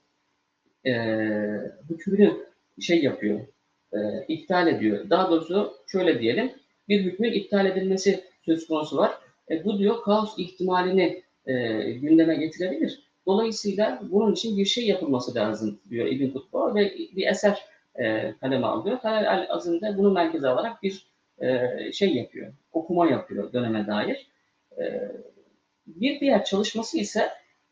e, 0.86 0.92
hükmünü 1.90 2.36
şey 2.80 3.02
yapıyor, 3.02 3.40
e, 3.92 3.98
iptal 4.28 4.68
ediyor. 4.68 5.10
Daha 5.10 5.30
doğrusu 5.30 5.74
şöyle 5.86 6.20
diyelim, 6.20 6.52
bir 6.88 7.00
hükmün 7.04 7.32
iptal 7.32 7.66
edilmesi 7.66 8.24
söz 8.44 8.66
konusu 8.66 8.96
var. 8.96 9.12
E, 9.50 9.64
bu 9.64 9.78
diyor 9.78 10.02
kaos 10.02 10.38
ihtimalini 10.38 11.22
e, 11.46 11.82
gündeme 11.92 12.34
getirebilir. 12.34 13.02
Dolayısıyla 13.26 14.00
bunun 14.02 14.32
için 14.32 14.58
bir 14.58 14.64
şey 14.64 14.86
yapılması 14.86 15.34
lazım 15.34 15.80
diyor 15.90 16.06
İbn 16.06 16.30
Kutbu 16.30 16.74
ve 16.74 16.94
bir 17.16 17.26
eser 17.26 17.64
e, 17.94 18.34
kaleme 18.40 18.66
alıyor. 18.66 18.98
Halal 18.98 19.24
el 19.24 19.46
Azim'de 19.50 19.98
bunu 19.98 20.10
merkeze 20.12 20.48
alarak 20.48 20.82
bir 20.82 21.06
e, 21.38 21.68
şey 21.92 22.14
yapıyor, 22.14 22.52
okuma 22.72 23.06
yapıyor 23.06 23.52
döneme 23.52 23.86
dair. 23.86 24.26
E, 24.78 25.12
bir 25.86 26.20
diğer 26.20 26.44
çalışması 26.44 26.98
ise 26.98 27.28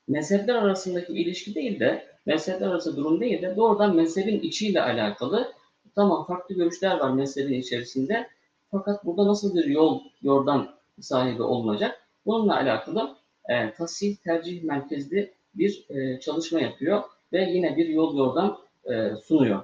mezhepler 0.08 0.54
arasındaki 0.54 1.12
ilişki 1.12 1.54
değil 1.54 1.80
de 1.80 2.04
mezhepler 2.26 2.66
arası 2.66 2.96
durum 2.96 3.20
değil 3.20 3.42
de 3.42 3.56
doğrudan 3.56 3.96
mezhebin 3.96 4.40
içiyle 4.40 4.82
alakalı 4.82 5.52
tamam 5.94 6.26
farklı 6.26 6.54
görüşler 6.54 6.98
var 6.98 7.10
mezhebin 7.10 7.60
içerisinde 7.60 8.28
fakat 8.70 9.04
burada 9.04 9.26
nasıl 9.26 9.54
bir 9.56 9.64
yol, 9.64 10.00
yordam 10.22 10.68
sahibi 11.00 11.42
olunacak? 11.42 12.06
Bununla 12.26 12.56
alakalı 12.56 13.16
e, 13.48 13.72
tasih 13.72 14.16
tercih 14.16 14.62
merkezli 14.62 15.32
bir 15.54 15.86
e, 15.90 16.20
çalışma 16.20 16.60
yapıyor 16.60 17.02
ve 17.32 17.50
yine 17.50 17.76
bir 17.76 17.88
yol 17.88 18.16
yordam 18.16 18.60
e, 18.84 19.16
sunuyor. 19.16 19.62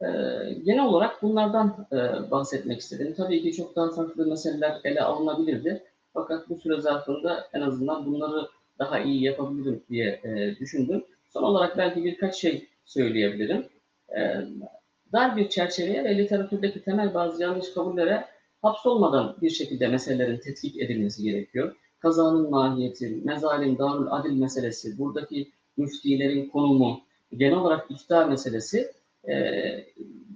E, 0.00 0.06
genel 0.64 0.84
olarak 0.84 1.22
bunlardan 1.22 1.86
e, 1.92 2.30
bahsetmek 2.30 2.80
istedim. 2.80 3.14
Tabii 3.16 3.42
ki 3.42 3.52
çok 3.52 3.76
daha 3.76 3.90
farklı 3.90 4.26
meseleler 4.26 4.80
ele 4.84 5.02
alınabilirdi. 5.02 5.82
Fakat 6.14 6.48
bu 6.48 6.56
süre 6.56 6.80
zarfında 6.80 7.48
en 7.52 7.60
azından 7.60 8.06
bunları 8.06 8.48
daha 8.78 9.00
iyi 9.00 9.22
yapabilirim 9.22 9.82
diye 9.90 10.20
e, 10.24 10.56
düşündüm. 10.60 11.04
Son 11.32 11.42
olarak 11.42 11.78
belki 11.78 12.04
birkaç 12.04 12.34
şey 12.34 12.68
söyleyebilirim. 12.84 13.68
E, 14.16 14.20
dar 15.12 15.36
bir 15.36 15.48
çerçeveye 15.48 16.04
ve 16.04 16.18
literatürdeki 16.18 16.82
temel 16.82 17.14
bazı 17.14 17.42
yanlış 17.42 17.74
kabullere 17.74 18.24
hapsolmadan 18.62 19.36
bir 19.42 19.50
şekilde 19.50 19.88
meselelerin 19.88 20.38
tetkik 20.38 20.80
edilmesi 20.80 21.22
gerekiyor. 21.22 21.76
Kazanın 21.98 22.50
mahiyeti, 22.50 23.20
mezalim, 23.24 23.78
darül 23.78 24.06
adil 24.10 24.32
meselesi, 24.32 24.98
buradaki 24.98 25.50
müftilerin 25.76 26.48
konumu, 26.48 27.00
genel 27.36 27.56
olarak 27.56 27.90
iftihar 27.90 28.28
meselesi 28.28 28.92
e, 29.28 29.34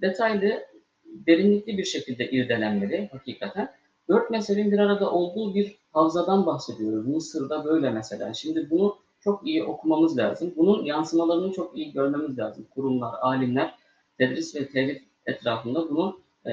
detaylı, 0.02 0.66
derinlikli 1.04 1.78
bir 1.78 1.84
şekilde 1.84 2.30
irdelenmeli 2.30 3.08
hakikaten. 3.12 3.68
Dört 4.08 4.30
mezhebin 4.30 4.72
bir 4.72 4.78
arada 4.78 5.10
olduğu 5.10 5.54
bir 5.54 5.78
havzadan 5.92 6.46
bahsediyoruz. 6.46 7.06
Mısır'da 7.06 7.64
böyle 7.64 7.90
mesela. 7.90 8.34
Şimdi 8.34 8.70
bunu 8.70 8.96
çok 9.20 9.46
iyi 9.46 9.64
okumamız 9.64 10.18
lazım. 10.18 10.54
Bunun 10.56 10.84
yansımalarını 10.84 11.52
çok 11.52 11.76
iyi 11.76 11.92
görmemiz 11.92 12.38
lazım. 12.38 12.66
Kurumlar, 12.74 13.14
alimler, 13.20 13.74
tedris 14.18 14.56
ve 14.56 14.68
tevhid 14.68 15.00
etrafında 15.26 15.90
bunu 15.90 16.20
e, 16.46 16.52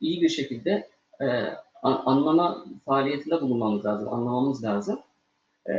iyi 0.00 0.22
bir 0.22 0.28
şekilde 0.28 0.88
e, 1.20 1.26
anlama 1.82 2.64
faaliyetinde 2.84 3.40
bulunmamız 3.40 3.84
lazım, 3.84 4.08
anlamamız 4.12 4.64
lazım. 4.64 5.00
E, 5.68 5.72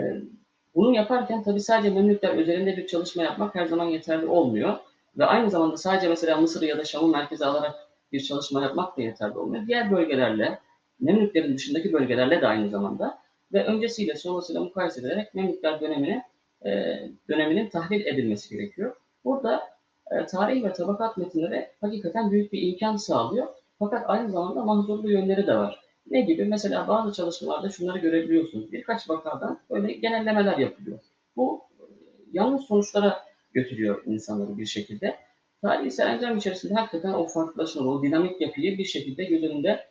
bunu 0.75 0.95
yaparken 0.95 1.43
tabii 1.43 1.59
sadece 1.59 1.89
Memlükler 1.89 2.35
üzerinde 2.35 2.77
bir 2.77 2.87
çalışma 2.87 3.23
yapmak 3.23 3.55
her 3.55 3.65
zaman 3.65 3.85
yeterli 3.85 4.25
olmuyor. 4.25 4.77
Ve 5.17 5.25
aynı 5.25 5.49
zamanda 5.49 5.77
sadece 5.77 6.09
mesela 6.09 6.37
Mısır'ı 6.37 6.65
ya 6.65 6.77
da 6.77 6.83
Şam'ı 6.83 7.07
merkeze 7.07 7.45
alarak 7.45 7.75
bir 8.13 8.19
çalışma 8.19 8.61
yapmak 8.61 8.97
da 8.97 9.01
yeterli 9.01 9.37
olmuyor. 9.37 9.67
Diğer 9.67 9.91
bölgelerle, 9.91 10.59
Memlüklerin 10.99 11.55
dışındaki 11.55 11.93
bölgelerle 11.93 12.41
de 12.41 12.47
aynı 12.47 12.69
zamanda 12.69 13.19
ve 13.53 13.65
öncesiyle 13.65 14.15
sonrasıyla 14.15 14.61
mukayese 14.61 15.01
ederek 15.01 15.33
Memlükler 15.33 15.81
dönemini, 15.81 16.23
e, 16.65 16.99
döneminin 17.29 17.69
tahlil 17.69 18.05
edilmesi 18.05 18.57
gerekiyor. 18.57 18.95
Burada 19.25 19.63
e, 20.11 20.25
tarih 20.25 20.63
ve 20.63 20.73
tabakat 20.73 21.17
metinleri 21.17 21.67
hakikaten 21.81 22.31
büyük 22.31 22.53
bir 22.53 22.61
imkan 22.61 22.95
sağlıyor. 22.95 23.47
Fakat 23.79 24.09
aynı 24.09 24.31
zamanda 24.31 24.63
mahzurlu 24.63 25.11
yönleri 25.11 25.47
de 25.47 25.55
var. 25.57 25.79
Ne 26.07 26.21
gibi? 26.21 26.45
Mesela 26.45 26.87
bazı 26.87 27.13
çalışmalarda 27.13 27.69
şunları 27.69 27.97
görebiliyorsunuz. 27.97 28.71
Birkaç 28.71 29.09
vakadan 29.09 29.59
böyle 29.69 29.93
genellemeler 29.93 30.57
yapılıyor. 30.57 30.99
Bu 31.35 31.61
e, 31.79 31.83
yanlış 32.31 32.65
sonuçlara 32.65 33.23
götürüyor 33.53 34.03
insanları 34.05 34.57
bir 34.57 34.65
şekilde. 34.65 35.15
Tarihi 35.63 35.91
serencam 35.91 36.37
içerisinde 36.37 36.73
hakikaten 36.73 37.13
o 37.13 37.27
farklılaşma, 37.27 37.91
o 37.91 38.03
dinamik 38.03 38.41
yapıyı 38.41 38.77
bir 38.77 38.85
şekilde 38.85 39.23
göz 39.23 39.43
önünde 39.43 39.87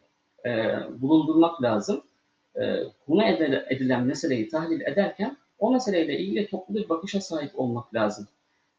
e, 0.47 0.51
bulundurmak 1.01 1.63
lazım. 1.63 2.03
E, 2.57 2.77
konu 3.07 3.25
edilen 3.71 4.05
meseleyi 4.05 4.49
tahlil 4.49 4.81
ederken 4.81 5.37
o 5.59 5.73
meseleyle 5.73 6.19
ilgili 6.19 6.47
toplu 6.47 6.75
bir 6.75 6.89
bakışa 6.89 7.21
sahip 7.21 7.51
olmak 7.61 7.95
lazım. 7.95 8.29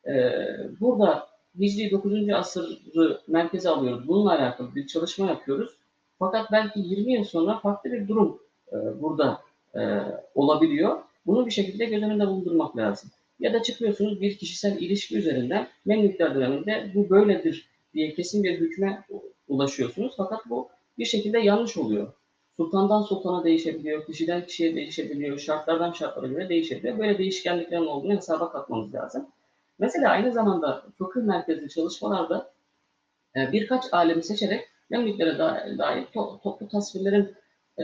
E, 0.07 0.31
burada 0.79 1.27
Hicri 1.59 1.91
9. 1.91 2.29
asırı 2.29 3.21
merkeze 3.27 3.69
alıyoruz. 3.69 4.07
Bununla 4.07 4.31
alakalı 4.31 4.75
bir 4.75 4.87
çalışma 4.87 5.27
yapıyoruz. 5.27 5.77
Fakat 6.19 6.51
belki 6.51 6.79
20 6.79 7.13
yıl 7.13 7.23
sonra 7.23 7.59
farklı 7.59 7.91
bir 7.91 8.07
durum 8.07 8.39
e, 8.71 9.01
burada 9.01 9.41
e, 9.75 9.99
olabiliyor. 10.35 11.01
Bunu 11.25 11.45
bir 11.45 11.51
şekilde 11.51 11.85
göz 11.85 12.03
önünde 12.03 12.27
bulundurmak 12.27 12.77
lazım. 12.77 13.09
Ya 13.43 13.53
da 13.53 13.63
çıkıyorsunuz 13.63 14.21
bir 14.21 14.37
kişisel 14.37 14.81
ilişki 14.81 15.17
üzerinden 15.17 15.67
Memlükler 15.85 16.35
döneminde 16.35 16.91
bu 16.95 17.09
böyledir 17.09 17.69
diye 17.93 18.13
kesin 18.13 18.43
bir 18.43 18.59
hükme 18.59 19.03
ulaşıyorsunuz. 19.47 20.13
Fakat 20.17 20.49
bu 20.49 20.69
bir 20.97 21.05
şekilde 21.05 21.39
yanlış 21.39 21.77
oluyor. 21.77 22.13
Sultandan 22.57 23.01
sultana 23.01 23.43
değişebiliyor, 23.43 24.05
kişiden 24.05 24.45
kişiye 24.45 24.75
değişebiliyor, 24.75 25.39
şartlardan 25.39 25.91
şartlara 25.91 26.27
göre 26.27 26.49
değişebiliyor. 26.49 26.99
Böyle 26.99 27.17
değişkenliklerin 27.17 27.85
olduğunu 27.85 28.15
hesaba 28.15 28.51
katmamız 28.51 28.93
lazım. 28.93 29.27
Mesela 29.79 30.09
aynı 30.09 30.31
zamanda 30.31 30.85
fıkıh 30.97 31.21
merkezli 31.21 31.69
çalışmalarda 31.69 32.53
e, 33.35 33.51
birkaç 33.51 33.93
alemi 33.93 34.23
seçerek 34.23 34.67
Memlüklere 34.89 35.37
dair 35.77 36.05
to, 36.13 36.39
toplu 36.43 36.67
tasvirlerin 36.67 37.35
e, 37.77 37.83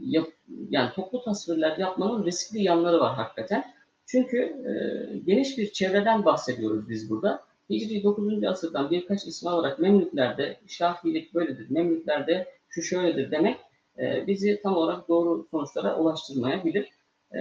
yap, 0.00 0.26
yani 0.70 0.90
toplu 0.94 1.24
tasvirler 1.24 1.76
yapmanın 1.76 2.24
riskli 2.24 2.62
yanları 2.62 3.00
var 3.00 3.14
hakikaten. 3.14 3.64
Çünkü 4.12 4.38
e, 4.42 4.72
geniş 5.18 5.58
bir 5.58 5.72
çevreden 5.72 6.24
bahsediyoruz 6.24 6.88
biz 6.88 7.10
burada. 7.10 7.44
Hicri 7.70 8.02
9. 8.02 8.44
asırdan 8.44 8.90
birkaç 8.90 9.26
isim 9.26 9.48
alarak 9.48 9.78
Memlüklerde 9.78 10.56
Şafiilik 10.66 11.34
böyledir, 11.34 11.70
Memlüklerde 11.70 12.46
şu 12.68 12.82
şöyledir 12.82 13.30
demek 13.30 13.56
e, 13.98 14.26
bizi 14.26 14.60
tam 14.62 14.76
olarak 14.76 15.08
doğru 15.08 15.46
sonuçlara 15.50 15.98
ulaştırmayabilir. 15.98 16.88
E, 17.34 17.40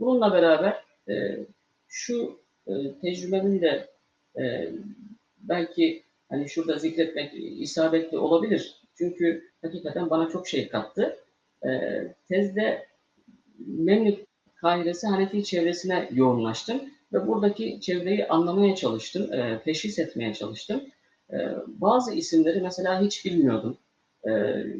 bununla 0.00 0.32
beraber 0.32 0.84
e, 1.08 1.46
şu 1.88 2.40
e, 2.66 2.72
tecrübemin 3.02 3.62
de 3.62 3.88
e, 4.38 4.72
belki 5.38 6.04
hani 6.28 6.48
şurada 6.48 6.78
zikretmek 6.78 7.32
isabetli 7.34 8.18
olabilir. 8.18 8.82
Çünkü 8.98 9.50
hakikaten 9.62 10.10
bana 10.10 10.28
çok 10.28 10.48
şey 10.48 10.68
kattı. 10.68 11.16
E, 11.66 11.68
tezde 12.28 12.86
Memlük 13.58 14.33
Kahiresi 14.64 15.06
Hanefi 15.06 15.44
çevresine 15.44 16.08
yoğunlaştım 16.12 16.80
ve 17.12 17.26
buradaki 17.26 17.80
çevreyi 17.80 18.28
anlamaya 18.28 18.74
çalıştım, 18.74 19.32
e, 19.32 19.60
teşhis 19.64 19.98
etmeye 19.98 20.34
çalıştım. 20.34 20.80
E, 21.32 21.36
bazı 21.66 22.14
isimleri 22.14 22.60
mesela 22.60 23.00
hiç 23.00 23.24
bilmiyordum. 23.24 23.76
E, 24.26 24.30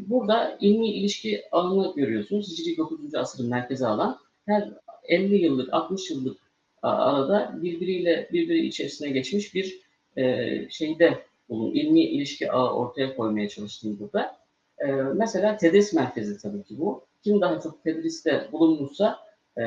burada 0.09 0.59
ilmi 0.61 0.89
ilişki 0.89 1.43
ağını 1.53 1.95
görüyorsunuz. 1.97 2.53
Hicri 2.53 2.77
9. 2.77 3.15
asrın 3.15 3.51
merkeze 3.51 3.87
alan 3.87 4.19
her 4.47 4.71
50 5.09 5.37
yıllık, 5.37 5.75
60 5.75 6.11
yıllık 6.11 6.39
arada 6.83 7.55
birbiriyle 7.63 8.29
birbiri 8.33 8.67
içerisine 8.67 9.11
geçmiş 9.11 9.55
bir 9.55 9.81
e, 10.17 10.47
şeyde 10.71 11.25
bulun, 11.49 11.75
ilmi 11.75 12.01
ilişki 12.01 12.53
ağı 12.53 12.75
ortaya 12.75 13.17
koymaya 13.17 13.49
çalıştım 13.49 13.99
burada. 14.01 14.37
E, 14.79 14.87
mesela 14.93 15.57
tedris 15.57 15.93
merkezi 15.93 16.43
tabii 16.43 16.63
ki 16.63 16.79
bu. 16.79 17.05
Kim 17.25 17.41
daha 17.41 17.61
çok 17.61 17.85
tedriste 17.85 18.49
bulunmuşsa 18.53 19.25
e, 19.59 19.65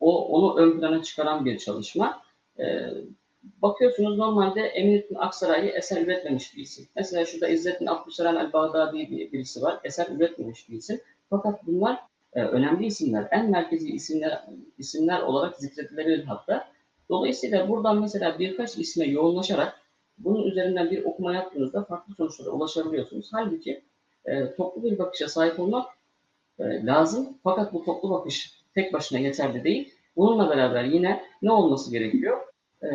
o 0.00 0.28
onu 0.28 0.58
ön 0.58 0.78
plana 0.80 1.02
çıkaran 1.02 1.44
bir 1.44 1.58
çalışma. 1.58 2.22
E, 2.58 2.64
bakıyorsunuz 3.62 4.18
normalde 4.18 4.60
Eminettin 4.60 5.14
Aksaray'ı 5.14 5.70
eser 5.70 6.02
üretmemiş 6.02 6.56
bir 6.56 6.62
isim. 6.62 6.88
Mesela 6.96 7.26
şurada 7.26 7.48
İzzettin 7.48 7.86
Abdüsselam 7.86 8.38
el-Bağdadi 8.38 9.08
diye 9.08 9.32
birisi 9.32 9.62
var. 9.62 9.80
Eser 9.84 10.06
üretmemiş 10.06 10.68
bir 10.68 10.76
isim. 10.76 11.00
Fakat 11.30 11.66
bunlar 11.66 11.98
e, 12.32 12.42
önemli 12.42 12.86
isimler, 12.86 13.28
en 13.30 13.50
merkezi 13.50 13.90
isimler 13.90 14.44
isimler 14.78 15.22
olarak 15.22 15.56
zikredilebilir 15.56 16.24
hatta. 16.24 16.68
Dolayısıyla 17.08 17.68
buradan 17.68 18.00
mesela 18.00 18.38
birkaç 18.38 18.78
isme 18.78 19.06
yoğunlaşarak 19.06 19.80
bunun 20.18 20.46
üzerinden 20.46 20.90
bir 20.90 21.04
okuma 21.04 21.34
yaptığınızda 21.34 21.84
farklı 21.84 22.14
sonuçlara 22.14 22.50
ulaşabiliyorsunuz. 22.50 23.28
Halbuki 23.32 23.82
e, 24.24 24.54
toplu 24.54 24.82
bir 24.82 24.98
bakışa 24.98 25.28
sahip 25.28 25.60
olmak 25.60 25.86
e, 26.58 26.86
lazım. 26.86 27.38
Fakat 27.42 27.72
bu 27.72 27.84
toplu 27.84 28.10
bakış 28.10 28.57
tek 28.78 28.92
başına 28.92 29.18
yeterli 29.18 29.64
değil. 29.64 29.94
Bununla 30.16 30.50
beraber 30.50 30.84
yine 30.84 31.22
ne 31.42 31.52
olması 31.52 31.90
gerekiyor? 31.90 32.40
E, 32.82 32.88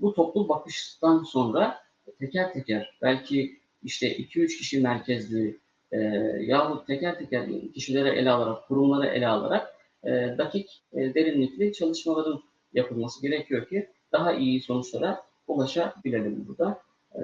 bu 0.00 0.14
toplu 0.14 0.48
bakıştan 0.48 1.22
sonra 1.22 1.78
teker 2.18 2.52
teker 2.52 2.98
belki 3.02 3.58
işte 3.82 4.16
2-3 4.16 4.46
kişi 4.46 4.80
merkezli 4.80 5.58
e, 5.92 5.98
yahut 6.40 6.86
teker 6.86 7.18
teker 7.18 7.46
kişilere 7.74 8.08
ele 8.18 8.30
alarak, 8.30 8.68
kurumları 8.68 9.06
ele 9.06 9.28
alarak 9.28 9.74
e, 10.04 10.10
dakik, 10.38 10.82
e, 10.92 11.14
derinlikli 11.14 11.72
çalışmaların 11.72 12.42
yapılması 12.74 13.22
gerekiyor 13.22 13.68
ki 13.68 13.88
daha 14.12 14.32
iyi 14.32 14.62
sonuçlara 14.62 15.22
ulaşabilelim 15.46 16.46
burada. 16.48 16.82
E, 17.14 17.20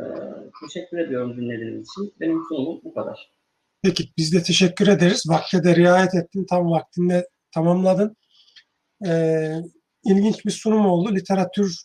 teşekkür 0.67 0.99
ediyorum 0.99 1.37
dinlediğiniz 1.37 1.89
için. 1.89 2.15
Benim 2.21 2.43
sunumum 2.49 2.81
bu 2.85 2.95
kadar. 2.95 3.31
Peki 3.83 4.05
biz 4.17 4.35
de 4.35 4.43
teşekkür 4.43 4.89
ederiz. 4.89 5.25
Vakte 5.29 5.65
de 5.65 5.77
riayet 5.77 6.15
ettin. 6.15 6.47
Tam 6.51 6.71
vaktinde 6.71 7.29
tamamladın. 7.55 8.17
Ee, 9.07 9.57
ilginç 10.05 10.47
bir 10.47 10.51
sunum 10.51 10.87
oldu. 10.87 11.15
Literatür 11.15 11.77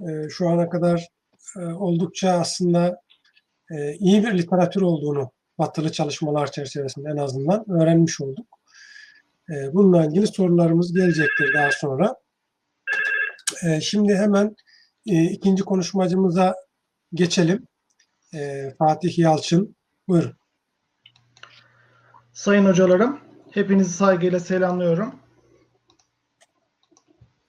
e, 0.00 0.28
şu 0.30 0.48
ana 0.48 0.68
kadar 0.68 1.08
e, 1.56 1.60
oldukça 1.60 2.30
aslında 2.30 3.00
e, 3.70 3.94
iyi 3.94 4.26
bir 4.26 4.38
literatür 4.38 4.82
olduğunu 4.82 5.30
batılı 5.58 5.92
çalışmalar 5.92 6.52
çerçevesinde 6.52 7.08
en 7.08 7.16
azından 7.16 7.70
öğrenmiş 7.70 8.20
olduk. 8.20 8.46
E, 9.50 9.74
bununla 9.74 10.06
ilgili 10.06 10.26
sorularımız 10.26 10.92
gelecektir 10.92 11.54
daha 11.54 11.70
sonra. 11.72 12.14
E, 13.64 13.80
şimdi 13.80 14.14
hemen 14.14 14.56
e, 15.06 15.24
ikinci 15.24 15.62
konuşmacımıza 15.62 16.54
geçelim. 17.14 17.66
E, 18.34 18.70
Fatih 18.78 19.18
Yalçın. 19.18 19.76
Buyurun. 20.08 20.36
Sayın 22.32 22.64
hocalarım, 22.64 23.20
hepinizi 23.50 23.92
saygıyla 23.92 24.40
selamlıyorum. 24.40 25.14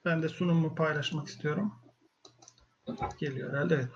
Ben 0.05 0.23
de 0.23 0.29
sunumumu 0.29 0.75
paylaşmak 0.75 1.27
istiyorum. 1.27 1.73
Geliyor 3.19 3.53
herhalde. 3.53 3.75
Evet. 3.75 3.87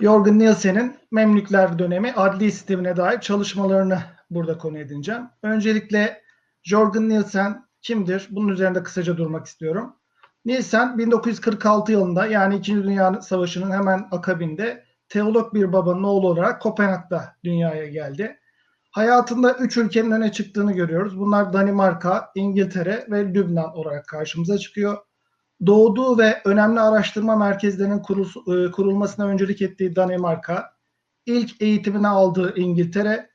Jorgen 0.00 0.38
Nielsen'in 0.38 0.96
Memlükler 1.10 1.78
dönemi 1.78 2.12
adli 2.12 2.52
sistemine 2.52 2.96
dair 2.96 3.20
çalışmalarını 3.20 4.02
burada 4.30 4.58
konu 4.58 4.78
edineceğim. 4.78 5.22
Öncelikle 5.42 6.22
Jorgen 6.62 7.08
Nielsen 7.08 7.66
kimdir? 7.82 8.28
Bunun 8.30 8.48
üzerinde 8.48 8.82
kısaca 8.82 9.16
durmak 9.16 9.46
istiyorum. 9.46 9.96
Nielsen 10.44 10.98
1946 10.98 11.92
yılında 11.92 12.26
yani 12.26 12.56
İkinci 12.56 12.82
Dünya 12.84 13.20
Savaşı'nın 13.20 13.70
hemen 13.70 14.08
akabinde 14.10 14.84
teolog 15.08 15.54
bir 15.54 15.72
babanın 15.72 16.02
oğlu 16.02 16.28
olarak 16.28 16.62
Kopenhag'da 16.62 17.36
dünyaya 17.44 17.86
geldi. 17.86 18.38
Hayatında 18.92 19.54
üç 19.54 19.76
ülkenin 19.76 20.10
öne 20.10 20.32
çıktığını 20.32 20.72
görüyoruz. 20.72 21.18
Bunlar 21.18 21.52
Danimarka, 21.52 22.30
İngiltere 22.34 23.06
ve 23.10 23.34
Lübnan 23.34 23.76
olarak 23.76 24.06
karşımıza 24.06 24.58
çıkıyor. 24.58 24.98
Doğduğu 25.66 26.18
ve 26.18 26.42
önemli 26.44 26.80
araştırma 26.80 27.36
merkezlerinin 27.36 27.98
kurul, 27.98 28.72
kurulmasına 28.72 29.26
öncülük 29.26 29.62
ettiği 29.62 29.96
Danimarka, 29.96 30.76
ilk 31.26 31.62
eğitimini 31.62 32.08
aldığı 32.08 32.56
İngiltere, 32.56 33.30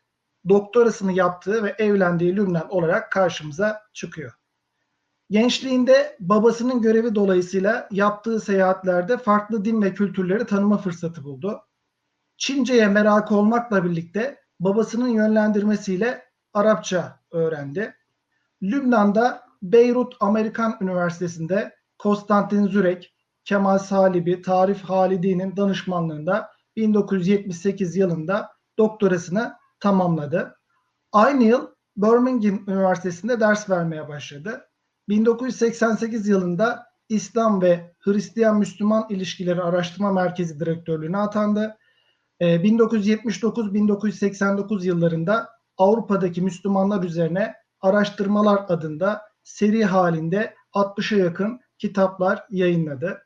doktorasını 0.49 1.13
yaptığı 1.13 1.63
ve 1.63 1.75
evlendiği 1.77 2.35
Lübnan 2.35 2.69
olarak 2.69 3.11
karşımıza 3.11 3.81
çıkıyor. 3.93 4.31
Gençliğinde 5.29 6.17
babasının 6.19 6.81
görevi 6.81 7.15
dolayısıyla 7.15 7.87
yaptığı 7.91 8.39
seyahatlerde 8.39 9.17
farklı 9.17 9.65
din 9.65 9.81
ve 9.81 9.93
kültürleri 9.93 10.45
tanıma 10.45 10.77
fırsatı 10.77 11.23
buldu. 11.23 11.61
Çince'ye 12.37 12.87
merakı 12.87 13.35
olmakla 13.35 13.85
birlikte 13.85 14.46
babasının 14.59 15.07
yönlendirmesiyle 15.07 16.25
Arapça 16.53 17.19
öğrendi. 17.31 17.95
Lübnan'da 18.61 19.43
Beyrut 19.61 20.15
Amerikan 20.19 20.77
Üniversitesi'nde 20.81 21.75
Konstantin 21.97 22.67
Zürek, 22.67 23.13
Kemal 23.45 23.77
Salibi, 23.77 24.41
Tarif 24.41 24.81
Halidi'nin 24.83 25.57
danışmanlığında 25.57 26.49
1978 26.75 27.95
yılında 27.95 28.51
doktorasını 28.77 29.53
tamamladı. 29.79 30.55
Aynı 31.11 31.43
yıl 31.43 31.67
Birmingham 31.97 32.63
Üniversitesi'nde 32.67 33.39
ders 33.39 33.69
vermeye 33.69 34.07
başladı. 34.07 34.69
1988 35.09 36.27
yılında 36.27 36.87
İslam 37.09 37.61
ve 37.61 37.93
Hristiyan-Müslüman 37.99 39.05
İlişkileri 39.09 39.61
Araştırma 39.61 40.11
Merkezi 40.11 40.59
Direktörlüğüne 40.59 41.17
atandı. 41.17 41.77
1979-1989 42.41 44.85
yıllarında 44.85 45.49
Avrupa'daki 45.77 46.41
Müslümanlar 46.41 47.03
üzerine 47.03 47.53
araştırmalar 47.81 48.65
adında 48.67 49.21
seri 49.43 49.85
halinde 49.85 50.55
60'a 50.73 51.17
yakın 51.17 51.59
kitaplar 51.77 52.43
yayınladı. 52.49 53.21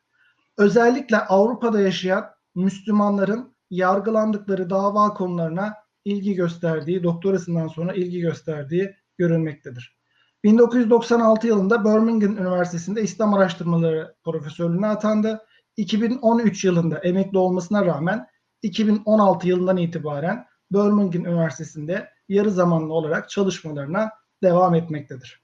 Özellikle 0.58 1.17
Avrupa'da 1.17 1.82
yaşayan 1.82 2.26
Müslümanların 2.56 3.56
yargılandıkları 3.69 4.69
dava 4.69 5.13
konularına 5.13 5.74
ilgi 6.06 6.36
gösterdiği, 6.36 7.04
doktorasından 7.04 7.67
sonra 7.67 7.93
ilgi 7.93 8.19
gösterdiği 8.19 8.95
görülmektedir. 9.17 9.97
1996 10.43 11.47
yılında 11.47 11.86
Birmingham 11.86 12.38
Üniversitesi'nde 12.38 13.02
İslam 13.02 13.34
Araştırmaları 13.34 14.15
Profesörlüğüne 14.24 14.88
atandı. 14.88 15.45
2013 15.78 16.65
yılında 16.65 16.97
emekli 16.97 17.38
olmasına 17.38 17.86
rağmen 17.86 18.28
2016 18.62 19.47
yılından 19.47 19.78
itibaren 19.78 20.45
Birmingham 20.71 21.26
Üniversitesi'nde 21.26 22.10
yarı 22.30 22.52
zamanlı 22.52 22.93
olarak 22.93 23.30
çalışmalarına 23.30 24.10
devam 24.43 24.76
etmektedir. 24.76 25.41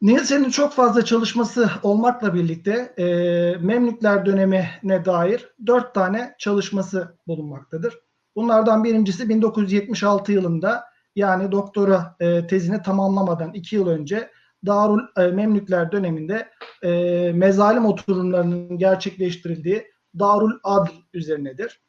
Nielsen'in 0.00 0.50
çok 0.50 0.72
fazla 0.72 1.04
çalışması 1.04 1.70
olmakla 1.82 2.34
birlikte 2.34 2.94
e, 2.98 3.04
Memlükler 3.60 4.26
dönemine 4.26 5.04
dair 5.04 5.48
dört 5.66 5.94
tane 5.94 6.34
çalışması 6.38 7.18
bulunmaktadır. 7.26 7.98
Bunlardan 8.36 8.84
birincisi 8.84 9.28
1976 9.28 10.32
yılında 10.32 10.84
yani 11.16 11.52
doktora 11.52 12.16
e, 12.20 12.46
tezini 12.46 12.82
tamamlamadan 12.82 13.52
iki 13.54 13.76
yıl 13.76 13.86
önce 13.86 14.30
Darul 14.66 15.00
e, 15.18 15.26
Memlükler 15.26 15.92
döneminde 15.92 16.48
e, 16.82 16.90
mezalim 17.32 17.86
oturumlarının 17.86 18.78
gerçekleştirildiği 18.78 19.95
Darul 20.18 20.58
Adl 20.62 20.90
üzerinedir. 21.14 21.80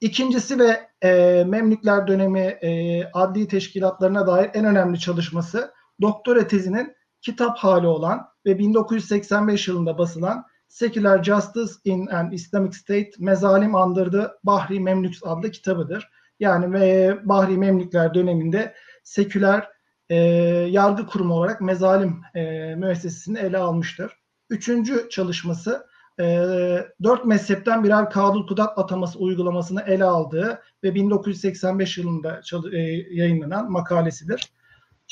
İkincisi 0.00 0.58
ve 0.58 0.80
e, 1.02 1.44
Memlükler 1.44 2.06
dönemi 2.06 2.40
e, 2.40 3.04
adli 3.12 3.48
teşkilatlarına 3.48 4.26
dair 4.26 4.50
en 4.54 4.64
önemli 4.64 4.98
çalışması 4.98 5.72
doktora 6.00 6.46
tezinin 6.46 6.96
kitap 7.20 7.58
hali 7.58 7.86
olan 7.86 8.28
ve 8.46 8.58
1985 8.58 9.68
yılında 9.68 9.98
basılan 9.98 10.44
Secular 10.68 11.24
Justice 11.24 11.72
in 11.84 12.06
an 12.06 12.32
Islamic 12.32 12.78
State 12.78 13.10
Mezalim 13.18 13.74
Andırdı 13.74 14.38
Bahri 14.44 14.80
Memlüks 14.80 15.20
adlı 15.22 15.50
kitabıdır. 15.50 16.08
Yani 16.40 16.72
ve 16.72 17.18
Bahri 17.24 17.56
Memlükler 17.58 18.14
döneminde 18.14 18.74
seküler 19.02 19.68
e, 20.08 20.16
yargı 20.70 21.06
kurumu 21.06 21.34
olarak 21.34 21.60
mezalim 21.60 22.20
e, 22.34 22.74
müessesesini 22.74 23.38
ele 23.38 23.58
almıştır. 23.58 24.12
Üçüncü 24.50 25.08
çalışması 25.10 25.86
dört 27.02 27.24
mezhepten 27.24 27.84
birer 27.84 28.10
kadul 28.10 28.46
kudat 28.46 28.78
ataması 28.78 29.18
uygulamasını 29.18 29.82
ele 29.82 30.04
aldığı 30.04 30.62
ve 30.84 30.94
1985 30.94 31.98
yılında 31.98 32.40
e, 32.72 32.78
yayınlanan 33.10 33.70
makalesidir. 33.70 34.52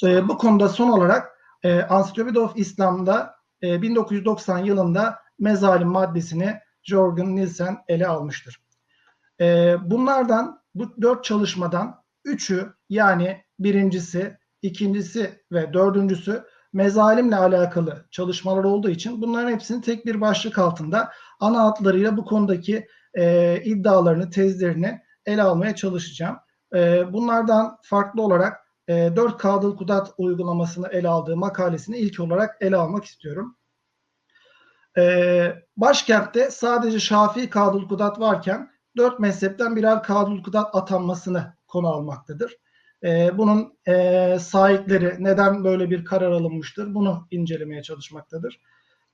E, 0.04 0.28
bu 0.28 0.38
konuda 0.38 0.68
son 0.68 0.88
olarak 0.88 1.38
e, 1.62 1.68
Encyclopedia 1.70 2.42
of 2.42 2.52
İslam'da 2.56 3.34
e, 3.62 3.82
1990 3.82 4.58
yılında 4.58 5.18
mezalim 5.38 5.88
maddesini 5.88 6.58
Jorgen 6.82 7.36
Nielsen 7.36 7.78
ele 7.88 8.06
almıştır. 8.06 8.60
E, 9.40 9.76
bunlardan 9.82 10.60
bu 10.74 11.02
dört 11.02 11.24
çalışmadan 11.24 12.02
üçü 12.24 12.72
yani 12.88 13.44
birincisi, 13.58 14.38
ikincisi 14.62 15.40
ve 15.52 15.72
dördüncüsü 15.72 16.44
mezalimle 16.72 17.36
alakalı 17.36 18.06
çalışmalar 18.10 18.64
olduğu 18.64 18.90
için 18.90 19.22
bunların 19.22 19.50
hepsini 19.50 19.82
tek 19.82 20.06
bir 20.06 20.20
başlık 20.20 20.58
altında 20.58 21.12
ana 21.40 21.64
hatlarıyla 21.64 22.16
bu 22.16 22.24
konudaki 22.24 22.86
e, 23.14 23.56
iddialarını, 23.64 24.30
tezlerini 24.30 25.00
ele 25.26 25.42
almaya 25.42 25.76
çalışacağım. 25.76 26.36
E, 26.74 27.12
bunlardan 27.12 27.78
farklı 27.82 28.22
olarak 28.22 28.60
e, 28.88 29.16
4 29.16 29.38
Kadıl 29.38 29.76
Kudat 29.76 30.14
uygulamasını 30.18 30.88
ele 30.88 31.08
aldığı 31.08 31.36
makalesini 31.36 31.98
ilk 31.98 32.20
olarak 32.20 32.56
ele 32.60 32.76
almak 32.76 33.04
istiyorum. 33.04 33.56
E, 34.98 35.54
başkentte 35.76 36.50
sadece 36.50 37.00
Şafii 37.00 37.50
Kadıl 37.50 37.88
Kudat 37.88 38.20
varken 38.20 38.70
dört 38.96 39.18
mezhepten 39.18 39.76
birer 39.76 40.02
Kadıl 40.02 40.42
Kudat 40.42 40.74
atanmasını 40.74 41.54
konu 41.66 41.88
almaktadır. 41.88 42.56
E, 43.04 43.38
bunun 43.38 43.78
e, 43.88 44.36
sahipleri 44.40 45.16
neden 45.18 45.64
böyle 45.64 45.90
bir 45.90 46.04
karar 46.04 46.30
alınmıştır 46.30 46.94
bunu 46.94 47.26
incelemeye 47.30 47.82
çalışmaktadır. 47.82 48.60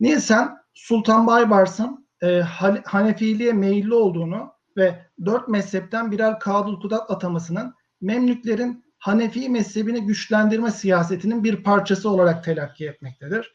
Nielsen 0.01 0.57
Sultan 0.75 1.27
Baybars'ın 1.27 2.09
e, 2.23 2.41
Hanefiliğe 2.85 3.53
meyilli 3.53 3.95
olduğunu 3.95 4.53
ve 4.77 5.07
dört 5.25 5.49
mezhepten 5.49 6.13
birer 6.13 6.39
Kadıl 6.39 6.81
Kudat 6.81 7.11
atamasının 7.11 7.75
Memlüklerin 8.01 8.85
Hanefi 8.99 9.49
mezhebini 9.49 10.07
güçlendirme 10.07 10.71
siyasetinin 10.71 11.45
bir 11.45 11.63
parçası 11.63 12.11
olarak 12.11 12.45
telakki 12.45 12.87
etmektedir. 12.87 13.53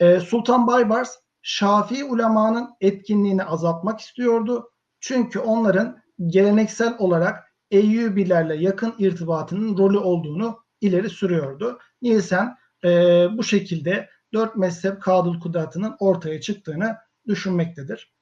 E, 0.00 0.20
Sultan 0.20 0.66
Baybars 0.66 1.16
Şafii 1.42 2.04
ulemanın 2.04 2.70
etkinliğini 2.80 3.44
azaltmak 3.44 4.00
istiyordu. 4.00 4.70
Çünkü 5.00 5.38
onların 5.38 5.98
geleneksel 6.26 6.94
olarak 6.98 7.45
Eyyubilerle 7.70 8.56
yakın 8.56 8.94
irtibatının 8.98 9.78
rolü 9.78 9.98
olduğunu 9.98 10.58
ileri 10.80 11.10
sürüyordu. 11.10 11.78
Nielsen 12.02 12.56
e, 12.84 12.88
bu 13.32 13.44
şekilde 13.44 14.08
dört 14.32 14.56
mezhep 14.56 15.02
kadul 15.02 15.40
kudatının 15.40 15.96
ortaya 15.98 16.40
çıktığını 16.40 16.96
düşünmektedir. 17.26 18.12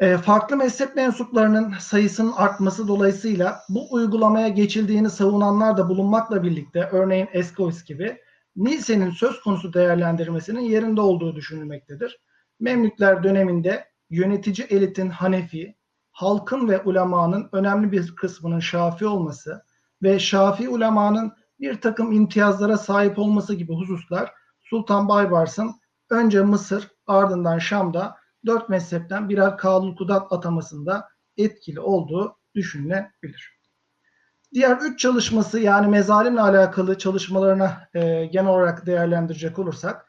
E, 0.00 0.16
farklı 0.16 0.56
mezhep 0.56 0.96
mensuplarının 0.96 1.74
sayısının 1.80 2.32
artması 2.32 2.88
dolayısıyla 2.88 3.60
bu 3.68 3.92
uygulamaya 3.92 4.48
geçildiğini 4.48 5.10
savunanlar 5.10 5.76
da 5.76 5.88
bulunmakla 5.88 6.42
birlikte 6.42 6.88
örneğin 6.92 7.28
Eskovis 7.32 7.84
gibi 7.84 8.18
Nielsen'in 8.56 9.10
söz 9.10 9.40
konusu 9.40 9.72
değerlendirmesinin 9.72 10.60
yerinde 10.60 11.00
olduğu 11.00 11.36
düşünülmektedir. 11.36 12.20
Memlükler 12.60 13.22
döneminde 13.22 13.84
yönetici 14.10 14.66
elitin 14.70 15.08
Hanefi, 15.10 15.76
halkın 16.16 16.68
ve 16.68 16.82
ulemanın 16.82 17.48
önemli 17.52 17.92
bir 17.92 18.16
kısmının 18.16 18.60
Şafi 18.60 19.06
olması 19.06 19.62
ve 20.02 20.18
Şafi 20.18 20.68
ulemanın 20.68 21.32
bir 21.60 21.80
takım 21.80 22.12
imtiyazlara 22.12 22.76
sahip 22.76 23.18
olması 23.18 23.54
gibi 23.54 23.72
hususlar 23.74 24.32
Sultan 24.62 25.08
Baybars'ın 25.08 25.74
önce 26.10 26.42
Mısır 26.42 26.88
ardından 27.06 27.58
Şam'da 27.58 28.16
dört 28.46 28.68
mezhepten 28.68 29.28
birer 29.28 29.56
kanun 29.56 29.96
kudat 29.96 30.32
atamasında 30.32 31.08
etkili 31.36 31.80
olduğu 31.80 32.36
düşünülebilir. 32.54 33.60
Diğer 34.54 34.76
üç 34.76 35.00
çalışması 35.00 35.60
yani 35.60 35.86
mezalimle 35.86 36.40
alakalı 36.40 36.98
çalışmalarına 36.98 37.88
e, 37.94 38.26
genel 38.26 38.50
olarak 38.50 38.86
değerlendirecek 38.86 39.58
olursak 39.58 40.06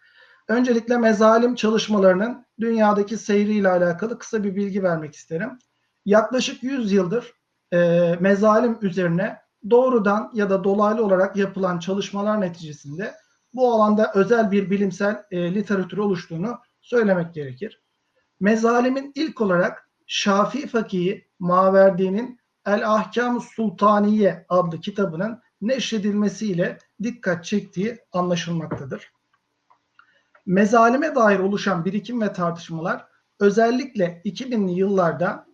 öncelikle 0.48 0.98
mezalim 0.98 1.56
çalışmalarının 1.56 2.46
dünyadaki 2.60 3.18
seyriyle 3.18 3.70
alakalı 3.70 4.20
kısa 4.20 4.44
bir 4.44 4.56
bilgi 4.56 4.84
vermek 4.84 5.16
isterim. 5.16 5.60
Yaklaşık 6.08 6.64
100 6.64 6.92
yıldır 6.92 7.34
e, 7.74 7.78
mezalim 8.20 8.78
üzerine 8.82 9.38
doğrudan 9.70 10.32
ya 10.34 10.50
da 10.50 10.64
dolaylı 10.64 11.06
olarak 11.06 11.36
yapılan 11.36 11.80
çalışmalar 11.80 12.42
neticesinde 12.42 13.14
bu 13.54 13.74
alanda 13.74 14.12
özel 14.16 14.52
bir 14.52 14.70
bilimsel 14.70 15.24
e, 15.32 15.56
literatür 15.56 15.98
oluştuğunu 15.98 16.58
söylemek 16.82 17.34
gerekir. 17.34 17.84
Mezalimin 18.40 19.12
ilk 19.16 19.42
olarak 19.42 19.90
Şafii 20.06 20.68
Fakihi 20.68 21.28
Maverdi'nin 21.40 22.40
El 22.66 22.94
ahkam 22.94 23.42
Sultaniye 23.42 24.46
adlı 24.50 24.82
kitabının 24.82 25.42
neşredilmesiyle 25.62 26.78
dikkat 27.04 27.46
çektiği 27.46 27.98
anlaşılmaktadır. 28.12 29.12
Mezalime 30.46 31.16
dair 31.16 31.40
oluşan 31.40 31.86
birikim 31.86 32.22
ve 32.22 32.34
tartışmalar 32.34 33.06
özellikle 33.40 34.22
2000'li 34.26 34.72
yıllarda 34.72 35.47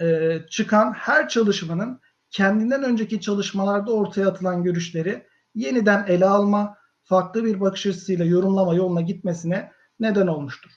e, 0.00 0.38
çıkan 0.50 0.92
her 0.92 1.28
çalışmanın 1.28 2.00
kendinden 2.30 2.82
önceki 2.82 3.20
çalışmalarda 3.20 3.92
ortaya 3.92 4.28
atılan 4.28 4.62
görüşleri 4.62 5.26
yeniden 5.54 6.06
ele 6.08 6.26
alma, 6.26 6.76
farklı 7.02 7.44
bir 7.44 7.60
bakış 7.60 7.86
açısıyla 7.86 8.24
yorumlama 8.24 8.74
yoluna 8.74 9.00
gitmesine 9.00 9.72
neden 10.00 10.26
olmuştur. 10.26 10.70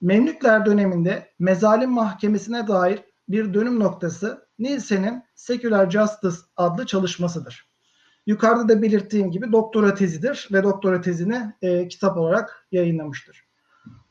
Memlükler 0.00 0.66
döneminde 0.66 1.30
mezalim 1.38 1.90
mahkemesine 1.90 2.68
dair 2.68 3.00
bir 3.28 3.54
dönüm 3.54 3.80
noktası 3.80 4.48
Nielsen'in 4.58 5.22
Secular 5.34 5.90
Justice 5.90 6.36
adlı 6.56 6.86
çalışmasıdır. 6.86 7.68
Yukarıda 8.26 8.68
da 8.68 8.82
belirttiğim 8.82 9.30
gibi 9.30 9.52
doktora 9.52 9.94
tezidir 9.94 10.48
ve 10.52 10.62
doktora 10.62 11.00
tezini 11.00 11.54
e, 11.62 11.88
kitap 11.88 12.16
olarak 12.16 12.66
yayınlamıştır. 12.72 13.48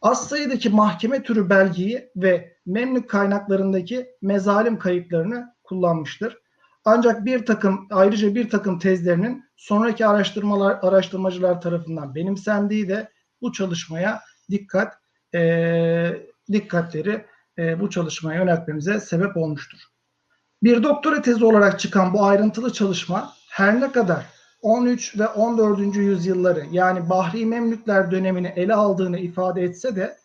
Az 0.02 0.28
sayıdaki 0.28 0.70
mahkeme 0.70 1.24
türü 1.24 1.50
belgeyi 1.50 2.10
ve 2.16 2.57
Memlük 2.68 3.10
kaynaklarındaki 3.10 4.08
mezalim 4.22 4.80
kayıtlarını 4.80 5.56
kullanmıştır. 5.64 6.38
Ancak 6.86 7.26
bir 7.26 7.46
takım 7.46 7.88
ayrıca 7.92 8.36
bir 8.36 8.50
takım 8.50 8.80
tezlerinin 8.80 9.46
sonraki 9.56 10.06
araştırmalar 10.06 10.80
araştırmacılar 10.82 11.62
tarafından 11.62 12.16
benimsendiği 12.16 12.90
de 12.90 13.10
bu 13.42 13.52
çalışmaya 13.52 14.22
dikkat 14.52 14.94
e, 15.36 16.22
dikkatleri 16.52 17.26
e, 17.58 17.80
bu 17.80 17.90
çalışmaya 17.90 18.40
yöneltmemize 18.40 19.00
sebep 19.00 19.38
olmuştur. 19.38 19.80
Bir 20.64 20.84
doktora 20.84 21.22
tezi 21.22 21.46
olarak 21.46 21.80
çıkan 21.80 22.14
bu 22.14 22.26
ayrıntılı 22.26 22.74
çalışma 22.74 23.34
her 23.50 23.82
ne 23.82 23.92
kadar 23.92 24.26
13 24.62 25.20
ve 25.20 25.28
14. 25.28 25.96
yüzyılları 25.96 26.66
yani 26.72 27.10
Bahri 27.10 27.46
Memlükler 27.46 28.12
dönemini 28.12 28.48
ele 28.48 28.74
aldığını 28.74 29.20
ifade 29.20 29.64
etse 29.64 29.96
de 29.96 30.18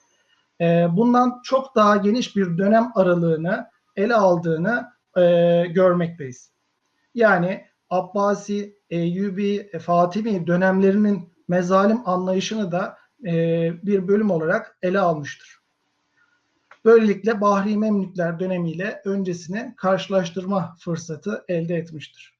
e, 0.61 0.87
bundan 0.91 1.41
çok 1.43 1.77
daha 1.77 1.97
geniş 1.97 2.37
bir 2.37 2.59
dönem 2.59 2.93
aralığını 2.95 3.67
ele 3.97 4.15
aldığını 4.15 4.93
e, 5.17 5.23
görmekteyiz. 5.67 6.53
Yani 7.15 7.67
Abbasi, 7.91 8.79
Eyyubi, 8.91 9.79
Fatimi 9.79 10.47
dönemlerinin 10.47 11.33
mezalim 11.49 12.09
anlayışını 12.09 12.73
da 12.73 12.99
e, 13.27 13.33
bir 13.83 14.09
bölüm 14.09 14.31
olarak 14.31 14.79
ele 14.83 15.01
almıştır. 15.01 15.63
Böylelikle 16.85 17.41
Bahri 17.41 17.77
Memlükler 17.77 18.39
dönemiyle 18.39 19.03
öncesini 19.05 19.75
karşılaştırma 19.77 20.77
fırsatı 20.81 21.45
elde 21.49 21.77
etmiştir. 21.77 22.39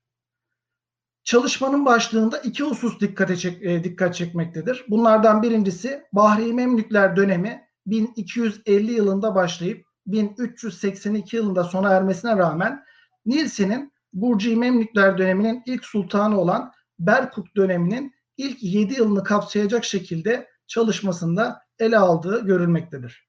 Çalışmanın 1.25 1.87
başlığında 1.87 2.39
iki 2.39 2.63
husus 2.63 3.01
dikkate 3.01 3.37
çek, 3.37 3.63
e, 3.63 3.85
dikkat 3.85 4.15
çekmektedir. 4.15 4.85
Bunlardan 4.89 5.43
birincisi 5.43 6.05
Bahri 6.13 6.53
Memlükler 6.53 7.17
dönemi 7.17 7.69
1250 7.87 8.93
yılında 8.93 9.35
başlayıp 9.35 9.87
1382 10.07 11.37
yılında 11.37 11.65
sona 11.65 11.91
ermesine 11.91 12.37
rağmen 12.37 12.85
Nilsi'nin 13.27 13.93
Burcu 14.13 14.59
Memlükler 14.59 15.19
döneminin 15.19 15.63
ilk 15.67 15.85
sultanı 15.85 16.41
olan 16.41 16.73
Berkuk 16.99 17.57
döneminin 17.57 18.15
ilk 18.37 18.63
7 18.63 18.95
yılını 18.95 19.25
kapsayacak 19.25 19.85
şekilde 19.85 20.49
çalışmasında 20.67 21.61
ele 21.79 21.99
aldığı 21.99 22.47
görülmektedir. 22.47 23.29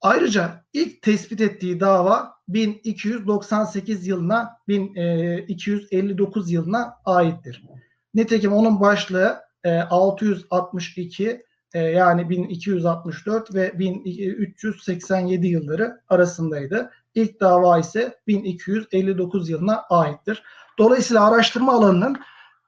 Ayrıca 0.00 0.64
ilk 0.72 1.02
tespit 1.02 1.40
ettiği 1.40 1.80
dava 1.80 2.34
1298 2.48 4.06
yılına 4.06 4.56
1259 4.68 6.50
yılına 6.50 6.94
aittir. 7.04 7.64
Nitekim 8.14 8.52
onun 8.52 8.80
başlığı 8.80 9.40
662 9.90 11.42
e, 11.74 11.78
yani 11.78 12.30
1264 12.30 13.54
ve 13.54 13.78
1387 13.78 15.46
yılları 15.46 16.00
arasındaydı. 16.08 16.90
İlk 17.14 17.40
dava 17.40 17.78
ise 17.78 18.20
1259 18.26 19.50
yılına 19.50 19.82
aittir. 19.90 20.42
Dolayısıyla 20.78 21.26
araştırma 21.26 21.72
alanının 21.72 22.16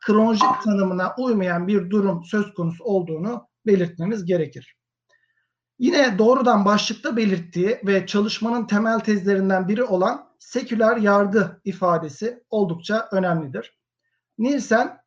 kronolojik 0.01 0.63
tanımına 0.65 1.15
uymayan 1.19 1.69
bir 1.69 1.91
durum 1.91 2.25
söz 2.25 2.55
konusu 2.55 2.85
olduğunu 2.85 3.49
belirtmemiz 3.67 4.25
gerekir. 4.25 4.77
Yine 5.79 6.19
doğrudan 6.19 6.65
başlıkta 6.65 7.17
belirttiği 7.17 7.81
ve 7.87 8.07
çalışmanın 8.07 8.67
temel 8.67 9.01
tezlerinden 9.01 9.69
biri 9.69 9.85
olan 9.85 10.29
seküler 10.39 10.97
yargı 10.97 11.61
ifadesi 11.65 12.45
oldukça 12.51 13.09
önemlidir. 13.13 13.79
Nielsen 14.39 15.01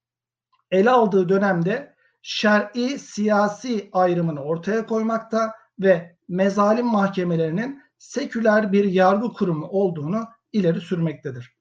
ele 0.70 0.90
aldığı 0.90 1.28
dönemde 1.28 1.94
şer'i 2.22 2.98
siyasi 2.98 3.88
ayrımını 3.92 4.42
ortaya 4.42 4.86
koymakta 4.86 5.52
ve 5.78 6.16
mezalim 6.28 6.86
mahkemelerinin 6.86 7.82
seküler 7.98 8.72
bir 8.72 8.84
yargı 8.84 9.32
kurumu 9.32 9.66
olduğunu 9.66 10.24
ileri 10.52 10.80
sürmektedir. 10.80 11.56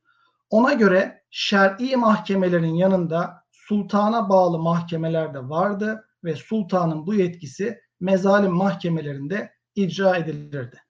Ona 0.49 0.73
göre 0.73 1.23
şer'i 1.29 1.95
mahkemelerin 1.95 2.73
yanında 2.73 3.43
sultana 3.51 4.29
bağlı 4.29 4.59
mahkemeler 4.59 5.33
de 5.33 5.49
vardı 5.49 6.05
ve 6.23 6.35
sultanın 6.35 7.07
bu 7.07 7.13
yetkisi 7.13 7.79
mezalim 7.99 8.51
mahkemelerinde 8.51 9.53
icra 9.75 10.17
edilirdi. 10.17 10.81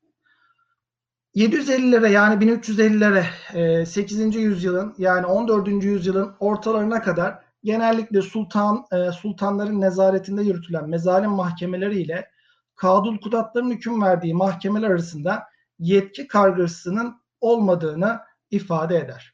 750'lere 1.35 2.11
yani 2.11 2.45
1350'lere 2.45 3.85
8. 3.85 4.35
yüzyılın 4.35 4.95
yani 4.97 5.25
14. 5.25 5.83
yüzyılın 5.83 6.35
ortalarına 6.39 7.01
kadar 7.01 7.48
genellikle 7.63 8.21
sultan 8.21 8.85
e, 8.91 9.11
sultanların 9.11 9.81
nezaretinde 9.81 10.41
yürütülen 10.41 10.89
mezalim 10.89 11.31
mahkemeleri 11.31 12.01
ile 12.01 12.29
kadul 12.75 13.17
kudatların 13.17 13.71
hüküm 13.71 14.01
verdiği 14.01 14.33
mahkemeler 14.33 14.89
arasında 14.89 15.43
yetki 15.79 16.27
kargaşasının 16.27 17.21
olmadığını 17.41 18.19
ifade 18.51 18.97
eder. 18.97 19.33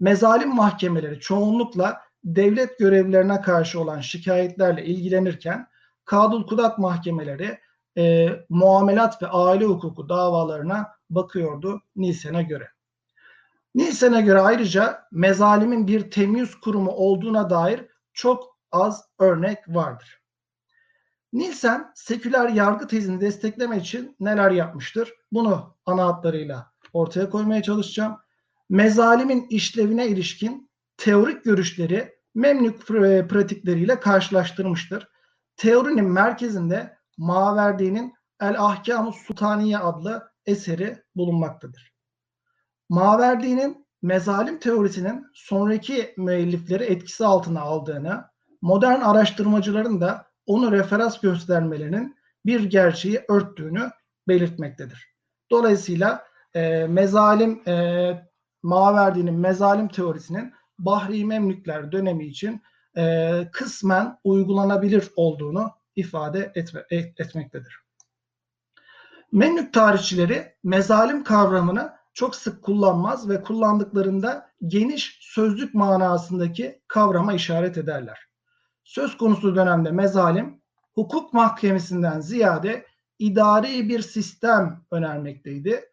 Mezalim 0.00 0.54
mahkemeleri 0.54 1.20
çoğunlukla 1.20 2.00
devlet 2.24 2.78
görevlilerine 2.78 3.40
karşı 3.40 3.80
olan 3.80 4.00
şikayetlerle 4.00 4.84
ilgilenirken 4.84 5.66
kadul 6.04 6.46
kudat 6.46 6.78
mahkemeleri 6.78 7.58
e, 7.98 8.28
muamelat 8.48 9.22
ve 9.22 9.26
aile 9.26 9.64
hukuku 9.64 10.08
davalarına 10.08 10.88
bakıyordu 11.10 11.82
Nisen'e 11.96 12.42
göre. 12.42 12.68
Nielsen'e 13.74 14.20
göre 14.20 14.40
ayrıca 14.40 15.08
mezalimin 15.12 15.86
bir 15.86 16.10
temyiz 16.10 16.54
kurumu 16.54 16.90
olduğuna 16.90 17.50
dair 17.50 17.86
çok 18.12 18.58
az 18.72 19.04
örnek 19.18 19.58
vardır. 19.68 20.22
Nielsen 21.32 21.92
seküler 21.94 22.48
yargı 22.48 22.86
tezini 22.88 23.20
desteklemek 23.20 23.84
için 23.84 24.16
neler 24.20 24.50
yapmıştır? 24.50 25.12
Bunu 25.32 25.76
ana 25.86 26.06
hatlarıyla 26.06 26.72
ortaya 26.92 27.30
koymaya 27.30 27.62
çalışacağım. 27.62 28.16
Mezalimin 28.68 29.46
işlevine 29.50 30.08
ilişkin 30.08 30.70
teorik 30.96 31.44
görüşleri 31.44 32.22
Memlük 32.34 32.86
pratikleriyle 33.30 34.00
karşılaştırmıştır. 34.00 35.08
Teorinin 35.56 36.04
merkezinde 36.04 36.96
Maverdi'nin 37.18 38.14
El 38.40 38.54
Ahkam-ı 38.58 39.12
Sultaniye 39.12 39.78
adlı 39.78 40.32
eseri 40.46 41.02
bulunmaktadır. 41.16 41.91
Maverdi'nin 42.92 43.86
mezalim 44.02 44.58
teorisinin 44.58 45.26
sonraki 45.34 46.14
müellifleri 46.16 46.84
etkisi 46.84 47.26
altına 47.26 47.60
aldığını, 47.60 48.24
modern 48.62 49.00
araştırmacıların 49.00 50.00
da 50.00 50.26
onu 50.46 50.72
referans 50.72 51.20
göstermelerinin 51.20 52.16
bir 52.46 52.64
gerçeği 52.64 53.24
örttüğünü 53.28 53.90
belirtmektedir. 54.28 55.14
Dolayısıyla 55.50 56.24
e, 56.54 56.86
mezalim 56.86 57.68
e, 57.68 58.28
Maverdi'nin 58.62 59.34
mezalim 59.34 59.88
teorisinin 59.88 60.52
Bahri 60.78 61.24
Memlükler 61.24 61.92
dönemi 61.92 62.26
için 62.26 62.62
e, 62.96 63.32
kısmen 63.52 64.18
uygulanabilir 64.24 65.10
olduğunu 65.16 65.70
ifade 65.96 66.52
etme, 66.54 66.86
etmektedir. 67.18 67.78
Memlük 69.32 69.74
tarihçileri 69.74 70.54
mezalim 70.64 71.24
kavramını 71.24 72.01
çok 72.14 72.36
sık 72.36 72.62
kullanmaz 72.62 73.28
ve 73.28 73.42
kullandıklarında 73.42 74.50
geniş 74.66 75.18
sözlük 75.20 75.74
manasındaki 75.74 76.82
kavrama 76.88 77.32
işaret 77.32 77.78
ederler. 77.78 78.18
Söz 78.84 79.16
konusu 79.16 79.56
dönemde 79.56 79.90
mezalim 79.90 80.62
hukuk 80.94 81.32
mahkemesinden 81.32 82.20
ziyade 82.20 82.86
idari 83.18 83.88
bir 83.88 84.02
sistem 84.02 84.84
önermekteydi. 84.90 85.84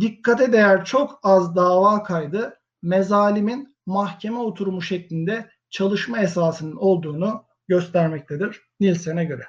Dikkate 0.00 0.52
değer 0.52 0.84
çok 0.84 1.20
az 1.22 1.56
dava 1.56 2.02
kaydı 2.02 2.60
mezalimin 2.82 3.76
mahkeme 3.86 4.38
oturumu 4.38 4.82
şeklinde 4.82 5.50
çalışma 5.70 6.18
esasının 6.18 6.76
olduğunu 6.76 7.44
göstermektedir 7.68 8.60
Nielsen'e 8.80 9.24
göre. 9.24 9.44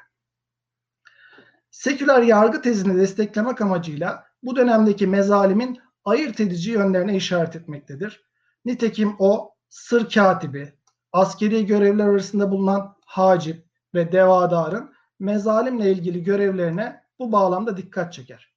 Seküler 1.71 2.21
yargı 2.21 2.61
tezini 2.61 2.97
desteklemek 2.97 3.61
amacıyla 3.61 4.26
bu 4.43 4.55
dönemdeki 4.55 5.07
mezalimin 5.07 5.80
ayırt 6.06 6.39
edici 6.39 6.72
yönlerine 6.72 7.16
işaret 7.16 7.56
etmektedir. 7.56 8.26
Nitekim 8.66 9.16
o 9.20 9.56
sır 9.70 10.10
katibi, 10.10 10.74
askeri 11.14 11.66
görevler 11.66 12.06
arasında 12.06 12.51
bulunan 12.51 12.95
hacip 13.06 13.66
ve 13.93 14.12
devadarın 14.12 14.93
mezalimle 15.20 15.91
ilgili 15.91 16.24
görevlerine 16.24 17.01
bu 17.20 17.32
bağlamda 17.32 17.78
dikkat 17.78 18.14
çeker. 18.14 18.56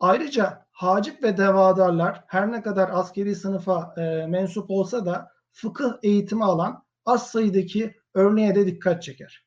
Ayrıca 0.00 0.66
hacip 0.70 1.22
ve 1.22 1.36
devadarlar 1.36 2.24
her 2.26 2.52
ne 2.52 2.62
kadar 2.62 2.90
askeri 2.92 3.34
sınıfa 3.34 3.94
e, 3.96 4.26
mensup 4.26 4.70
olsa 4.70 5.06
da 5.06 5.32
fıkıh 5.52 5.92
eğitimi 6.02 6.44
alan 6.44 6.84
az 7.06 7.30
sayıdaki 7.30 7.96
örneğe 8.14 8.54
de 8.54 8.66
dikkat 8.66 9.02
çeker. 9.02 9.46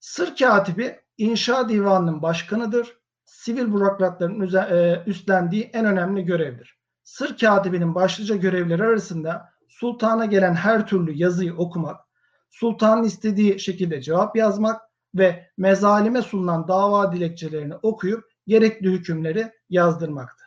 Sır 0.00 0.36
katibi 0.36 1.00
inşa 1.18 1.68
divanının 1.68 2.22
başkanıdır. 2.22 2.99
Sivil 3.30 3.74
bürokratların 3.74 4.56
e, 4.56 5.02
üstlendiği 5.06 5.70
en 5.72 5.84
önemli 5.84 6.24
görevdir. 6.24 6.78
Sır 7.02 7.38
katibinin 7.38 7.94
başlıca 7.94 8.36
görevleri 8.36 8.82
arasında 8.82 9.48
sultana 9.68 10.24
gelen 10.24 10.54
her 10.54 10.86
türlü 10.86 11.12
yazıyı 11.12 11.54
okumak, 11.54 12.00
sultanın 12.50 13.04
istediği 13.04 13.60
şekilde 13.60 14.02
cevap 14.02 14.36
yazmak 14.36 14.80
ve 15.14 15.46
mezalime 15.56 16.22
sunulan 16.22 16.68
dava 16.68 17.12
dilekçelerini 17.12 17.74
okuyup 17.74 18.24
gerekli 18.46 18.90
hükümleri 18.90 19.52
yazdırmaktı. 19.68 20.44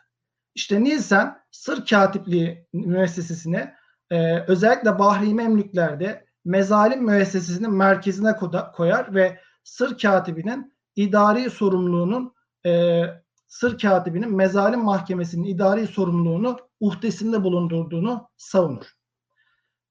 İşte 0.54 0.84
Nielsen 0.84 1.38
sır 1.50 1.86
katipliği 1.86 2.66
müessesesine 2.72 3.74
e, 4.10 4.40
özellikle 4.40 4.98
Bahri 4.98 5.34
Memlüklerde 5.34 6.24
mezalim 6.44 7.04
müessesesinin 7.04 7.72
merkezine 7.72 8.36
koyar 8.76 9.14
ve 9.14 9.40
sır 9.62 9.98
katibinin 9.98 10.74
idari 10.96 11.50
sorumluluğunun 11.50 12.34
e, 12.66 13.02
sır 13.48 13.78
katibinin 13.78 14.36
mezalim 14.36 14.80
mahkemesinin 14.80 15.44
idari 15.44 15.86
sorumluluğunu 15.86 16.58
uhdesinde 16.80 17.44
bulundurduğunu 17.44 18.28
savunur. 18.36 18.86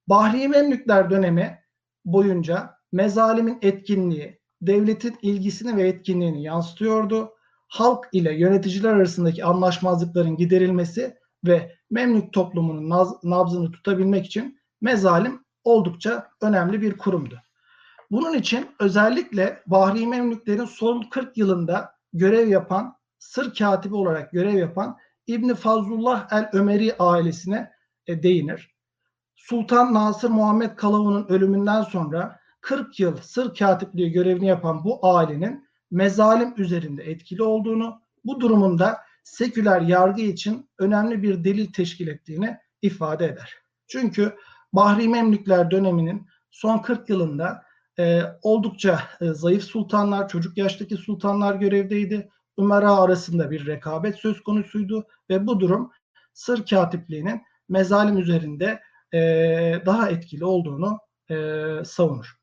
Bahri 0.08 0.48
Memlükler 0.48 1.10
dönemi 1.10 1.60
boyunca 2.06 2.74
mezalimin 2.92 3.60
etkinliği, 3.62 4.40
devletin 4.62 5.18
ilgisini 5.22 5.78
ve 5.78 5.88
etkinliğini 5.88 6.44
yansıtıyordu. 6.44 7.34
Halk 7.68 8.06
ile 8.12 8.34
yöneticiler 8.34 8.94
arasındaki 8.94 9.46
anlaşmazlıkların 9.46 10.38
giderilmesi 10.38 11.18
ve 11.46 11.76
Memlük 11.92 12.34
toplumunun 12.34 12.90
nabzını 13.24 13.72
tutabilmek 13.72 14.26
için 14.26 14.60
mezalim 14.82 15.46
oldukça 15.64 16.30
önemli 16.42 16.82
bir 16.82 16.98
kurumdu. 16.98 17.42
Bunun 18.12 18.34
için 18.34 18.68
özellikle 18.80 19.64
Bahri 19.68 20.08
Memlüklerin 20.08 20.66
son 20.66 21.02
40 21.02 21.38
yılında 21.38 21.94
görev 22.14 22.48
yapan, 22.48 22.98
sır 23.20 23.56
katibi 23.56 23.96
olarak 23.96 24.32
görev 24.32 24.58
yapan 24.58 24.98
İbni 25.28 25.56
Fazlullah 25.56 26.28
el-Ömeri 26.32 26.96
ailesine 27.00 27.72
e, 28.08 28.24
değinir. 28.24 28.76
Sultan 29.36 29.94
Nasır 29.94 30.30
Muhammed 30.30 30.76
Kalavu'nun 30.76 31.26
ölümünden 31.30 31.82
sonra 31.82 32.40
40 32.62 33.00
yıl 33.00 33.18
sır 33.18 33.56
katipliği 33.56 34.12
görevini 34.12 34.48
yapan 34.48 34.84
bu 34.84 35.00
ailenin 35.08 35.68
mezalim 35.92 36.54
üzerinde 36.58 37.04
etkili 37.04 37.44
olduğunu, 37.44 38.02
bu 38.26 38.40
durumunda 38.40 38.98
seküler 39.24 39.82
yargı 39.82 40.22
için 40.22 40.70
önemli 40.80 41.24
bir 41.24 41.44
delil 41.44 41.74
teşkil 41.74 42.08
ettiğini 42.08 42.58
ifade 42.82 43.26
eder. 43.26 43.54
Çünkü 43.88 44.36
Bahri 44.74 45.08
Memlükler 45.08 45.72
döneminin 45.72 46.28
son 46.52 46.78
40 46.78 47.10
yılında 47.10 47.63
e, 48.00 48.22
oldukça 48.42 49.00
e, 49.22 49.26
zayıf 49.26 49.64
sultanlar, 49.64 50.28
çocuk 50.28 50.58
yaştaki 50.58 50.98
sultanlar 50.98 51.56
görevdeydi. 51.56 52.30
Ümera 52.60 52.96
arasında 52.96 53.52
bir 53.52 53.66
rekabet 53.66 54.16
söz 54.16 54.44
konusuydu 54.44 55.08
ve 55.30 55.48
bu 55.48 55.60
durum 55.60 55.92
sır 56.34 56.66
katipliğinin 56.66 57.42
mezalim 57.70 58.18
üzerinde 58.18 58.82
e, 59.14 59.20
daha 59.86 60.10
etkili 60.10 60.46
olduğunu 60.46 61.00
e, 61.30 61.36
savunur. 61.86 62.34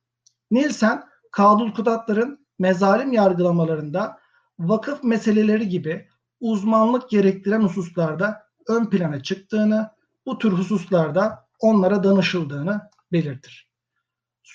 Nielsen, 0.51 1.05
Kadul 1.30 1.74
Kudatların 1.74 2.46
mezalim 2.59 3.12
yargılamalarında 3.12 4.18
vakıf 4.59 5.05
meseleleri 5.05 5.68
gibi 5.68 6.09
uzmanlık 6.40 7.11
gerektiren 7.11 7.62
hususlarda 7.62 8.42
ön 8.68 8.90
plana 8.90 9.22
çıktığını, 9.22 9.90
bu 10.26 10.38
tür 10.38 10.53
hususlarda 10.53 11.46
onlara 11.61 12.05
danışıldığını 12.05 12.80
belirtir. 13.12 13.70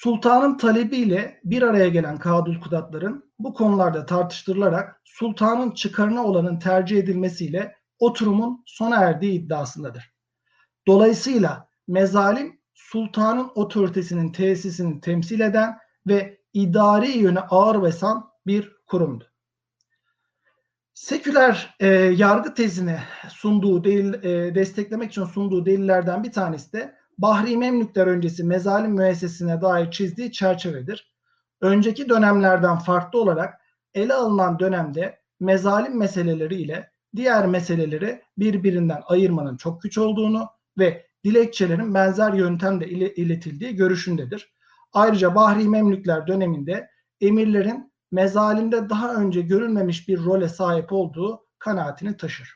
Sultanın 0.02 0.58
talebiyle 0.58 1.40
bir 1.44 1.62
araya 1.62 1.88
gelen 1.88 2.18
Kadül 2.18 2.60
Kudatların 2.60 3.32
bu 3.40 3.54
konularda 3.54 4.06
tartıştırılarak 4.06 5.02
sultanın 5.04 5.72
çıkarına 5.72 6.24
olanın 6.24 6.60
tercih 6.60 6.98
edilmesiyle 6.98 7.76
oturumun 8.00 8.64
sona 8.66 8.96
erdiği 8.96 9.32
iddiasındadır. 9.32 10.14
Dolayısıyla 10.88 11.68
mezalim 11.88 12.60
sultanın 12.74 13.52
otoritesinin 13.56 14.32
tesisini 14.32 15.02
temsil 15.02 15.40
eden 15.40 15.78
ve 16.08 16.42
idari 16.54 17.18
yönü 17.18 17.40
ağır 17.40 17.82
basan 17.82 18.30
bir 18.48 18.72
kurumdu. 18.88 19.32
Seküler 20.94 21.76
e, 21.80 21.88
yargı 21.96 22.54
tezini 22.54 23.00
sunduğu 23.30 23.84
delil, 23.84 24.14
e, 24.24 24.56
desteklemek 24.56 25.12
için 25.12 25.26
sunduğu 25.26 25.66
delillerden 25.66 26.24
bir 26.24 26.32
tanesi 26.32 26.74
de 26.74 26.96
Bahri 27.18 27.58
Memlükler 27.58 28.08
öncesi 28.08 28.44
mezalim 28.44 28.92
müessesine 28.92 29.62
dair 29.62 29.92
çizdiği 29.92 30.32
çerçevedir. 30.32 31.14
Önceki 31.62 32.10
dönemlerden 32.10 32.78
farklı 32.78 33.22
olarak 33.22 33.62
ele 33.94 34.14
alınan 34.14 34.60
dönemde 34.60 35.20
mezalim 35.40 35.98
meseleleri 35.98 36.56
ile 36.56 36.92
diğer 37.16 37.48
meseleleri 37.48 38.22
birbirinden 38.38 39.02
ayırmanın 39.06 39.58
çok 39.58 39.82
güç 39.82 39.98
olduğunu 39.98 40.50
ve 40.78 41.08
dilekçelerin 41.24 41.94
benzer 41.94 42.34
yöntemle 42.34 42.90
iletildiği 42.94 43.76
görüşündedir. 43.76 44.56
Ayrıca 44.94 45.36
Bahri 45.36 45.70
Memlükler 45.70 46.28
döneminde 46.28 46.90
emirlerin 47.22 47.94
mezalimde 48.12 48.90
daha 48.90 49.16
önce 49.16 49.42
görülmemiş 49.42 50.08
bir 50.08 50.26
role 50.26 50.50
sahip 50.50 50.92
olduğu 50.92 51.48
kanaatini 51.60 52.18
taşır. 52.18 52.56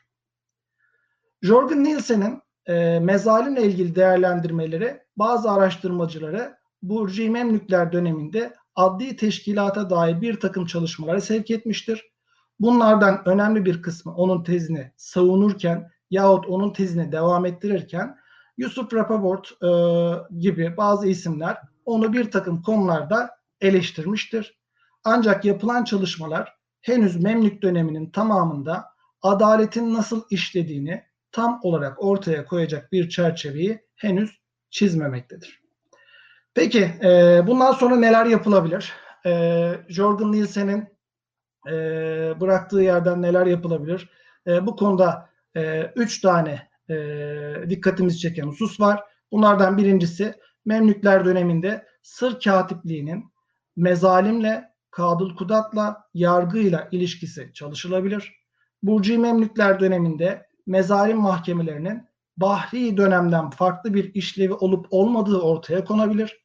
Jorgen 1.42 1.84
Nielsen'in 1.84 2.42
e, 2.70 3.00
mezalimle 3.00 3.62
ilgili 3.62 3.94
değerlendirmeleri 3.94 5.00
bazı 5.16 5.50
araştırmacıları 5.50 6.56
Burcu 6.82 7.30
Memlükler 7.30 7.92
döneminde 7.92 8.54
adli 8.74 9.16
teşkilata 9.16 9.90
dair 9.90 10.20
bir 10.20 10.40
takım 10.40 10.66
çalışmalara 10.66 11.20
sevk 11.20 11.50
etmiştir. 11.50 12.10
Bunlardan 12.60 13.22
önemli 13.28 13.64
bir 13.64 13.82
kısmı 13.82 14.14
onun 14.14 14.44
tezini 14.44 14.92
savunurken 14.96 15.90
yahut 16.10 16.46
onun 16.46 16.72
tezini 16.72 17.12
devam 17.12 17.46
ettirirken 17.46 18.16
Yusuf 18.58 18.94
Rapaport 18.94 19.52
e, 19.62 19.70
gibi 20.38 20.76
bazı 20.76 21.08
isimler 21.08 21.58
onu 21.84 22.12
bir 22.12 22.30
takım 22.30 22.62
konularda 22.62 23.30
eleştirmiştir. 23.60 24.60
Ancak 25.04 25.44
yapılan 25.44 25.84
çalışmalar 25.84 26.54
henüz 26.80 27.22
Memlük 27.22 27.62
döneminin 27.62 28.10
tamamında 28.10 28.84
adaletin 29.22 29.94
nasıl 29.94 30.22
işlediğini 30.30 31.09
tam 31.32 31.60
olarak 31.62 32.04
ortaya 32.04 32.44
koyacak 32.44 32.92
bir 32.92 33.08
çerçeveyi 33.08 33.80
henüz 33.96 34.40
çizmemektedir. 34.70 35.60
Peki 36.54 36.90
e, 37.02 37.42
bundan 37.46 37.72
sonra 37.72 37.96
neler 37.96 38.26
yapılabilir? 38.26 38.92
E, 39.26 39.72
Jorgen 39.88 40.32
Nielsen'in 40.32 40.88
e, 41.68 41.72
bıraktığı 42.40 42.80
yerden 42.80 43.22
neler 43.22 43.46
yapılabilir? 43.46 44.10
E, 44.46 44.66
bu 44.66 44.76
konuda 44.76 45.28
e, 45.56 45.92
üç 45.96 46.20
tane 46.20 46.68
e, 46.90 46.96
dikkatimizi 47.68 48.18
çeken 48.18 48.46
husus 48.46 48.80
var. 48.80 49.04
Bunlardan 49.32 49.78
birincisi 49.78 50.34
Memlükler 50.64 51.24
döneminde 51.24 51.86
sır 52.02 52.40
katipliğinin 52.40 53.24
mezalimle, 53.76 54.70
Kadıl 54.90 55.36
Kudat'la, 55.36 56.04
yargıyla 56.14 56.88
ilişkisi 56.92 57.50
çalışılabilir. 57.54 58.32
Burcu 58.82 59.20
Memlükler 59.20 59.80
döneminde 59.80 60.46
mezalim 60.66 61.18
mahkemelerinin 61.18 62.10
Bahri 62.36 62.96
dönemden 62.96 63.50
farklı 63.50 63.94
bir 63.94 64.14
işlevi 64.14 64.52
olup 64.52 64.86
olmadığı 64.90 65.40
ortaya 65.40 65.84
konabilir. 65.84 66.36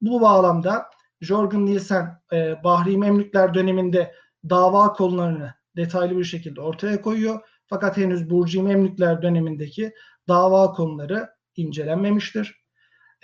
Bu 0.00 0.20
bağlamda 0.20 0.86
Jorgen 1.20 1.66
Nielsen 1.66 2.20
e, 2.32 2.64
Bahri 2.64 2.96
Memlükler 2.96 3.54
döneminde 3.54 4.14
dava 4.50 4.92
konularını 4.92 5.54
detaylı 5.76 6.18
bir 6.18 6.24
şekilde 6.24 6.60
ortaya 6.60 7.02
koyuyor. 7.02 7.40
Fakat 7.66 7.96
henüz 7.96 8.30
Burcu 8.30 8.62
Memlükler 8.62 9.22
dönemindeki 9.22 9.92
dava 10.28 10.72
konuları 10.72 11.28
incelenmemiştir. 11.56 12.64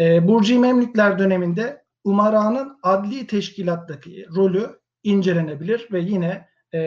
E, 0.00 0.28
Burcu 0.28 0.60
Memlükler 0.60 1.18
döneminde 1.18 1.84
Umara'nın 2.04 2.78
adli 2.82 3.26
teşkilattaki 3.26 4.26
rolü 4.36 4.80
incelenebilir 5.02 5.88
ve 5.92 6.00
yine 6.00 6.48
e, 6.74 6.80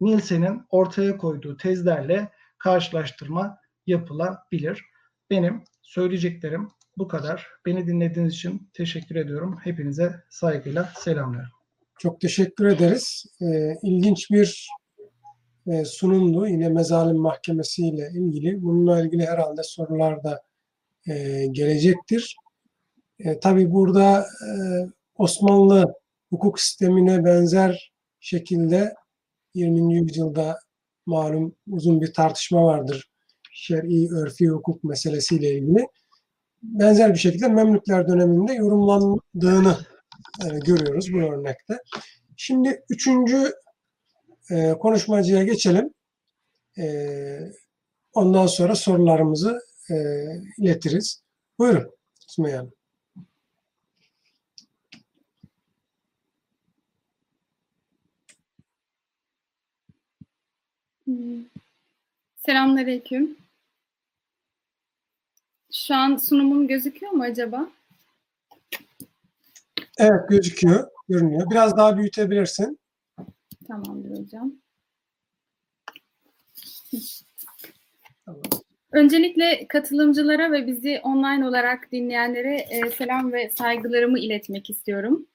Nielsen'in 0.00 0.62
ortaya 0.70 1.16
koyduğu 1.16 1.56
tezlerle 1.56 2.28
karşılaştırma 2.62 3.58
yapılabilir. 3.86 4.84
Benim 5.30 5.64
söyleyeceklerim 5.82 6.68
bu 6.98 7.08
kadar. 7.08 7.46
Beni 7.66 7.86
dinlediğiniz 7.86 8.34
için 8.34 8.70
teşekkür 8.74 9.16
ediyorum. 9.16 9.58
Hepinize 9.64 10.14
saygıyla 10.30 10.92
selamlıyorum. 10.98 11.52
Çok 11.98 12.20
teşekkür 12.20 12.66
ederiz. 12.66 13.24
Ee, 13.40 13.74
ilginç 13.82 14.30
bir 14.30 14.68
e, 15.66 15.84
sunumdu. 15.84 16.46
Yine 16.46 16.68
Mezalim 16.68 17.16
Mahkemesi 17.16 17.86
ile 17.86 18.10
ilgili. 18.14 18.62
Bununla 18.62 19.02
ilgili 19.02 19.26
herhalde 19.26 19.62
sorular 19.62 20.24
da 20.24 20.42
e, 21.08 21.46
gelecektir. 21.46 22.36
E, 23.18 23.40
tabii 23.40 23.72
burada 23.72 24.20
e, 24.20 24.50
Osmanlı 25.16 25.94
hukuk 26.30 26.60
sistemine 26.60 27.24
benzer 27.24 27.92
şekilde 28.20 28.94
20. 29.54 29.94
yüzyılda 29.94 30.58
malum 31.06 31.54
uzun 31.70 32.00
bir 32.00 32.12
tartışma 32.12 32.64
vardır 32.64 33.12
şer'i 33.52 34.14
örfi 34.14 34.48
hukuk 34.48 34.84
meselesiyle 34.84 35.50
ilgili. 35.50 35.86
Benzer 36.62 37.14
bir 37.14 37.18
şekilde 37.18 37.48
Memlükler 37.48 38.08
döneminde 38.08 38.52
yorumlandığını 38.52 39.76
e, 40.44 40.58
görüyoruz 40.66 41.12
bu 41.12 41.18
örnekte. 41.18 41.78
Şimdi 42.36 42.84
üçüncü 42.90 43.52
e, 44.50 44.72
konuşmacıya 44.72 45.44
geçelim. 45.44 45.90
E, 46.78 46.84
ondan 48.12 48.46
sonra 48.46 48.74
sorularımızı 48.74 49.58
e, 49.90 49.94
iletiriz. 50.58 51.22
Buyurun 51.58 51.90
Sümeyye 52.28 52.56
Hanım. 52.56 52.81
Selamünaleyküm. 62.36 63.36
Şu 65.72 65.94
an 65.94 66.16
sunumum 66.16 66.68
gözüküyor 66.68 67.12
mu 67.12 67.22
acaba? 67.22 67.68
Evet 69.98 70.28
gözüküyor, 70.28 70.88
görünüyor. 71.08 71.50
Biraz 71.50 71.76
daha 71.76 71.98
büyütebilirsin. 71.98 72.78
Tamamdır 73.66 74.18
hocam. 74.18 74.52
Tamam. 78.26 78.42
Öncelikle 78.92 79.66
katılımcılara 79.68 80.52
ve 80.52 80.66
bizi 80.66 81.00
online 81.02 81.48
olarak 81.48 81.92
dinleyenlere 81.92 82.56
e, 82.56 82.90
selam 82.90 83.32
ve 83.32 83.50
saygılarımı 83.50 84.18
iletmek 84.18 84.70
istiyorum. 84.70 85.26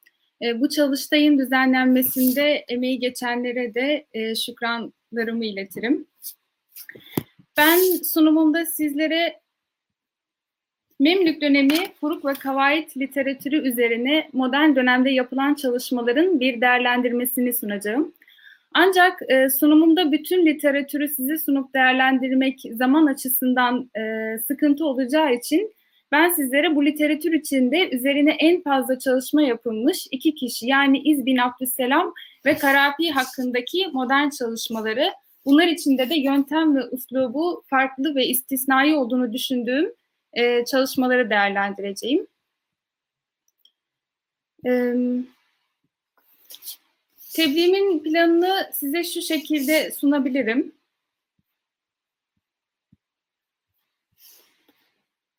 E, 0.41 0.61
bu 0.61 0.69
çalıştayın 0.69 1.39
düzenlenmesinde 1.39 2.65
emeği 2.67 2.99
geçenlere 2.99 3.73
de 3.73 4.05
e, 4.13 4.35
şükranlarımı 5.11 5.45
iletirim. 5.45 6.05
Ben 7.57 7.79
sunumumda 8.03 8.65
sizlere 8.65 9.39
Memlük 10.99 11.41
dönemi 11.41 11.93
Furuk 11.99 12.25
ve 12.25 12.33
Kavait 12.33 12.97
literatürü 12.97 13.69
üzerine 13.69 14.29
modern 14.33 14.75
dönemde 14.75 15.09
yapılan 15.09 15.53
çalışmaların 15.53 16.39
bir 16.39 16.61
değerlendirmesini 16.61 17.53
sunacağım. 17.53 18.13
Ancak 18.73 19.21
e, 19.29 19.49
sunumumda 19.49 20.11
bütün 20.11 20.45
literatürü 20.45 21.07
size 21.07 21.37
sunup 21.37 21.73
değerlendirmek 21.73 22.61
zaman 22.73 23.05
açısından 23.05 23.89
e, 23.97 24.37
sıkıntı 24.47 24.85
olacağı 24.85 25.33
için 25.33 25.73
ben 26.11 26.29
sizlere 26.29 26.75
bu 26.75 26.85
literatür 26.85 27.33
içinde 27.33 27.89
üzerine 27.89 28.31
en 28.39 28.63
fazla 28.63 28.99
çalışma 28.99 29.41
yapılmış 29.41 30.07
iki 30.11 30.35
kişi 30.35 30.67
yani 30.67 30.99
İz 30.99 31.25
bin 31.25 31.37
Abdüsselam 31.37 32.13
ve 32.45 32.57
Karapi 32.57 33.11
hakkındaki 33.11 33.87
modern 33.93 34.29
çalışmaları 34.29 35.11
bunlar 35.45 35.67
içinde 35.67 36.09
de 36.09 36.15
yöntem 36.15 36.75
ve 36.75 36.83
uslubu 36.83 37.63
farklı 37.67 38.15
ve 38.15 38.27
istisnai 38.27 38.95
olduğunu 38.95 39.33
düşündüğüm 39.33 39.93
e, 40.33 40.65
çalışmaları 40.65 41.29
değerlendireceğim. 41.29 42.27
E, 44.65 44.93
tebliğimin 47.33 47.99
planını 47.99 48.69
size 48.73 49.03
şu 49.03 49.21
şekilde 49.21 49.91
sunabilirim. 49.91 50.76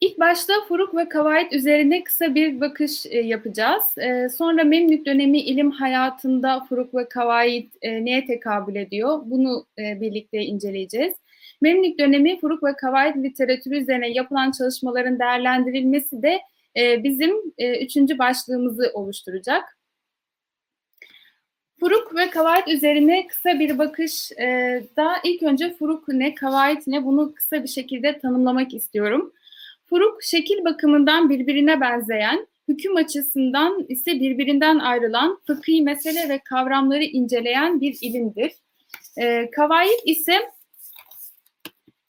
İlk 0.00 0.20
başta 0.20 0.52
Furuk 0.68 0.94
ve 0.94 1.08
Kavait 1.08 1.52
üzerine 1.52 2.04
kısa 2.04 2.34
bir 2.34 2.60
bakış 2.60 3.06
e, 3.06 3.18
yapacağız. 3.18 3.98
E, 3.98 4.28
sonra 4.28 4.64
Memlük 4.64 5.06
dönemi 5.06 5.40
ilim 5.40 5.70
hayatında 5.70 6.64
Furuk 6.68 6.94
ve 6.94 7.08
Kavait 7.08 7.72
e, 7.82 8.04
neye 8.04 8.26
tekabül 8.26 8.76
ediyor? 8.76 9.20
Bunu 9.24 9.66
e, 9.78 10.00
birlikte 10.00 10.38
inceleyeceğiz. 10.38 11.14
Memlük 11.60 11.98
dönemi 11.98 12.40
Furuk 12.40 12.64
ve 12.64 12.76
Kavait 12.76 13.16
literatürü 13.16 13.78
üzerine 13.78 14.10
yapılan 14.10 14.50
çalışmaların 14.50 15.18
değerlendirilmesi 15.18 16.22
de 16.22 16.40
e, 16.76 17.04
bizim 17.04 17.36
e, 17.58 17.84
üçüncü 17.84 18.18
başlığımızı 18.18 18.90
oluşturacak. 18.94 19.78
Furuk 21.80 22.14
ve 22.14 22.30
kavait 22.30 22.68
üzerine 22.68 23.26
kısa 23.26 23.58
bir 23.58 23.78
bakış 23.78 24.32
e, 24.32 24.82
da 24.96 25.12
ilk 25.24 25.42
önce 25.42 25.74
furuk 25.74 26.08
ne, 26.08 26.34
kavait 26.34 26.86
ne 26.86 27.04
bunu 27.04 27.34
kısa 27.34 27.62
bir 27.62 27.68
şekilde 27.68 28.18
tanımlamak 28.18 28.74
istiyorum. 28.74 29.32
Furuk 29.90 30.22
şekil 30.22 30.64
bakımından 30.64 31.30
birbirine 31.30 31.80
benzeyen, 31.80 32.46
hüküm 32.68 32.96
açısından 32.96 33.86
ise 33.88 34.20
birbirinden 34.20 34.78
ayrılan 34.78 35.40
fıkhi 35.46 35.82
mesele 35.82 36.28
ve 36.28 36.38
kavramları 36.38 37.04
inceleyen 37.04 37.80
bir 37.80 37.98
ilimdir. 38.00 38.52
E, 39.20 39.50
kavait 39.50 40.00
ise 40.04 40.32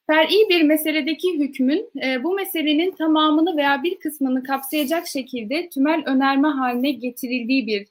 fer'i 0.07 0.49
bir 0.49 0.61
meseledeki 0.61 1.39
hükmün 1.39 1.91
e, 2.03 2.23
bu 2.23 2.33
meselenin 2.33 2.91
tamamını 2.91 3.57
veya 3.57 3.83
bir 3.83 3.99
kısmını 3.99 4.43
kapsayacak 4.43 5.07
şekilde 5.07 5.69
tümel 5.69 6.03
önerme 6.05 6.47
haline 6.47 6.91
getirildiği 6.91 7.67
bir 7.67 7.87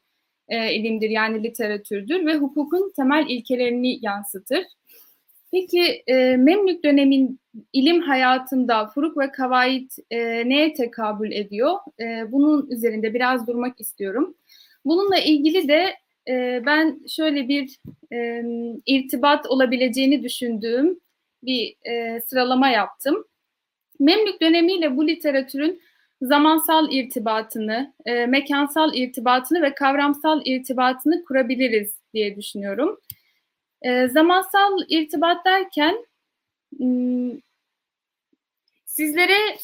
e, 0.48 0.74
ilimdir 0.74 1.10
yani 1.10 1.42
literatürdür 1.42 2.26
ve 2.26 2.34
hukukun 2.34 2.92
temel 2.96 3.26
ilkelerini 3.28 3.98
yansıtır. 4.02 4.64
Peki 5.52 6.02
e, 6.06 6.36
Memlük 6.36 6.84
dönemin 6.84 7.40
ilim 7.72 8.00
hayatında 8.00 8.86
furuk 8.86 9.18
ve 9.18 9.32
kavait 9.32 9.96
e, 10.10 10.48
neye 10.48 10.74
tekabül 10.74 11.32
ediyor? 11.32 11.74
E, 12.00 12.32
bunun 12.32 12.70
üzerinde 12.70 13.14
biraz 13.14 13.46
durmak 13.46 13.80
istiyorum. 13.80 14.34
Bununla 14.84 15.18
ilgili 15.18 15.68
de 15.68 15.94
e, 16.28 16.62
ben 16.66 17.00
şöyle 17.08 17.48
bir 17.48 17.78
e, 18.12 18.42
irtibat 18.86 19.46
olabileceğini 19.46 20.22
düşündüğüm 20.22 21.00
bir 21.42 21.74
e, 21.90 22.20
sıralama 22.20 22.68
yaptım. 22.68 23.24
Memlük 24.00 24.40
dönemiyle 24.40 24.96
bu 24.96 25.08
literatürün 25.08 25.82
zamansal 26.22 26.92
irtibatını, 26.92 27.94
e, 28.06 28.26
mekansal 28.26 28.94
irtibatını 28.94 29.62
ve 29.62 29.74
kavramsal 29.74 30.42
irtibatını 30.44 31.24
kurabiliriz 31.24 31.94
diye 32.14 32.36
düşünüyorum. 32.36 32.98
E, 33.82 34.08
zamansal 34.08 34.78
irtibat 34.88 35.44
derken 35.44 36.06
sizlere 38.84 39.58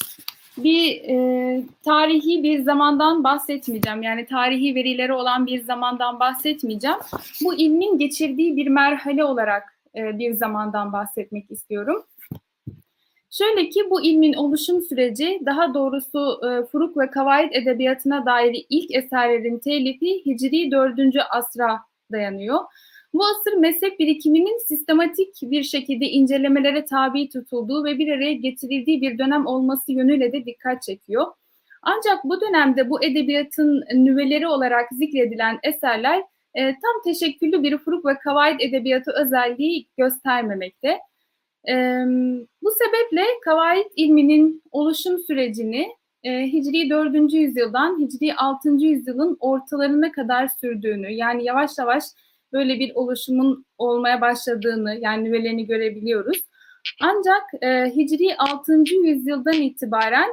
bir 0.56 1.02
e, 1.08 1.62
tarihi 1.84 2.42
bir 2.42 2.62
zamandan 2.62 3.24
bahsetmeyeceğim. 3.24 4.02
Yani 4.02 4.26
tarihi 4.26 4.74
verileri 4.74 5.12
olan 5.12 5.46
bir 5.46 5.62
zamandan 5.62 6.20
bahsetmeyeceğim. 6.20 6.98
Bu 7.44 7.54
ilmin 7.54 7.98
geçirdiği 7.98 8.56
bir 8.56 8.66
merhale 8.66 9.24
olarak 9.24 9.78
e, 9.96 10.18
bir 10.18 10.34
zamandan 10.34 10.92
bahsetmek 10.92 11.50
istiyorum. 11.50 12.04
Şöyle 13.30 13.68
ki 13.68 13.90
bu 13.90 14.02
ilmin 14.02 14.32
oluşum 14.32 14.82
süreci 14.82 15.40
daha 15.46 15.74
doğrusu 15.74 16.40
e, 16.44 16.66
Furuk 16.66 16.96
ve 16.96 17.10
Kavaid 17.10 17.52
edebiyatına 17.52 18.26
dair 18.26 18.66
ilk 18.70 18.94
eserlerin 18.94 19.58
telifi 19.58 20.26
Hicri 20.26 20.70
4. 20.70 20.98
asra 21.30 21.80
dayanıyor. 22.12 22.58
Bu 23.14 23.24
asır 23.26 23.52
mezhep 23.52 23.98
birikiminin 23.98 24.66
sistematik 24.66 25.36
bir 25.42 25.62
şekilde 25.62 26.06
incelemelere 26.06 26.84
tabi 26.84 27.28
tutulduğu 27.28 27.84
ve 27.84 27.98
bir 27.98 28.12
araya 28.12 28.32
getirildiği 28.32 29.00
bir 29.00 29.18
dönem 29.18 29.46
olması 29.46 29.92
yönüyle 29.92 30.32
de 30.32 30.44
dikkat 30.46 30.82
çekiyor. 30.82 31.26
Ancak 31.82 32.24
bu 32.24 32.40
dönemde 32.40 32.90
bu 32.90 33.04
edebiyatın 33.04 33.84
nüveleri 33.94 34.48
olarak 34.48 34.88
zikredilen 34.92 35.58
eserler 35.62 36.22
e, 36.54 36.64
tam 36.64 37.02
teşekküllü 37.04 37.62
bir 37.62 37.78
furuk 37.78 38.06
ve 38.06 38.18
kavaid 38.18 38.60
edebiyatı 38.60 39.12
özelliği 39.12 39.86
göstermemekte. 39.98 40.98
E, 41.68 41.74
bu 42.62 42.70
sebeple 42.70 43.24
kavaid 43.44 43.86
ilminin 43.96 44.62
oluşum 44.70 45.18
sürecini 45.18 45.88
e, 46.22 46.42
Hicri 46.52 46.90
4. 46.90 47.32
yüzyıldan 47.32 48.00
Hicri 48.00 48.34
6. 48.34 48.68
yüzyılın 48.68 49.36
ortalarına 49.40 50.12
kadar 50.12 50.48
sürdüğünü 50.60 51.12
yani 51.12 51.44
yavaş 51.44 51.70
yavaş 51.78 52.04
böyle 52.55 52.78
bir 52.78 52.94
oluşumun 52.94 53.66
olmaya 53.78 54.20
başladığını 54.20 54.98
yani 55.00 55.24
nüvelerini 55.24 55.66
görebiliyoruz. 55.66 56.44
Ancak 57.02 57.42
e, 57.62 57.96
Hicri 57.96 58.36
6. 58.38 58.84
yüzyıldan 59.05 59.62
itibaren 59.62 60.30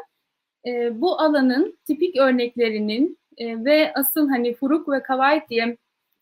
e, 0.68 1.02
bu 1.02 1.20
alanın 1.20 1.78
tipik 1.88 2.18
örneklerinin 2.18 3.20
e, 3.38 3.66
ve 3.66 3.94
asıl 3.96 4.30
hani 4.30 4.54
furuk 4.54 4.90
ve 4.90 5.04
kavayet 5.04 5.50
diye 5.50 5.78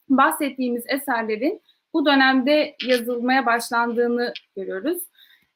bahsettiğimiz 0.10 0.84
eserlerin 0.88 1.62
bu 1.94 2.06
dönemde 2.06 2.76
yazılmaya 2.88 3.46
başlandığını 3.46 4.34
görüyoruz. 4.56 5.10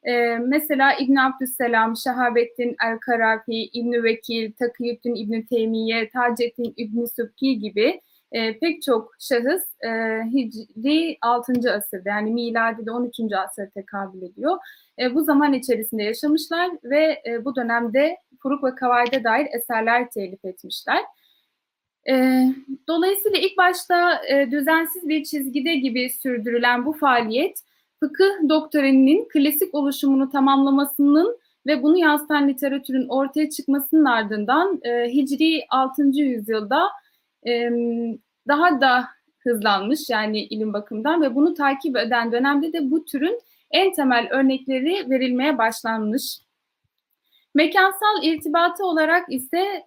Ee, 0.04 0.38
mesela 0.38 0.94
İbn 1.00 1.16
Abdüsselam, 1.16 1.96
Şehabettin 1.96 2.76
El-Karafi, 2.84 3.64
İbn 3.72 4.02
Vekil, 4.02 4.52
Takiyüddin 4.52 5.14
İbn 5.14 5.42
Teymiye, 5.42 6.08
Taceddin 6.08 6.74
İbn 6.76 7.04
Sübki 7.04 7.58
gibi 7.58 8.00
e, 8.34 8.58
pek 8.58 8.82
çok 8.82 9.14
şahıs 9.20 9.62
e, 9.84 9.90
Hicri 10.32 11.18
6. 11.22 11.52
asırda 11.72 12.08
yani 12.08 12.30
miladi 12.30 12.86
de 12.86 12.90
13. 12.90 13.14
asır 13.48 13.70
tekabül 13.70 14.22
ediyor. 14.22 14.58
E, 14.98 15.14
bu 15.14 15.24
zaman 15.24 15.52
içerisinde 15.52 16.02
yaşamışlar 16.02 16.70
ve 16.84 17.22
e, 17.26 17.44
bu 17.44 17.56
dönemde 17.56 18.16
Furuk 18.42 18.64
ve 18.64 18.74
Kavayda 18.74 19.24
dair 19.24 19.46
eserler 19.52 20.10
telif 20.10 20.44
etmişler. 20.44 20.98
E, 22.08 22.44
dolayısıyla 22.88 23.38
ilk 23.38 23.58
başta 23.58 24.24
e, 24.24 24.50
düzensiz 24.50 25.08
bir 25.08 25.24
çizgide 25.24 25.74
gibi 25.74 26.10
sürdürülen 26.10 26.86
bu 26.86 26.92
faaliyet 26.92 27.58
fıkıh 28.00 28.48
doktrininin 28.48 29.28
klasik 29.28 29.74
oluşumunu 29.74 30.30
tamamlamasının 30.30 31.38
ve 31.66 31.82
bunu 31.82 31.98
yansıtan 31.98 32.48
literatürün 32.48 33.08
ortaya 33.08 33.50
çıkmasının 33.50 34.04
ardından 34.04 34.80
e, 34.82 35.12
Hicri 35.12 35.66
6. 35.70 36.02
yüzyılda 36.02 36.88
e, 37.46 37.70
daha 38.48 38.80
da 38.80 39.08
hızlanmış 39.38 40.10
yani 40.10 40.40
ilim 40.40 40.72
bakımından 40.72 41.22
ve 41.22 41.34
bunu 41.34 41.54
takip 41.54 41.96
eden 41.96 42.32
dönemde 42.32 42.72
de 42.72 42.90
bu 42.90 43.04
türün 43.04 43.40
en 43.70 43.92
temel 43.92 44.28
örnekleri 44.30 45.10
verilmeye 45.10 45.58
başlanmış. 45.58 46.38
Mekansal 47.54 48.22
irtibatı 48.22 48.84
olarak 48.84 49.32
ise 49.32 49.86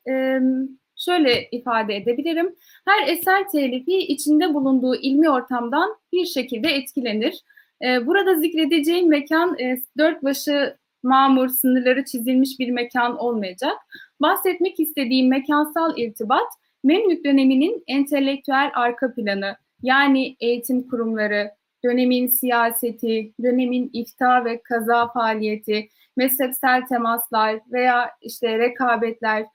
şöyle 0.96 1.50
ifade 1.52 1.96
edebilirim. 1.96 2.56
Her 2.86 3.08
eser 3.08 3.50
telifi 3.50 3.98
içinde 3.98 4.54
bulunduğu 4.54 4.96
ilmi 4.96 5.30
ortamdan 5.30 5.96
bir 6.14 6.26
şekilde 6.26 6.68
etkilenir. 6.68 7.44
Burada 7.82 8.36
zikredeceğim 8.36 9.10
mekan 9.10 9.60
e, 9.60 9.78
dört 9.98 10.24
başı 10.24 10.78
mamur, 11.04 11.50
sınırları 11.50 12.06
çizilmiş 12.06 12.60
bir 12.60 12.70
mekan 12.70 13.18
olmayacak. 13.18 13.78
Bahsetmek 14.22 14.80
istediğim 14.80 15.30
mekansal 15.30 15.98
irtibat, 15.98 16.48
Memlük 16.88 17.26
döneminin 17.26 17.84
entelektüel 17.88 18.72
arka 18.76 19.14
planı, 19.14 19.56
yani 19.82 20.36
eğitim 20.40 20.90
kurumları, 20.90 21.52
dönemin 21.84 22.28
siyaseti, 22.28 23.34
dönemin 23.44 23.90
ifta 23.94 24.46
ve 24.46 24.62
kaza 24.62 25.08
faaliyeti, 25.08 25.90
mezhepsel 26.18 26.86
temaslar 26.86 27.60
veya 27.72 28.10
işte 28.22 28.58
rekabetler, 28.58 29.46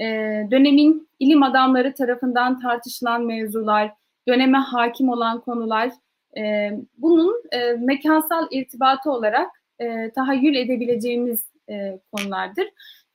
e, 0.00 0.04
dönemin 0.50 1.08
ilim 1.18 1.42
adamları 1.42 1.94
tarafından 1.94 2.60
tartışılan 2.60 3.24
mevzular, 3.24 3.92
döneme 4.28 4.58
hakim 4.58 5.08
olan 5.08 5.40
konular, 5.40 5.90
e, 6.36 6.70
bunun 6.98 7.42
e, 7.52 7.72
mekansal 7.72 8.46
irtibatı 8.50 9.10
olarak 9.10 9.50
tahayyül 10.14 10.54
edebileceğimiz 10.54 11.44
konulardır. 12.12 12.68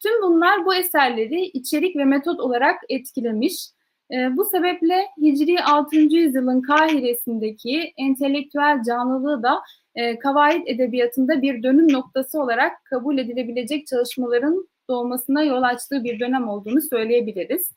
Tüm 0.04 0.22
bunlar 0.22 0.66
bu 0.66 0.76
eserleri 0.76 1.42
içerik 1.42 1.96
ve 1.96 2.06
metot 2.06 2.40
olarak 2.40 2.80
etkilemiş. 2.90 3.70
E, 4.12 4.38
bu 4.38 4.46
sebeple 4.46 5.08
Hicri 5.22 5.64
6. 5.64 5.96
yüzyılın 5.96 6.62
Kahire'sindeki 6.62 7.94
entelektüel 7.98 8.84
canlılığı 8.84 9.44
da 9.44 9.62
e, 9.96 10.20
kavaid 10.20 10.68
edebiyatında 10.68 11.42
bir 11.42 11.64
dönüm 11.64 11.94
noktası 11.94 12.42
olarak 12.42 12.86
kabul 12.86 13.18
edilebilecek 13.18 13.88
çalışmaların 13.88 14.70
doğmasına 14.90 15.44
yol 15.44 15.62
açtığı 15.64 16.04
bir 16.04 16.20
dönem 16.20 16.48
olduğunu 16.48 16.82
söyleyebiliriz. 16.82 17.72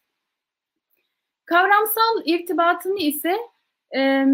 Kavramsal 1.44 2.22
irtibatını 2.24 2.98
ise 2.98 3.36
e, 3.96 4.24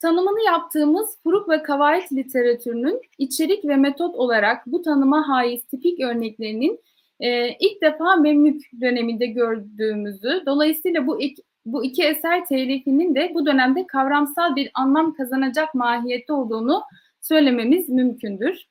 tanımını 0.00 0.44
yaptığımız 0.46 1.18
furuk 1.22 1.48
ve 1.48 1.62
kavaid 1.62 2.12
literatürünün 2.12 3.00
içerik 3.18 3.64
ve 3.64 3.76
metot 3.76 4.14
olarak 4.14 4.66
bu 4.66 4.82
tanıma 4.82 5.28
haiz 5.28 5.64
tipik 5.64 6.00
örneklerinin 6.00 6.80
e, 7.20 7.56
ilk 7.60 7.82
defa 7.82 8.16
Memlük 8.16 8.62
döneminde 8.80 9.26
gördüğümüzü, 9.26 10.42
dolayısıyla 10.46 11.06
bu 11.06 11.20
iki, 11.20 11.42
bu 11.66 11.84
iki 11.84 12.02
eser 12.04 12.44
telifinin 12.44 13.14
de 13.14 13.30
bu 13.34 13.46
dönemde 13.46 13.86
kavramsal 13.86 14.56
bir 14.56 14.70
anlam 14.74 15.14
kazanacak 15.14 15.74
mahiyette 15.74 16.32
olduğunu 16.32 16.82
söylememiz 17.20 17.88
mümkündür. 17.88 18.70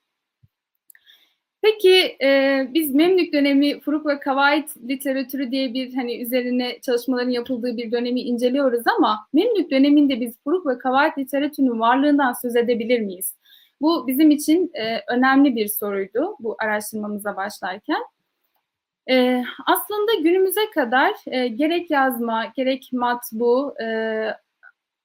Peki 1.62 2.16
e, 2.22 2.60
biz 2.74 2.94
Memlük 2.94 3.32
dönemi 3.32 3.80
Furuk 3.80 4.06
ve 4.06 4.20
Kavaid 4.20 4.68
literatürü 4.88 5.50
diye 5.50 5.74
bir 5.74 5.94
hani 5.94 6.22
üzerine 6.22 6.80
çalışmaların 6.80 7.30
yapıldığı 7.30 7.76
bir 7.76 7.92
dönemi 7.92 8.20
inceliyoruz 8.20 8.82
ama 8.98 9.18
Memlük 9.32 9.70
döneminde 9.70 10.20
biz 10.20 10.42
Furuk 10.44 10.66
ve 10.66 10.78
Kavaid 10.78 11.18
literatürünün 11.18 11.80
varlığından 11.80 12.32
söz 12.32 12.56
edebilir 12.56 13.00
miyiz? 13.00 13.34
Bu 13.80 14.06
bizim 14.06 14.30
için 14.30 14.70
e, 14.74 15.00
önemli 15.08 15.56
bir 15.56 15.68
soruydu 15.68 16.36
bu 16.40 16.56
araştırmamıza 16.58 17.36
başlarken. 17.36 18.02
E, 19.10 19.42
aslında 19.66 20.14
günümüze 20.22 20.70
kadar 20.74 21.14
e, 21.26 21.48
gerek 21.48 21.90
yazma, 21.90 22.52
gerek 22.56 22.88
matbu, 22.92 23.74
e, 23.82 23.86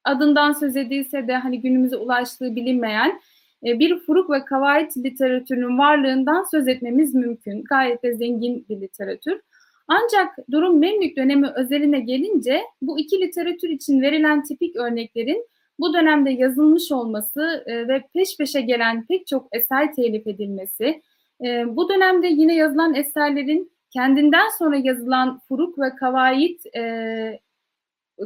adından 0.04 0.54
söz 0.54 0.76
edilse 0.76 1.28
de 1.28 1.36
hani 1.36 1.62
günümüze 1.62 1.98
ulaştığı 1.98 2.56
bilinmeyen 2.56 3.22
e, 3.66 3.80
bir 3.80 4.00
furuk 4.00 4.30
ve 4.30 4.46
kavayet 4.46 4.98
literatürünün 4.98 5.78
varlığından 5.78 6.44
söz 6.52 6.68
etmemiz 6.68 7.16
mümkün. 7.16 7.64
Gayet 7.64 8.04
de 8.04 8.16
zengin 8.16 8.66
bir 8.70 8.82
literatür. 8.82 9.42
Ancak 9.88 10.36
durum 10.52 10.80
Memlük 10.80 11.18
dönemi 11.18 11.48
özeline 11.48 12.00
gelince 12.00 12.62
bu 12.82 13.00
iki 13.00 13.22
literatür 13.22 13.70
için 13.70 14.02
verilen 14.02 14.44
tipik 14.44 14.76
örneklerin 14.76 15.48
bu 15.80 15.94
dönemde 15.94 16.32
yazılmış 16.32 16.92
olması 16.92 17.64
e, 17.66 17.88
ve 17.88 18.04
peş 18.14 18.38
peşe 18.38 18.62
gelen 18.62 19.06
pek 19.06 19.28
çok 19.28 19.48
eser 19.52 19.94
telif 19.94 20.28
edilmesi, 20.28 21.02
e, 21.46 21.76
bu 21.76 21.90
dönemde 21.90 22.28
yine 22.28 22.56
yazılan 22.56 22.96
eserlerin 22.96 23.72
kendinden 23.96 24.50
sonra 24.50 24.78
yazılan 24.78 25.40
furuk 25.48 25.80
ve 25.80 25.96
kavayit 25.96 26.76
e, 26.76 27.40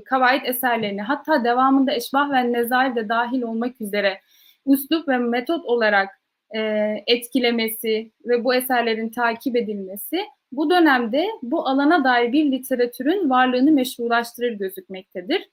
kavayit 0.06 0.46
eserlerini 0.46 1.02
hatta 1.02 1.44
devamında 1.44 1.94
eşbah 1.94 2.32
ve 2.32 2.54
nezair 2.54 2.96
de 2.96 3.10
dahil 3.10 3.42
olmak 3.42 3.82
üzere 3.82 4.22
üslup 4.66 5.08
ve 5.08 5.18
metot 5.18 5.66
olarak 5.66 6.10
e, 6.56 6.60
etkilemesi 7.08 8.12
ve 8.26 8.44
bu 8.44 8.56
eserlerin 8.56 9.10
takip 9.10 9.56
edilmesi 9.56 10.26
bu 10.52 10.70
dönemde 10.70 11.28
bu 11.42 11.68
alana 11.68 12.04
dair 12.04 12.32
bir 12.32 12.52
literatürün 12.52 13.30
varlığını 13.30 13.72
meşrulaştırır 13.72 14.52
gözükmektedir. 14.52 15.50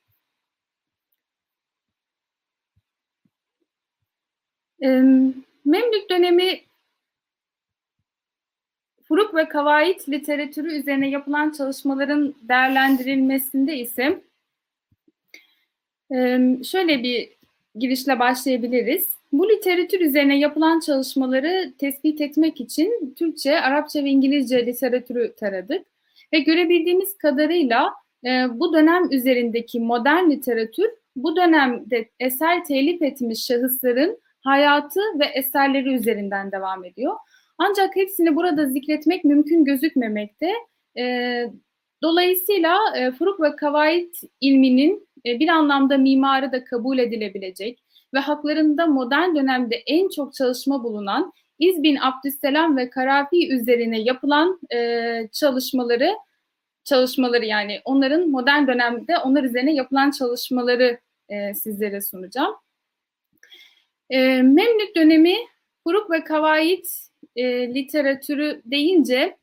Memlük 5.64 6.10
dönemi 6.10 6.65
Furuk 9.08 9.34
ve 9.34 9.48
Kavait 9.48 10.08
literatürü 10.08 10.72
üzerine 10.72 11.10
yapılan 11.10 11.50
çalışmaların 11.50 12.34
değerlendirilmesinde 12.42 13.76
ise 13.76 14.20
şöyle 16.64 17.02
bir 17.02 17.28
girişle 17.74 18.18
başlayabiliriz. 18.18 19.08
Bu 19.32 19.48
literatür 19.48 20.00
üzerine 20.00 20.38
yapılan 20.38 20.80
çalışmaları 20.80 21.72
tespit 21.78 22.20
etmek 22.20 22.60
için 22.60 23.14
Türkçe, 23.18 23.60
Arapça 23.60 24.04
ve 24.04 24.08
İngilizce 24.08 24.66
literatürü 24.66 25.34
taradık. 25.36 25.86
Ve 26.32 26.38
görebildiğimiz 26.38 27.18
kadarıyla 27.18 27.94
bu 28.48 28.72
dönem 28.72 29.12
üzerindeki 29.12 29.80
modern 29.80 30.30
literatür 30.30 30.90
bu 31.16 31.36
dönemde 31.36 32.08
eser 32.20 32.64
telif 32.64 33.02
etmiş 33.02 33.44
şahısların 33.44 34.18
hayatı 34.40 35.00
ve 35.20 35.24
eserleri 35.24 35.94
üzerinden 35.94 36.52
devam 36.52 36.84
ediyor. 36.84 37.14
Ancak 37.58 37.96
hepsini 37.96 38.36
burada 38.36 38.66
zikretmek 38.66 39.24
mümkün 39.24 39.64
gözükmemekte. 39.64 40.52
E, 40.98 41.44
dolayısıyla 42.02 42.78
e, 42.96 43.12
Furuk 43.12 43.40
ve 43.40 43.56
Kavait 43.56 44.20
ilminin 44.40 45.08
e, 45.26 45.40
bir 45.40 45.48
anlamda 45.48 45.98
mimarı 45.98 46.52
da 46.52 46.64
kabul 46.64 46.98
edilebilecek 46.98 47.78
ve 48.14 48.18
haklarında 48.18 48.86
modern 48.86 49.36
dönemde 49.36 49.76
en 49.86 50.08
çok 50.08 50.34
çalışma 50.34 50.84
bulunan 50.84 51.32
İzbin 51.58 51.96
Abdüsselam 51.96 52.76
ve 52.76 52.90
Karafi 52.90 53.52
üzerine 53.52 54.00
yapılan 54.00 54.60
e, 54.74 55.28
çalışmaları 55.32 56.12
çalışmaları 56.84 57.44
yani 57.44 57.80
onların 57.84 58.28
modern 58.28 58.66
dönemde 58.66 59.18
onlar 59.18 59.44
üzerine 59.44 59.74
yapılan 59.74 60.10
çalışmaları 60.10 61.00
e, 61.28 61.54
sizlere 61.54 62.00
sunacağım. 62.00 62.54
E, 64.10 64.42
Memlük 64.42 64.96
dönemi 64.96 65.36
Furuk 65.84 66.10
ve 66.10 66.24
Kavait 66.24 67.06
e, 67.36 67.74
literatürü 67.74 68.62
deyince 68.64 69.36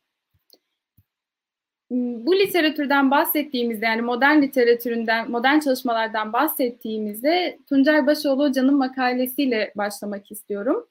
bu 1.91 2.35
literatürden 2.35 3.11
bahsettiğimizde 3.11 3.85
yani 3.85 4.01
modern 4.01 4.41
literatüründen, 4.41 5.31
modern 5.31 5.59
çalışmalardan 5.59 6.33
bahsettiğimizde 6.33 7.59
Tuncay 7.69 8.07
Başoğlu 8.07 8.43
Hoca'nın 8.49 8.75
makalesiyle 8.75 9.73
başlamak 9.75 10.31
istiyorum. 10.31 10.87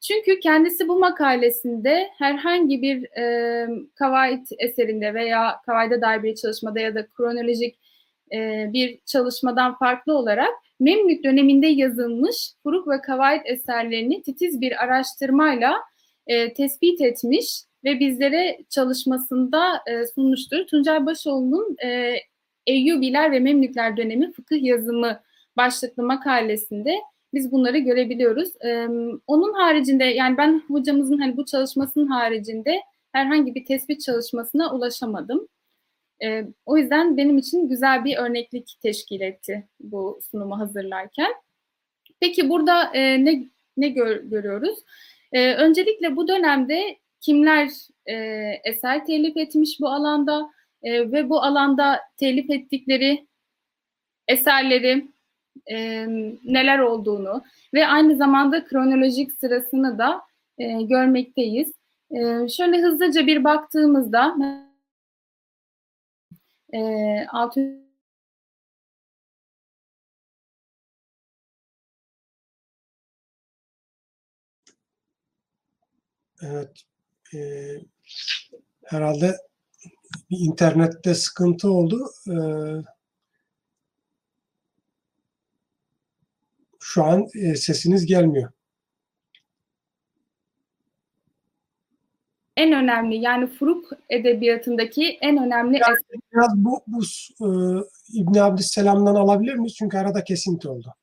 Çünkü 0.00 0.40
kendisi 0.40 0.88
bu 0.88 0.98
makalesinde 0.98 2.10
herhangi 2.18 2.82
bir 2.82 3.18
e, 3.18 3.68
kavait 3.94 4.48
eserinde 4.58 5.14
veya 5.14 5.60
kavaide 5.66 6.00
dair 6.00 6.22
bir 6.22 6.34
çalışmada 6.34 6.80
ya 6.80 6.94
da 6.94 7.06
kronolojik 7.06 7.78
e, 8.32 8.70
bir 8.72 8.98
çalışmadan 9.06 9.78
farklı 9.78 10.12
olarak 10.18 10.54
Memlük 10.80 11.24
döneminde 11.24 11.66
yazılmış 11.66 12.52
Furuk 12.62 12.88
ve 12.88 13.00
Kavait 13.00 13.42
eserlerini 13.44 14.22
titiz 14.22 14.60
bir 14.60 14.84
araştırmayla 14.84 15.82
e, 16.26 16.54
tespit 16.54 17.00
etmiş 17.00 17.62
ve 17.84 18.00
bizlere 18.00 18.58
çalışmasında 18.70 19.82
e, 19.86 20.06
sunmuştur. 20.06 20.66
Tuncay 20.66 21.06
Başoğlu'nun 21.06 21.76
e, 21.84 22.14
Eyyubiler 22.66 23.32
ve 23.32 23.40
Memlükler 23.40 23.96
dönemi 23.96 24.32
fıkıh 24.32 24.62
yazımı 24.62 25.20
başlıklı 25.56 26.02
makalesinde 26.02 27.00
biz 27.34 27.52
bunları 27.52 27.78
görebiliyoruz. 27.78 28.52
Ee, 28.64 28.88
onun 29.26 29.52
haricinde 29.52 30.04
yani 30.04 30.36
ben 30.36 30.62
hocamızın 30.68 31.18
hani 31.18 31.36
bu 31.36 31.44
çalışmasının 31.44 32.06
haricinde 32.06 32.80
herhangi 33.12 33.54
bir 33.54 33.64
tespit 33.64 34.00
çalışmasına 34.00 34.74
ulaşamadım. 34.74 35.48
Ee, 36.24 36.44
o 36.66 36.76
yüzden 36.76 37.16
benim 37.16 37.38
için 37.38 37.68
güzel 37.68 38.04
bir 38.04 38.16
örneklik 38.16 38.78
teşkil 38.82 39.20
etti 39.20 39.68
bu 39.80 40.20
sunumu 40.30 40.58
hazırlarken. 40.58 41.32
Peki 42.20 42.48
burada 42.48 42.90
e, 42.94 43.24
ne 43.24 43.48
ne 43.76 43.88
gör, 43.88 44.16
görüyoruz? 44.16 44.78
E, 45.32 45.54
öncelikle 45.54 46.16
bu 46.16 46.28
dönemde 46.28 46.96
kimler 47.20 47.68
e, 48.06 48.14
eser 48.64 49.06
telif 49.06 49.36
etmiş 49.36 49.80
bu 49.80 49.88
alanda 49.88 50.50
e, 50.82 51.12
ve 51.12 51.28
bu 51.28 51.42
alanda 51.42 52.00
telif 52.16 52.50
ettikleri 52.50 53.26
eserleri 54.28 55.08
e, 55.66 56.06
neler 56.44 56.78
olduğunu 56.78 57.42
ve 57.74 57.86
aynı 57.86 58.16
zamanda 58.16 58.64
kronolojik 58.64 59.32
sırasını 59.32 59.98
da 59.98 60.22
e, 60.58 60.82
görmekteyiz. 60.82 61.72
E, 62.10 62.48
şöyle 62.48 62.82
hızlıca 62.82 63.26
bir 63.26 63.44
baktığımızda 63.44 64.36
e, 66.72 66.80
600 67.32 67.85
Evet. 76.42 76.82
E, 77.34 77.38
herhalde 78.84 79.36
bir 80.30 80.36
internette 80.40 81.14
sıkıntı 81.14 81.70
oldu. 81.70 82.10
E, 82.28 82.36
şu 86.80 87.04
an 87.04 87.26
e, 87.34 87.56
sesiniz 87.56 88.06
gelmiyor. 88.06 88.52
En 92.56 92.72
önemli 92.72 93.16
yani 93.16 93.46
Furuk 93.46 93.92
edebiyatındaki 94.08 95.18
en 95.20 95.36
önemli 95.36 95.78
yani 95.78 95.96
Biraz 96.32 96.56
bu, 96.56 96.80
bu 96.86 97.02
e, 97.40 97.48
İbn 98.12 98.38
Abdüsselam'dan 98.38 99.14
alabilir 99.14 99.54
miyiz? 99.54 99.74
Çünkü 99.74 99.98
arada 99.98 100.24
kesinti 100.24 100.68
oldu. 100.68 100.94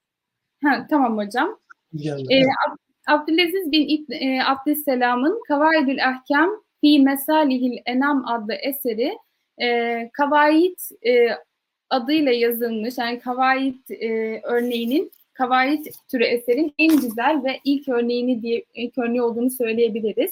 Ha, 0.64 0.88
tamam 0.90 1.18
hocam. 1.18 1.60
Ee, 2.32 2.42
Abdülaziz 3.08 3.72
bin 3.72 4.06
e, 4.10 4.44
Abdüsselam'ın 4.44 5.42
Kavaidül 5.48 6.06
Ahkam 6.06 6.50
fi 6.82 7.00
Mesalihil 7.00 7.78
Enam 7.86 8.28
adlı 8.28 8.54
eseri 8.54 9.18
e, 9.62 10.10
Kavaid 10.14 10.78
e, 11.08 11.30
adıyla 11.90 12.32
yazılmış 12.32 12.98
yani 12.98 13.20
Kavaid 13.20 13.90
e, 13.90 14.42
örneğinin 14.44 15.12
Kavaid 15.34 15.86
türü 16.12 16.24
eserin 16.24 16.74
en 16.80 16.98
güzel 17.02 17.44
ve 17.44 17.60
ilk 17.64 17.90
örneğini 17.90 18.42
diye 18.42 18.64
ilk 18.74 18.98
örneği 18.98 19.22
olduğunu 19.22 19.50
söyleyebiliriz. 19.50 20.32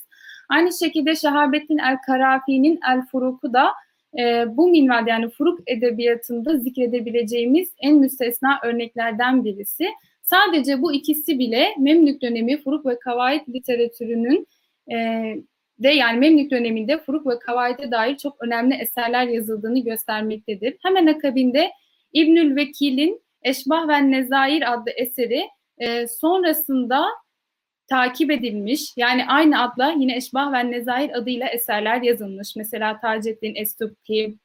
Aynı 0.50 0.74
şekilde 0.74 1.16
Şehabettin 1.16 1.78
El 1.78 1.98
Karafi'nin 2.06 2.80
El 2.92 3.02
Furuk'u 3.02 3.54
da 3.54 3.72
e, 4.20 4.46
bu 4.58 4.70
minvalde 4.70 5.10
yani 5.10 5.30
Furuk 5.30 5.60
edebiyatında 5.68 6.58
zikredebileceğimiz 6.58 7.70
en 7.80 7.96
müstesna 7.96 8.60
örneklerden 8.64 9.46
birisi. 9.46 9.88
Sadece 10.32 10.82
bu 10.82 10.94
ikisi 10.94 11.40
bile 11.40 11.76
Memlük 11.80 12.22
dönemi 12.22 12.62
Furuk 12.62 12.86
ve 12.86 13.00
Kavaid 13.00 13.48
literatürünün 13.50 14.48
e, 14.92 14.98
de 15.80 15.90
yani 15.90 16.20
Memlük 16.20 16.52
döneminde 16.52 16.98
Furuk 16.98 17.28
ve 17.28 17.40
Kavaid'e 17.40 17.92
dair 17.92 18.18
çok 18.18 18.44
önemli 18.44 18.76
eserler 18.76 19.28
yazıldığını 19.28 19.84
göstermektedir. 19.84 20.78
Hemen 20.84 21.08
akabinde 21.08 21.72
İbnül 22.14 22.56
Vekil'in 22.56 23.22
Eşbah 23.44 23.88
ve 23.88 24.12
Nezair 24.12 24.74
adlı 24.74 24.92
eseri 24.92 25.48
e, 25.78 26.08
sonrasında 26.08 27.06
takip 27.88 28.32
edilmiş. 28.32 28.94
Yani 28.98 29.26
aynı 29.28 29.62
adla 29.62 29.96
yine 29.98 30.16
Eşbah 30.16 30.54
ve 30.54 30.72
Nezair 30.72 31.18
adıyla 31.18 31.48
eserler 31.48 32.02
yazılmış. 32.02 32.56
Mesela 32.56 33.00
Taceddin 33.00 33.56
Estubki, 33.56 34.38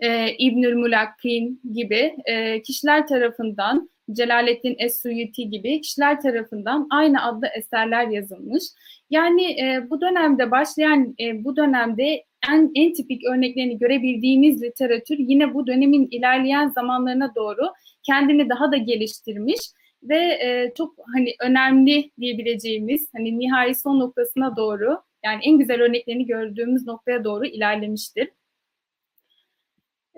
e, 0.00 0.32
İbnül 0.32 0.74
Mulakkin 0.74 1.60
gibi 1.74 2.16
e, 2.24 2.62
kişiler 2.62 3.06
tarafından 3.06 3.90
Celaleddin 4.12 4.76
Es-Suyuti 4.78 5.50
gibi 5.50 5.80
kişiler 5.80 6.20
tarafından 6.20 6.86
aynı 6.90 7.24
adlı 7.24 7.46
eserler 7.58 8.08
yazılmış. 8.08 8.64
Yani 9.10 9.44
e, 9.44 9.90
bu 9.90 10.00
dönemde 10.00 10.50
başlayan, 10.50 11.14
e, 11.20 11.44
bu 11.44 11.56
dönemde 11.56 12.24
en, 12.50 12.70
en 12.74 12.92
tipik 12.92 13.24
örneklerini 13.24 13.78
görebildiğimiz 13.78 14.62
literatür 14.62 15.18
yine 15.18 15.54
bu 15.54 15.66
dönemin 15.66 16.08
ilerleyen 16.10 16.68
zamanlarına 16.68 17.34
doğru 17.34 17.72
kendini 18.02 18.48
daha 18.48 18.72
da 18.72 18.76
geliştirmiş 18.76 19.60
ve 20.02 20.16
e, 20.16 20.72
çok 20.76 20.94
hani 21.14 21.34
önemli 21.40 22.10
diyebileceğimiz 22.20 23.08
hani 23.16 23.38
nihai 23.38 23.74
son 23.74 24.00
noktasına 24.00 24.56
doğru 24.56 25.02
yani 25.24 25.40
en 25.44 25.58
güzel 25.58 25.82
örneklerini 25.82 26.26
gördüğümüz 26.26 26.86
noktaya 26.86 27.24
doğru 27.24 27.46
ilerlemiştir. 27.46 28.28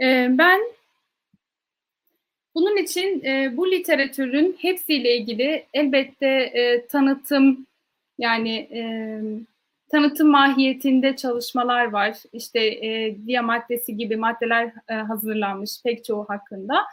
E, 0.02 0.28
ben 0.38 0.60
bunun 2.54 2.76
için 2.76 3.24
e, 3.24 3.56
bu 3.56 3.70
literatürün 3.70 4.56
hepsiyle 4.58 5.16
ilgili 5.16 5.66
elbette 5.74 6.26
e, 6.26 6.86
tanıtım 6.86 7.66
yani 8.18 8.56
e, 8.56 8.82
tanıtım 9.90 10.28
mahiyetinde 10.28 11.16
çalışmalar 11.16 11.84
var. 11.84 12.16
İşte 12.32 12.60
e, 12.60 13.16
diya 13.26 13.42
maddesi 13.42 13.96
gibi 13.96 14.16
maddeler 14.16 14.72
e, 14.88 14.94
hazırlanmış 14.94 15.70
pek 15.84 16.04
çoğu 16.04 16.24
hakkında. 16.28 16.84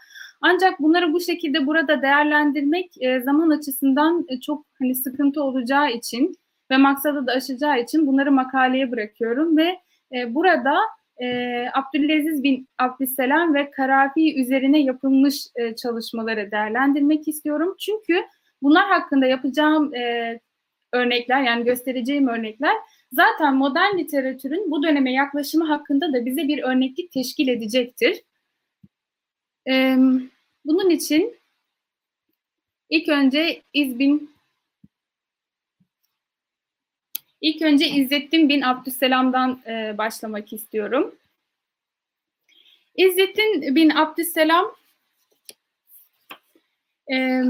Ancak 0.42 0.80
bunları 0.80 1.14
bu 1.14 1.20
şekilde 1.20 1.68
burada 1.68 2.02
değerlendirmek 2.02 2.92
e, 3.02 3.20
zaman 3.20 3.50
açısından 3.50 4.26
e, 4.30 4.40
çok 4.40 4.66
hani 4.80 4.96
sıkıntı 4.96 5.44
olacağı 5.44 5.92
için 5.92 6.36
ve 6.72 6.78
maksadı 6.78 7.28
da 7.28 7.32
aşacağı 7.32 7.80
için 7.80 8.08
bunları 8.08 8.32
makaleye 8.32 8.92
bırakıyorum 8.92 9.58
ve 9.58 9.80
e, 10.16 10.36
burada 10.36 10.76
e, 11.22 11.66
Abdülaziz 11.74 12.44
bin 12.44 12.70
Abdüsselam 12.78 13.54
ve 13.54 13.72
Karafi 13.72 14.42
üzerine 14.42 14.80
yapılmış 14.82 15.48
e, 15.56 15.76
çalışmaları 15.76 16.52
değerlendirmek 16.52 17.28
istiyorum. 17.28 17.76
Çünkü 17.80 18.24
bunlar 18.62 18.90
hakkında 18.90 19.26
yapacağım 19.26 19.96
e, 19.96 20.40
örnekler 20.94 21.42
yani 21.42 21.66
göstereceğim 21.66 22.28
örnekler 22.28 22.76
zaten 23.12 23.56
modern 23.56 23.98
literatürün 23.98 24.72
bu 24.72 24.84
döneme 24.84 25.14
yaklaşımı 25.14 25.66
hakkında 25.66 26.14
da 26.14 26.26
bize 26.26 26.48
bir 26.48 26.64
örneklik 26.64 27.12
teşkil 27.12 27.48
edecektir. 27.48 28.24
Ee, 29.70 29.98
bunun 30.66 30.90
için 30.90 31.38
İlk 32.90 33.10
önce 33.10 33.62
İzbin 33.74 34.37
İlk 37.42 37.62
önce 37.62 37.88
İzzettin 37.88 38.50
bin 38.50 38.62
Abdüsselam'dan 38.62 39.62
e, 39.68 39.98
başlamak 39.98 40.54
istiyorum. 40.54 41.16
İzzettin 42.96 43.76
bin 43.76 43.90
Abdüsselam 43.90 44.76
e, 47.12 47.44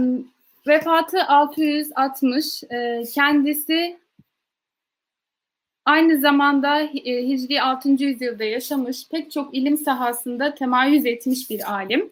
vefatı 0.67 1.23
660. 1.23 2.63
E, 2.63 3.03
kendisi 3.13 3.99
aynı 5.85 6.19
zamanda 6.19 6.81
e, 6.81 7.27
Hicri 7.27 7.61
6. 7.61 7.89
yüzyılda 7.89 8.43
yaşamış, 8.43 9.09
pek 9.09 9.31
çok 9.31 9.55
ilim 9.55 9.77
sahasında 9.77 10.53
temayüz 10.55 11.05
etmiş 11.05 11.49
bir 11.49 11.73
alim. 11.73 12.11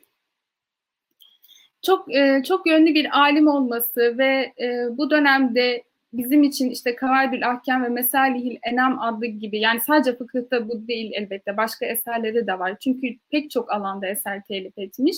Çok 1.82 2.16
e, 2.16 2.44
çok 2.48 2.68
yönlü 2.68 2.94
bir 2.94 3.20
alim 3.20 3.48
olması 3.48 4.18
ve 4.18 4.54
e, 4.60 4.98
bu 4.98 5.10
dönemde 5.10 5.84
bizim 6.18 6.44
için 6.44 6.70
işte 6.70 6.96
Kavaydül 6.96 7.50
Ahkam 7.50 7.84
ve 7.84 7.90
Mesalihil 7.90 8.58
Enam 8.64 9.00
adlı 9.00 9.26
gibi 9.26 9.60
yani 9.60 9.80
sadece 9.80 10.18
fıkıhta 10.18 10.70
bu 10.70 10.88
değil 10.88 11.12
elbette 11.16 11.58
başka 11.58 11.86
eserleri 11.86 12.48
de 12.48 12.60
var. 12.60 12.78
Çünkü 12.80 13.08
pek 13.32 13.52
çok 13.52 13.72
alanda 13.72 14.08
eser 14.08 14.44
telif 14.44 14.78
etmiş. 14.78 15.18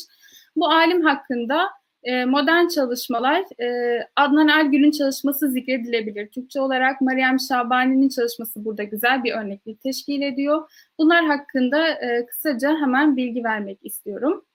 Bu 0.56 0.68
alim 0.70 1.02
hakkında 1.02 1.70
e, 2.04 2.26
modern 2.26 2.68
çalışmalar 2.68 3.62
e, 3.62 4.00
Adnan 4.16 4.48
Ergül'ün 4.48 4.92
çalışması 4.92 5.52
zikredilebilir. 5.52 6.28
Türkçe 6.28 6.62
olarak 6.62 7.02
Meryem 7.02 7.40
Şabani'nin 7.40 8.10
çalışması 8.10 8.66
burada 8.66 8.84
güzel 8.84 9.24
bir 9.24 9.34
örneklik 9.34 9.82
teşkil 9.82 10.22
ediyor. 10.22 10.72
Bunlar 10.98 11.26
hakkında 11.26 11.90
e, 11.90 12.26
kısaca 12.26 12.70
hemen 12.70 13.18
bilgi 13.18 13.44
vermek 13.44 13.80
istiyorum. 13.86 14.46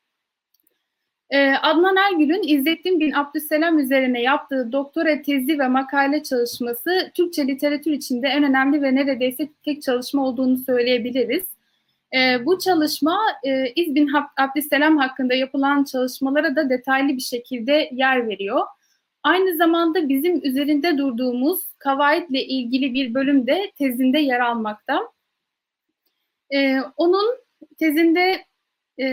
Ee, 1.33 1.55
Adnan 1.62 1.97
Ergül'ün 1.97 2.43
İzzettin 2.59 3.01
bin 3.01 3.12
Abdüsselam 3.12 3.78
üzerine 3.78 4.22
yaptığı 4.22 4.72
doktora 4.72 5.22
tezi 5.22 5.59
ve 5.59 5.68
makale 5.68 6.22
çalışması 6.22 7.11
Türkçe 7.14 7.47
literatür 7.47 7.91
içinde 7.91 8.28
en 8.28 8.45
önemli 8.45 8.83
ve 8.83 8.95
neredeyse 8.95 9.49
tek 9.64 9.83
çalışma 9.83 10.26
olduğunu 10.26 10.59
söyleyebiliriz. 10.59 11.47
Ee, 12.14 12.47
bu 12.47 12.59
çalışma 12.59 13.18
e, 13.45 13.72
İz 13.76 13.95
bin 13.95 14.11
Abdüsselam 14.37 14.99
hakkında 14.99 15.35
yapılan 15.35 15.85
çalışmalara 15.85 16.57
da 16.57 16.70
detaylı 16.70 17.09
bir 17.09 17.22
şekilde 17.22 17.91
yer 17.93 18.28
veriyor. 18.28 18.61
Aynı 19.22 19.57
zamanda 19.57 20.09
bizim 20.09 20.41
üzerinde 20.45 20.99
durduğumuz 20.99 21.61
kavaitle 21.78 22.45
ilgili 22.45 22.95
bir 22.95 23.14
bölüm 23.14 23.47
de 23.47 23.72
tezinde 23.78 24.18
yer 24.18 24.41
almakta. 24.41 25.01
Ee, 26.55 26.78
onun 26.97 27.39
tezinde 27.78 28.45
e, 29.01 29.07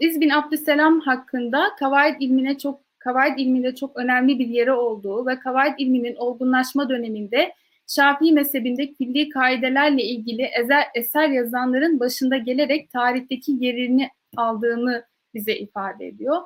İz 0.00 0.20
bin 0.20 0.30
Abdüsselam 0.30 1.00
hakkında 1.00 1.68
kavaid 1.78 2.20
ilmine 2.20 2.58
çok 2.58 2.80
kavaid 2.98 3.38
ilminde 3.38 3.74
çok 3.74 3.96
önemli 3.96 4.38
bir 4.38 4.46
yeri 4.46 4.72
olduğu 4.72 5.26
ve 5.26 5.38
kavaid 5.38 5.74
ilminin 5.78 6.16
olgunlaşma 6.16 6.88
döneminde 6.88 7.52
Şafii 7.86 8.32
mezhebinde 8.32 8.92
külli 8.92 9.28
kaidelerle 9.28 10.02
ilgili 10.02 10.42
eser, 10.42 10.84
eser 10.94 11.28
yazanların 11.28 12.00
başında 12.00 12.36
gelerek 12.36 12.90
tarihteki 12.90 13.52
yerini 13.60 14.10
aldığını 14.36 15.04
bize 15.34 15.56
ifade 15.56 16.06
ediyor. 16.06 16.36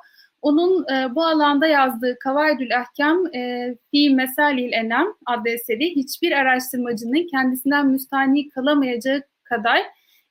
Onun 0.41 0.85
e, 0.93 1.15
bu 1.15 1.25
alanda 1.25 1.67
yazdığı 1.67 2.19
Kavaidül 2.19 2.77
Ahkam 2.77 3.35
e, 3.35 3.75
Fi 3.91 4.09
Mesalil 4.09 4.73
Enem 4.73 5.07
adlı 5.25 5.49
eseri 5.49 5.95
hiçbir 5.95 6.31
araştırmacının 6.31 7.27
kendisinden 7.27 7.87
müstahni 7.87 8.49
kalamayacağı 8.49 9.21
kadar 9.43 9.79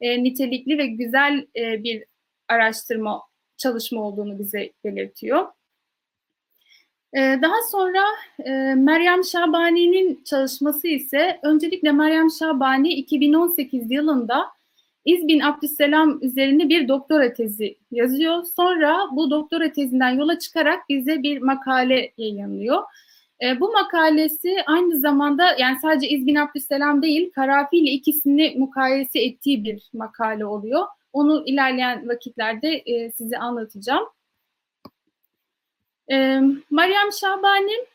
e, 0.00 0.24
nitelikli 0.24 0.78
ve 0.78 0.86
güzel 0.86 1.46
e, 1.56 1.82
bir 1.84 2.04
araştırma 2.48 3.22
çalışma 3.56 4.02
olduğunu 4.02 4.38
bize 4.38 4.72
belirtiyor. 4.84 5.46
Ee, 7.16 7.38
daha 7.42 7.62
sonra 7.70 8.02
e, 8.44 8.50
Meryem 8.74 9.24
Şabani'nin 9.24 10.24
çalışması 10.24 10.88
ise 10.88 11.40
öncelikle 11.42 11.92
Meryem 11.92 12.30
Şabani 12.30 12.92
2018 12.92 13.90
yılında 13.90 14.46
İzbin 15.04 15.40
Abdüsselam 15.40 16.18
üzerine 16.22 16.68
bir 16.68 16.88
doktora 16.88 17.32
tezi 17.32 17.78
yazıyor. 17.90 18.44
Sonra 18.56 19.00
bu 19.12 19.30
doktora 19.30 19.72
tezinden 19.72 20.10
yola 20.10 20.38
çıkarak 20.38 20.88
bize 20.88 21.22
bir 21.22 21.42
makale 21.42 22.12
yayınlıyor. 22.18 22.82
E, 23.42 23.60
bu 23.60 23.72
makalesi 23.72 24.56
aynı 24.66 24.98
zamanda 24.98 25.56
yani 25.58 25.78
sadece 25.82 26.08
İzbin 26.08 26.34
Abdüsselam 26.34 27.02
değil 27.02 27.30
Karafi 27.34 27.76
ile 27.76 27.90
ikisini 27.90 28.54
mukayese 28.58 29.20
ettiği 29.20 29.64
bir 29.64 29.90
makale 29.92 30.46
oluyor. 30.46 30.86
Onu 31.12 31.42
ilerleyen 31.46 32.08
vakitlerde 32.08 32.68
e, 32.68 33.12
size 33.12 33.38
anlatacağım. 33.38 34.08
E, 36.10 36.40
Meryem 36.70 37.12
Şabani 37.20 37.86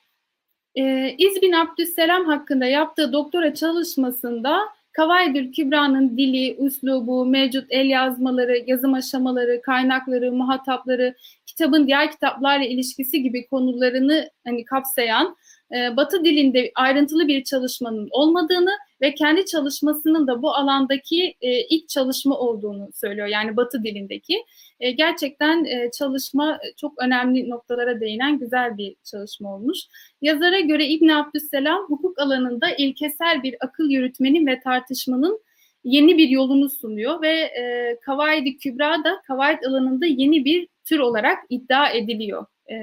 e, 0.75 1.15
İzbin 1.17 1.51
Abdüsselam 1.51 2.25
hakkında 2.25 2.65
yaptığı 2.65 3.13
doktora 3.13 3.53
çalışmasında 3.53 4.59
Kavaydül 4.91 5.51
Kübra'nın 5.51 6.17
dili, 6.17 6.55
üslubu, 6.57 7.25
mevcut 7.25 7.65
el 7.69 7.85
yazmaları, 7.85 8.63
yazım 8.67 8.93
aşamaları, 8.93 9.61
kaynakları, 9.61 10.31
muhatapları, 10.31 11.15
kitabın 11.45 11.87
diğer 11.87 12.11
kitaplarla 12.11 12.65
ilişkisi 12.65 13.23
gibi 13.23 13.47
konularını 13.47 14.29
hani 14.45 14.65
kapsayan 14.65 15.37
e, 15.75 15.97
Batı 15.97 16.25
dilinde 16.25 16.71
ayrıntılı 16.75 17.27
bir 17.27 17.43
çalışmanın 17.43 18.07
olmadığını 18.11 18.71
ve 19.01 19.15
kendi 19.15 19.45
çalışmasının 19.45 20.27
da 20.27 20.41
bu 20.41 20.55
alandaki 20.55 21.35
e, 21.41 21.67
ilk 21.67 21.89
çalışma 21.89 22.37
olduğunu 22.37 22.89
söylüyor. 22.93 23.27
Yani 23.27 23.57
Batı 23.57 23.83
dilindeki. 23.83 24.43
E, 24.79 24.91
gerçekten 24.91 25.67
çalışma 25.97 26.59
çok 26.77 27.01
önemli 27.01 27.49
noktalara 27.49 28.01
değinen 28.01 28.39
güzel 28.39 28.77
bir 28.77 28.95
çalışma 29.03 29.55
olmuş. 29.55 29.79
Yazara 30.21 30.59
göre 30.59 30.87
İbn 30.87 31.07
Abdüsselam 31.07 31.85
hukuk 31.87 32.19
alanında 32.19 32.69
ilkesel 32.77 33.43
bir 33.43 33.55
akıl 33.59 33.89
yürütmenin 33.89 34.47
ve 34.47 34.59
tartışmanın 34.59 35.41
yeni 35.83 36.17
bir 36.17 36.29
yolunu 36.29 36.69
sunuyor 36.69 37.21
ve 37.21 37.31
e, 37.31 37.97
Kavaid-i 38.01 38.57
Kübra 38.57 39.03
da 39.03 39.21
Kavaid 39.27 39.63
alanında 39.63 40.05
yeni 40.05 40.45
bir 40.45 40.67
tür 40.83 40.99
olarak 40.99 41.39
iddia 41.49 41.89
ediliyor 41.89 42.45
e, 42.71 42.75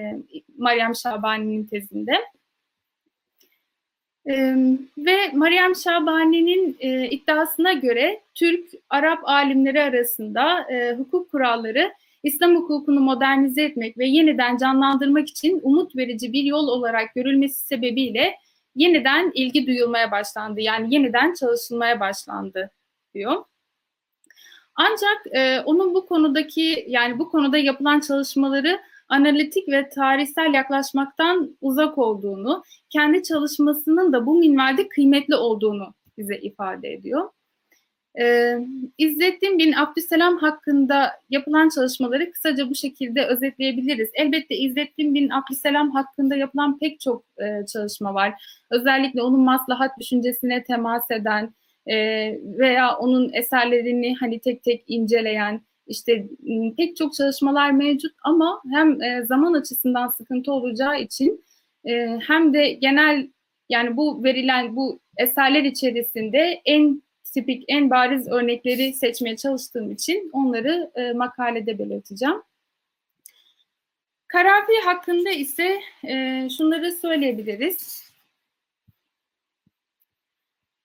Meryem 0.59 0.95
Şabani'nin 0.95 1.67
tezinde. 1.67 2.13
Ee, 4.27 4.55
ve 4.99 5.31
Meryem 5.33 5.77
Şabani'nin 5.77 6.77
e, 6.81 7.09
iddiasına 7.09 7.73
göre 7.73 8.21
Türk-Arap 8.35 9.29
alimleri 9.29 9.83
arasında 9.83 10.71
e, 10.73 10.95
hukuk 10.95 11.31
kuralları 11.31 11.93
İslam 12.23 12.57
hukukunu 12.57 13.01
modernize 13.01 13.63
etmek 13.63 13.99
ve 13.99 14.07
yeniden 14.07 14.57
canlandırmak 14.57 15.29
için 15.29 15.61
umut 15.63 15.97
verici 15.97 16.33
bir 16.33 16.43
yol 16.45 16.69
olarak 16.69 17.15
görülmesi 17.15 17.67
sebebiyle 17.67 18.35
yeniden 18.77 19.33
ilgi 19.35 19.67
duyulmaya 19.67 20.11
başlandı. 20.11 20.61
Yani 20.61 20.95
yeniden 20.95 21.35
çalışılmaya 21.35 22.01
başlandı 22.01 22.71
diyor. 23.15 23.45
Ancak 24.77 25.27
e, 25.37 25.61
onun 25.61 25.95
bu 25.95 26.07
konudaki 26.07 26.85
yani 26.89 27.19
bu 27.19 27.31
konuda 27.31 27.59
yapılan 27.59 28.01
çalışmaları 28.01 28.81
analitik 29.09 29.69
ve 29.69 29.89
tarihsel 29.89 30.55
yaklaşmaktan 30.55 31.57
uzak 31.61 31.99
olduğunu, 31.99 32.63
kendi 32.91 33.23
çalışmasının 33.23 34.13
da 34.13 34.27
bu 34.27 34.35
minvalde 34.35 34.89
kıymetli 34.89 35.35
olduğunu 35.35 35.95
bize 36.19 36.37
ifade 36.37 36.93
ediyor. 36.93 37.31
Ee, 38.19 38.59
İzzettin 38.99 39.59
bin 39.59 39.73
Abdüsselam 39.73 40.37
hakkında 40.37 41.13
yapılan 41.31 41.69
çalışmaları 41.69 42.31
kısaca 42.31 42.71
bu 42.71 42.75
şekilde 42.75 43.27
özetleyebiliriz. 43.27 44.11
Elbette 44.15 44.57
İzzettin 44.57 45.15
bin 45.15 45.31
Abdüsselam 45.31 45.91
hakkında 45.91 46.37
yapılan 46.37 46.79
pek 46.79 47.01
çok 47.01 47.25
e, 47.39 47.67
çalışma 47.67 48.15
var. 48.15 48.35
Özellikle 48.71 49.23
onun 49.23 49.41
maslahat 49.41 49.99
düşüncesine 50.01 50.65
temas 50.65 51.11
eden 51.11 51.55
e, 51.87 51.97
veya 52.59 52.97
onun 52.99 53.33
eserlerini 53.33 54.17
hani 54.21 54.41
tek 54.41 54.65
tek 54.65 54.85
inceleyen, 54.89 55.61
işte 55.87 56.27
pek 56.77 56.97
çok 56.97 57.15
çalışmalar 57.15 57.71
mevcut 57.71 58.13
ama 58.25 58.63
hem 58.73 58.99
zaman 59.27 59.53
açısından 59.53 60.09
sıkıntı 60.09 60.53
olacağı 60.53 61.01
için 61.01 61.45
hem 62.27 62.55
de 62.55 62.73
genel 62.73 63.31
yani 63.69 63.97
bu 63.97 64.25
verilen 64.25 64.77
bu 64.77 65.01
eserler 65.19 65.65
içerisinde 65.65 66.63
en 66.65 67.03
tipik, 67.35 67.65
en 67.69 67.91
bariz 67.91 68.29
örnekleri 68.29 68.93
seçmeye 68.93 69.37
çalıştığım 69.37 69.91
için 69.91 70.31
onları 70.33 70.91
makalede 71.15 71.79
belirteceğim. 71.79 72.43
Karafi 74.29 74.73
hakkında 74.85 75.31
ise 75.31 75.81
şunları 76.57 76.93
söyleyebiliriz. 76.93 78.04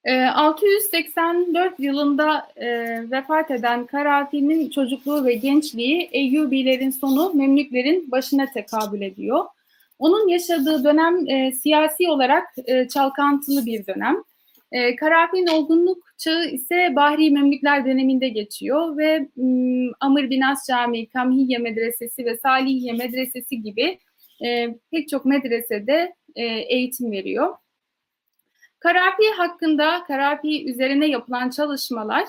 684 0.06 1.80
ee, 1.80 1.84
yılında 1.84 2.48
e, 2.56 2.68
vefat 3.12 3.52
eden 3.52 3.86
Karafi'nin 3.86 4.70
çocukluğu 4.70 5.26
ve 5.26 5.34
gençliği 5.34 6.10
Eyyubilerin 6.12 6.90
sonu 6.90 7.34
Memlüklerin 7.34 8.12
başına 8.12 8.46
tekabül 8.46 9.02
ediyor. 9.02 9.46
Onun 10.00 10.28
yaşadığı 10.28 10.84
dönem 10.84 11.30
e, 11.30 11.52
siyasi 11.52 12.10
olarak 12.10 12.48
e, 12.66 12.88
çalkantılı 12.88 13.66
bir 13.66 13.88
dönem. 13.88 14.24
E, 14.72 14.96
Karafi'nin 14.96 15.48
olgunluk 15.48 16.04
çağı 16.18 16.46
ise 16.46 16.94
Bahri 16.96 17.32
Memlükler 17.32 17.86
döneminde 17.86 18.30
geçiyor 18.30 18.98
ve 18.98 19.28
m, 19.36 19.92
Amr 20.00 20.30
bin 20.30 20.44
Camii, 20.68 21.10
Kamhiye 21.10 21.58
Medresesi 21.58 22.26
ve 22.26 22.38
Salihiye 22.38 22.94
Medresesi 22.94 23.62
gibi 23.62 24.00
e, 24.46 24.76
pek 24.92 25.10
çok 25.10 25.26
medresede 25.26 26.14
e, 26.36 26.46
eğitim 26.46 27.12
veriyor. 27.12 27.56
Karafi 28.80 29.30
hakkında, 29.38 30.04
Karafi 30.08 30.70
üzerine 30.70 31.08
yapılan 31.08 31.50
çalışmalar, 31.50 32.26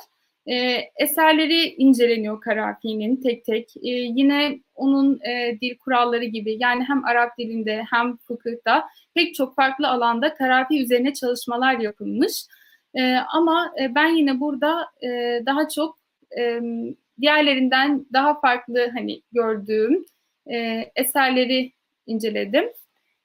e, 0.46 0.54
eserleri 0.96 1.74
inceleniyor 1.74 2.40
Karafi'nin 2.40 3.16
tek 3.16 3.44
tek. 3.44 3.76
E, 3.76 3.88
yine 3.90 4.60
onun 4.74 5.20
e, 5.20 5.58
dil 5.60 5.78
kuralları 5.78 6.24
gibi 6.24 6.56
yani 6.60 6.84
hem 6.84 7.04
Arap 7.04 7.38
dilinde 7.38 7.84
hem 7.90 8.16
fıkıhta 8.16 8.88
pek 9.14 9.34
çok 9.34 9.54
farklı 9.56 9.88
alanda 9.88 10.34
Karafi 10.34 10.82
üzerine 10.82 11.14
çalışmalar 11.14 11.78
yapılmış. 11.78 12.46
E, 12.94 13.14
ama 13.14 13.72
e, 13.80 13.94
ben 13.94 14.08
yine 14.08 14.40
burada 14.40 14.86
e, 15.02 15.42
daha 15.46 15.68
çok 15.68 15.98
e, 16.38 16.60
diğerlerinden 17.20 18.06
daha 18.12 18.40
farklı 18.40 18.90
hani 18.94 19.22
gördüğüm 19.32 20.04
e, 20.52 20.84
eserleri 20.96 21.72
inceledim. 22.06 22.64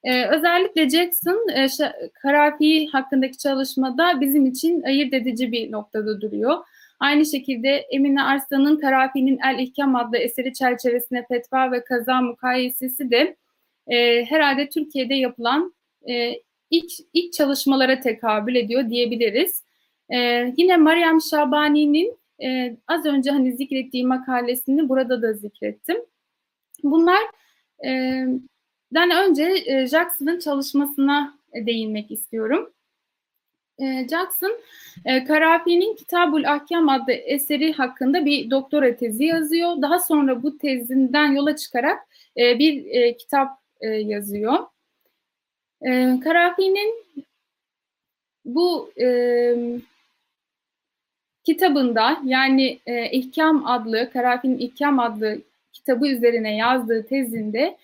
Ee, 0.05 0.27
özellikle 0.27 0.89
Jackson, 0.89 1.47
e, 1.49 1.67
Karafi 2.13 2.87
hakkındaki 2.87 3.37
çalışmada 3.37 4.21
bizim 4.21 4.45
için 4.45 4.83
ayırt 4.83 5.13
edici 5.13 5.51
bir 5.51 5.71
noktada 5.71 6.21
duruyor. 6.21 6.57
Aynı 6.99 7.25
şekilde 7.25 7.69
Emine 7.69 8.23
Arslan'ın 8.23 8.77
Karafi'nin 8.77 9.39
El 9.45 9.59
İhkam 9.59 9.95
adlı 9.95 10.17
eseri 10.17 10.53
çerçevesinde 10.53 11.25
fetva 11.27 11.71
ve 11.71 11.83
kaza 11.83 12.21
mukayesesi 12.21 13.11
de 13.11 13.35
e, 13.87 14.25
herhalde 14.25 14.69
Türkiye'de 14.69 15.15
yapılan 15.15 15.75
e, 16.09 16.33
ilk, 16.69 16.91
ilk 17.13 17.33
çalışmalara 17.33 17.99
tekabül 17.99 18.55
ediyor 18.55 18.89
diyebiliriz. 18.89 19.63
E, 20.09 20.17
yine 20.57 20.77
Meryem 20.77 21.21
Şabani'nin 21.21 22.17
e, 22.43 22.77
az 22.87 23.05
önce 23.05 23.31
hani 23.31 23.53
zikrettiği 23.53 24.05
makalesini 24.05 24.89
burada 24.89 25.21
da 25.21 25.33
zikrettim. 25.33 25.97
Bunlar 26.83 27.21
e, 27.85 28.21
den 28.95 29.11
önce 29.11 29.63
e, 29.65 29.87
Jackson'ın 29.87 30.39
çalışmasına 30.39 31.37
e, 31.53 31.65
değinmek 31.65 32.11
istiyorum. 32.11 32.73
E, 33.79 34.07
Jackson, 34.07 34.59
e, 35.05 35.23
Karafi'nin 35.23 35.95
Kitabul 35.95 36.43
Ahkam 36.43 36.89
adlı 36.89 37.11
eseri 37.13 37.73
hakkında 37.73 38.25
bir 38.25 38.49
doktora 38.49 38.95
tezi 38.95 39.23
yazıyor. 39.25 39.81
Daha 39.81 39.99
sonra 39.99 40.43
bu 40.43 40.57
tezinden 40.57 41.31
yola 41.31 41.55
çıkarak 41.55 41.99
e, 42.37 42.59
bir 42.59 43.17
kitap 43.17 43.49
yazıyor. 43.81 44.59
Karafi'nin 46.23 47.05
bu 48.45 48.91
e, 48.99 49.55
kitabında 51.43 52.21
yani 52.25 52.79
e, 52.85 53.11
İhkam 53.11 53.65
adlı, 53.65 54.09
Karafi'nin 54.13 54.57
İhkam 54.57 54.99
adlı 54.99 55.41
kitabı 55.73 56.07
üzerine 56.07 56.55
yazdığı 56.55 57.05
tezinde 57.05 57.77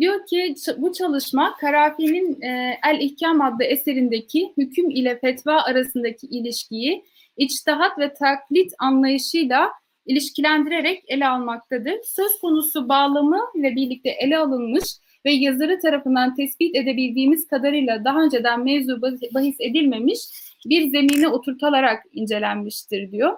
Diyor 0.00 0.26
ki 0.26 0.54
bu 0.76 0.92
çalışma 0.92 1.56
Karafi'nin 1.56 2.42
e, 2.42 2.78
El 2.90 3.00
İhkam 3.00 3.40
adlı 3.40 3.64
eserindeki 3.64 4.52
hüküm 4.56 4.90
ile 4.90 5.18
fetva 5.18 5.62
arasındaki 5.62 6.26
ilişkiyi 6.26 7.04
içtihat 7.36 7.98
ve 7.98 8.14
taklit 8.14 8.72
anlayışıyla 8.78 9.72
ilişkilendirerek 10.06 11.04
ele 11.08 11.28
almaktadır. 11.28 11.94
Söz 12.04 12.38
konusu 12.38 12.88
bağlamı 12.88 13.40
ile 13.54 13.76
birlikte 13.76 14.10
ele 14.10 14.38
alınmış 14.38 14.84
ve 15.24 15.32
yazarı 15.32 15.80
tarafından 15.80 16.34
tespit 16.34 16.76
edebildiğimiz 16.76 17.46
kadarıyla 17.46 18.04
daha 18.04 18.22
önceden 18.22 18.64
mevzu 18.64 19.02
bahis 19.34 19.56
edilmemiş 19.60 20.18
bir 20.66 20.88
zemine 20.88 21.28
oturtularak 21.28 22.02
incelenmiştir 22.12 23.12
diyor. 23.12 23.36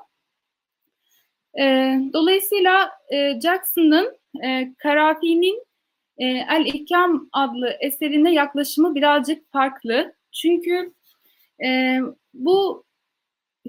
E, 1.58 1.94
dolayısıyla 2.12 2.90
e, 3.12 3.40
Jackson'ın 3.40 4.16
e, 4.44 4.74
Karafi'nin 4.78 5.66
e, 6.18 6.24
El 6.26 6.66
İhkam 6.66 7.28
adlı 7.32 7.76
eserine 7.80 8.32
yaklaşımı 8.32 8.94
birazcık 8.94 9.52
farklı. 9.52 10.14
Çünkü 10.32 10.92
e, 11.64 11.98
bu 12.34 12.84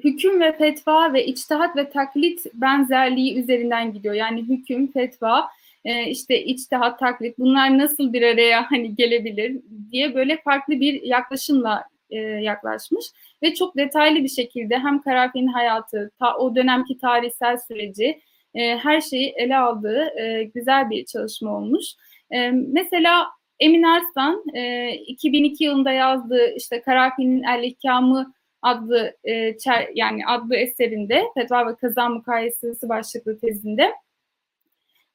hüküm 0.03 0.41
ve 0.41 0.57
fetva 0.57 1.13
ve 1.13 1.25
içtihat 1.25 1.75
ve 1.75 1.89
taklit 1.89 2.45
benzerliği 2.53 3.35
üzerinden 3.35 3.93
gidiyor. 3.93 4.13
Yani 4.13 4.41
hüküm, 4.41 4.91
fetva, 4.91 5.47
e, 5.85 6.09
işte 6.09 6.43
içtihat, 6.45 6.99
taklit 6.99 7.39
bunlar 7.39 7.77
nasıl 7.77 8.13
bir 8.13 8.21
araya 8.21 8.65
hani 8.71 8.95
gelebilir 8.95 9.61
diye 9.91 10.15
böyle 10.15 10.41
farklı 10.41 10.79
bir 10.79 11.01
yaklaşımla 11.01 11.83
e, 12.09 12.17
yaklaşmış 12.19 13.05
ve 13.43 13.53
çok 13.53 13.77
detaylı 13.77 14.23
bir 14.23 14.29
şekilde 14.29 14.79
hem 14.79 15.01
Karafi'nin 15.01 15.47
hayatı, 15.47 16.11
ta, 16.19 16.37
o 16.37 16.55
dönemki 16.55 16.97
tarihsel 16.97 17.57
süreci, 17.67 18.21
e, 18.55 18.77
her 18.77 19.01
şeyi 19.01 19.29
ele 19.29 19.57
aldığı 19.57 20.19
e, 20.19 20.43
güzel 20.43 20.89
bir 20.89 21.05
çalışma 21.05 21.57
olmuş. 21.57 21.85
E, 22.31 22.51
mesela 22.51 23.27
Emin 23.59 23.83
Arslan 23.83 24.43
e, 24.53 24.91
2002 24.93 25.63
yılında 25.63 25.91
yazdığı 25.91 26.53
işte 26.55 26.81
Karafi'nin 26.81 27.43
El 27.43 27.63
İhkamı 27.63 28.33
adlı 28.61 29.13
e, 29.23 29.57
çer, 29.57 29.89
yani 29.95 30.27
adlı 30.27 30.55
eserinde 30.55 31.23
Fetva 31.33 31.67
ve 31.67 31.75
Kazan 31.75 32.13
Mukayesesi 32.13 32.89
başlıklı 32.89 33.39
tezinde 33.39 33.93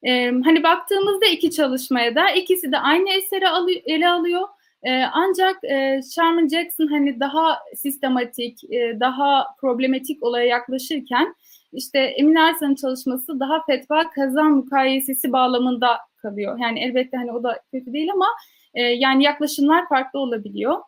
e, 0.03 0.25
hani 0.25 0.63
baktığımızda 0.63 1.25
iki 1.25 1.51
çalışmaya 1.51 2.15
da 2.15 2.29
ikisi 2.29 2.71
de 2.71 2.77
aynı 2.77 3.09
eseri 3.09 3.49
alıyor, 3.49 3.81
ele 3.85 4.09
alıyor. 4.09 4.47
E, 4.83 5.03
ancak 5.03 5.63
e, 5.63 6.01
Sherman 6.15 6.47
Jackson 6.47 6.87
hani 6.87 7.19
daha 7.19 7.59
sistematik, 7.75 8.63
e, 8.63 8.99
daha 8.99 9.47
problematik 9.61 10.23
olaya 10.23 10.45
yaklaşırken 10.45 11.35
işte 11.73 11.99
Emin 11.99 12.35
Arslan'ın 12.35 12.75
çalışması 12.75 13.39
daha 13.39 13.65
fetva 13.65 14.09
kazan 14.09 14.51
mukayesesi 14.51 15.31
bağlamında 15.31 15.99
kalıyor. 16.23 16.59
Yani 16.59 16.79
elbette 16.79 17.17
hani 17.17 17.31
o 17.31 17.43
da 17.43 17.59
kötü 17.71 17.93
değil 17.93 18.11
ama 18.13 18.27
e, 18.73 18.81
yani 18.81 19.23
yaklaşımlar 19.23 19.89
farklı 19.89 20.19
olabiliyor. 20.19 20.81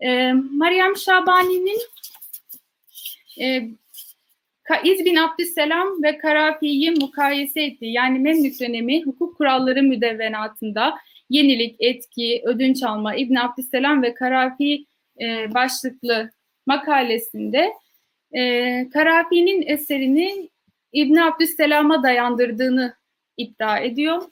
E, 0.00 0.32
Meryem 0.32 0.96
Şabani'nin 0.96 1.80
e, 3.40 3.68
İz 4.84 5.04
bin 5.04 5.16
Abdüsselam 5.16 6.02
ve 6.02 6.18
Karafi'yi 6.18 6.90
mukayese 6.90 7.62
ettiği 7.62 7.92
yani 7.92 8.18
Memlük 8.18 8.60
dönemi 8.60 9.02
hukuk 9.02 9.36
kuralları 9.36 9.82
müdevvenatında 9.82 10.94
yenilik, 11.30 11.76
etki, 11.80 12.42
ödünç 12.44 12.82
alma, 12.82 13.14
İbn 13.14 13.34
Abdüsselam 13.34 14.02
ve 14.02 14.14
Karafi 14.14 14.84
e, 15.20 15.54
başlıklı 15.54 16.30
makalesinde 16.66 17.72
e, 18.32 18.88
Karafi'nin 18.92 19.62
eserini 19.66 20.50
İbn 20.92 21.16
Abdüsselam'a 21.16 22.02
dayandırdığını 22.02 22.94
iddia 23.36 23.78
ediyor. 23.78 24.22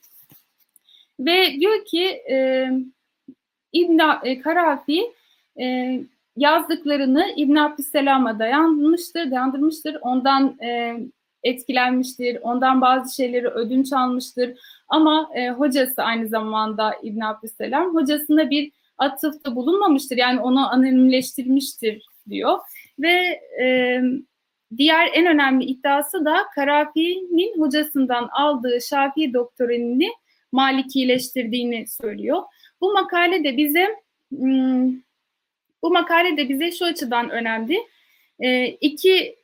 Ve 1.27 1.61
diyor 1.61 1.85
ki 1.85 2.05
e, 2.31 2.69
İbn 3.73 3.99
e, 4.25 4.41
Karafi 4.41 5.13
e, 5.61 5.99
yazdıklarını 6.37 7.27
İbn 7.37 7.57
Abdüsselam'a 7.57 8.39
dayanmıştır, 8.39 9.31
dayandırmıştır. 9.31 9.97
Ondan 10.01 10.59
e, 10.63 10.97
etkilenmiştir, 11.43 12.39
ondan 12.43 12.81
bazı 12.81 13.15
şeyleri 13.15 13.49
ödünç 13.49 13.93
almıştır. 13.93 14.59
Ama 14.89 15.31
e, 15.35 15.51
hocası 15.51 16.03
aynı 16.03 16.29
zamanda 16.29 16.95
İbn 17.03 17.21
Abdüsselam 17.21 17.95
hocasına 17.95 18.51
bir 18.51 18.73
atıfta 18.99 19.57
bulunmamıştır. 19.57 20.17
Yani 20.17 20.41
onu 20.41 20.73
anonimleştirmiştir 20.73 22.07
diyor. 22.29 22.59
Ve 22.99 23.41
e, 23.63 24.01
diğer 24.77 25.09
en 25.15 25.27
önemli 25.27 25.65
iddiası 25.65 26.25
da 26.25 26.37
Karafi'nin 26.55 27.61
hocasından 27.61 28.29
aldığı 28.33 28.81
Şafii 28.81 29.35
doktorinini 29.35 30.09
malikileştirdiğini 30.53 31.87
söylüyor. 31.87 32.43
Bu 32.81 32.93
makale 32.93 33.45
de 33.45 33.57
bize 33.57 33.89
hmm, 34.31 34.93
bu 35.83 35.91
makale 35.91 36.37
de 36.37 36.49
bize 36.49 36.73
şu 36.73 36.85
açıdan 36.85 37.31
önemli. 37.31 37.79
E, 38.41 38.67
iki 38.67 39.37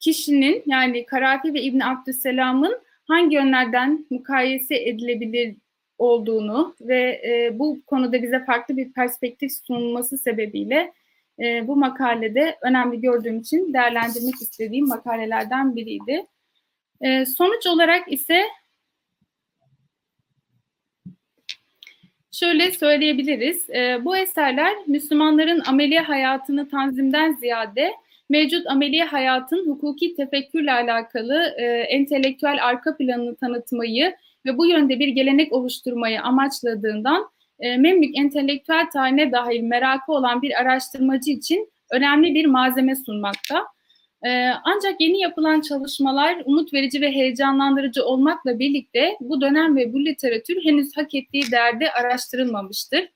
kişinin 0.00 0.62
yani 0.66 1.06
Karafi 1.06 1.54
ve 1.54 1.62
İbn 1.62 1.80
Abdüsselam'ın 1.80 2.82
hangi 3.04 3.34
yönlerden 3.34 4.06
mukayese 4.10 4.76
edilebilir 4.76 5.56
olduğunu 5.98 6.74
ve 6.80 7.00
e, 7.00 7.58
bu 7.58 7.82
konuda 7.86 8.22
bize 8.22 8.44
farklı 8.44 8.76
bir 8.76 8.92
perspektif 8.92 9.52
sunulması 9.52 10.18
sebebiyle 10.18 10.92
e, 11.38 11.68
bu 11.68 11.76
makalede 11.76 12.58
önemli 12.62 13.00
gördüğüm 13.00 13.40
için 13.40 13.72
değerlendirmek 13.72 14.34
istediğim 14.34 14.88
makalelerden 14.88 15.76
biriydi. 15.76 16.26
E, 17.00 17.26
sonuç 17.26 17.66
olarak 17.66 18.12
ise 18.12 18.42
şöyle 22.32 22.72
söyleyebiliriz. 22.72 23.70
E, 23.70 24.04
bu 24.04 24.16
eserler 24.16 24.74
Müslümanların 24.86 25.62
ameliye 25.66 26.00
hayatını 26.00 26.68
tanzimden 26.68 27.32
ziyade 27.32 27.92
mevcut 28.30 28.66
ameliye 28.66 29.04
hayatın 29.04 29.66
hukuki 29.66 30.14
tefekkürle 30.14 30.72
alakalı 30.72 31.54
e, 31.58 31.64
entelektüel 31.64 32.58
arka 32.62 32.96
planını 32.96 33.36
tanıtmayı 33.36 34.16
ve 34.46 34.58
bu 34.58 34.66
yönde 34.66 34.98
bir 34.98 35.08
gelenek 35.08 35.52
oluşturmayı 35.52 36.22
amaçladığından 36.22 37.28
e, 37.60 37.76
Memlük 37.76 38.18
entelektüel 38.18 38.86
tarihine 38.92 39.32
dahil 39.32 39.60
merakı 39.60 40.12
olan 40.12 40.42
bir 40.42 40.60
araştırmacı 40.60 41.30
için 41.30 41.70
önemli 41.90 42.34
bir 42.34 42.46
malzeme 42.46 42.96
sunmakta. 42.96 43.66
Ee, 44.26 44.50
ancak 44.64 45.00
yeni 45.00 45.20
yapılan 45.20 45.60
çalışmalar 45.60 46.42
umut 46.44 46.74
verici 46.74 47.00
ve 47.00 47.12
heyecanlandırıcı 47.12 48.04
olmakla 48.04 48.58
birlikte 48.58 49.16
bu 49.20 49.40
dönem 49.40 49.76
ve 49.76 49.92
bu 49.92 50.04
literatür 50.04 50.64
henüz 50.64 50.96
hak 50.96 51.14
ettiği 51.14 51.50
değerde 51.52 51.92
araştırılmamıştır. 51.92 53.08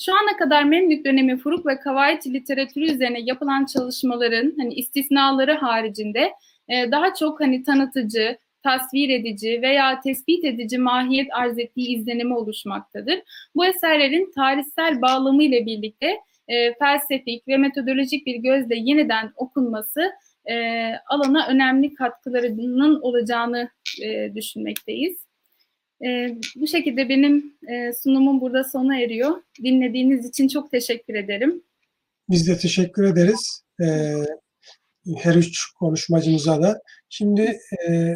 Şu 0.00 0.12
ana 0.12 0.36
kadar 0.36 0.64
Memlük 0.64 1.04
dönemi 1.04 1.36
Furuk 1.36 1.66
ve 1.66 1.80
Kavait 1.80 2.26
literatürü 2.26 2.84
üzerine 2.84 3.20
yapılan 3.20 3.64
çalışmaların 3.64 4.54
hani 4.58 4.74
istisnaları 4.74 5.54
haricinde 5.54 6.32
e, 6.68 6.90
daha 6.90 7.14
çok 7.14 7.40
hani 7.40 7.62
tanıtıcı, 7.62 8.38
tasvir 8.62 9.08
edici 9.08 9.62
veya 9.62 10.00
tespit 10.00 10.44
edici 10.44 10.78
mahiyet 10.78 11.28
arz 11.32 11.58
ettiği 11.58 11.96
izlenimi 11.96 12.34
oluşmaktadır. 12.34 13.22
Bu 13.54 13.66
eserlerin 13.66 14.32
tarihsel 14.34 15.02
bağlamı 15.02 15.42
ile 15.42 15.66
birlikte 15.66 16.16
e, 16.48 16.74
felsefik 16.74 17.48
ve 17.48 17.56
metodolojik 17.56 18.26
bir 18.26 18.36
gözle 18.36 18.76
yeniden 18.76 19.32
okunması 19.36 20.12
e, 20.50 20.54
alana 21.06 21.46
önemli 21.48 21.94
katkılarının 21.94 23.00
olacağını 23.00 23.70
e, 24.02 24.34
düşünmekteyiz. 24.34 25.16
E, 26.04 26.36
bu 26.56 26.66
şekilde 26.66 27.08
benim 27.08 27.54
e, 27.68 27.92
sunumum 27.92 28.40
burada 28.40 28.64
sona 28.64 29.00
eriyor. 29.00 29.42
Dinlediğiniz 29.64 30.28
için 30.28 30.48
çok 30.48 30.70
teşekkür 30.70 31.14
ederim. 31.14 31.62
Biz 32.30 32.48
de 32.48 32.58
teşekkür 32.58 33.04
ederiz. 33.04 33.62
Ee, 33.82 34.14
her 35.16 35.34
üç 35.34 35.66
konuşmacımıza 35.78 36.62
da. 36.62 36.82
Şimdi 37.08 37.58
e, 37.88 38.14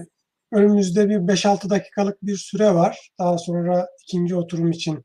önümüzde 0.52 1.08
bir 1.08 1.16
5-6 1.16 1.70
dakikalık 1.70 2.22
bir 2.22 2.36
süre 2.36 2.74
var. 2.74 3.10
Daha 3.18 3.38
sonra 3.38 3.88
ikinci 4.02 4.36
oturum 4.36 4.70
için 4.70 5.04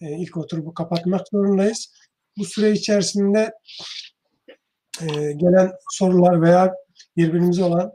e, 0.00 0.16
ilk 0.18 0.36
oturumu 0.36 0.74
kapatmak 0.74 1.28
zorundayız. 1.32 1.94
Bu 2.38 2.44
süre 2.44 2.72
içerisinde 2.72 3.52
e, 5.02 5.32
gelen 5.32 5.72
sorular 5.90 6.42
veya 6.42 6.74
birbirimize 7.16 7.64
olan 7.64 7.92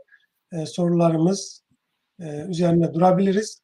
e, 0.52 0.66
sorularımız 0.66 1.64
e, 2.20 2.26
üzerine 2.42 2.94
durabiliriz. 2.94 3.62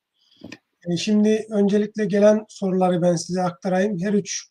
E, 0.89 0.97
şimdi 0.97 1.47
öncelikle 1.49 2.05
gelen 2.05 2.45
soruları 2.49 3.01
ben 3.01 3.15
size 3.15 3.41
aktarayım. 3.41 3.99
Her 3.99 4.13
üç 4.13 4.47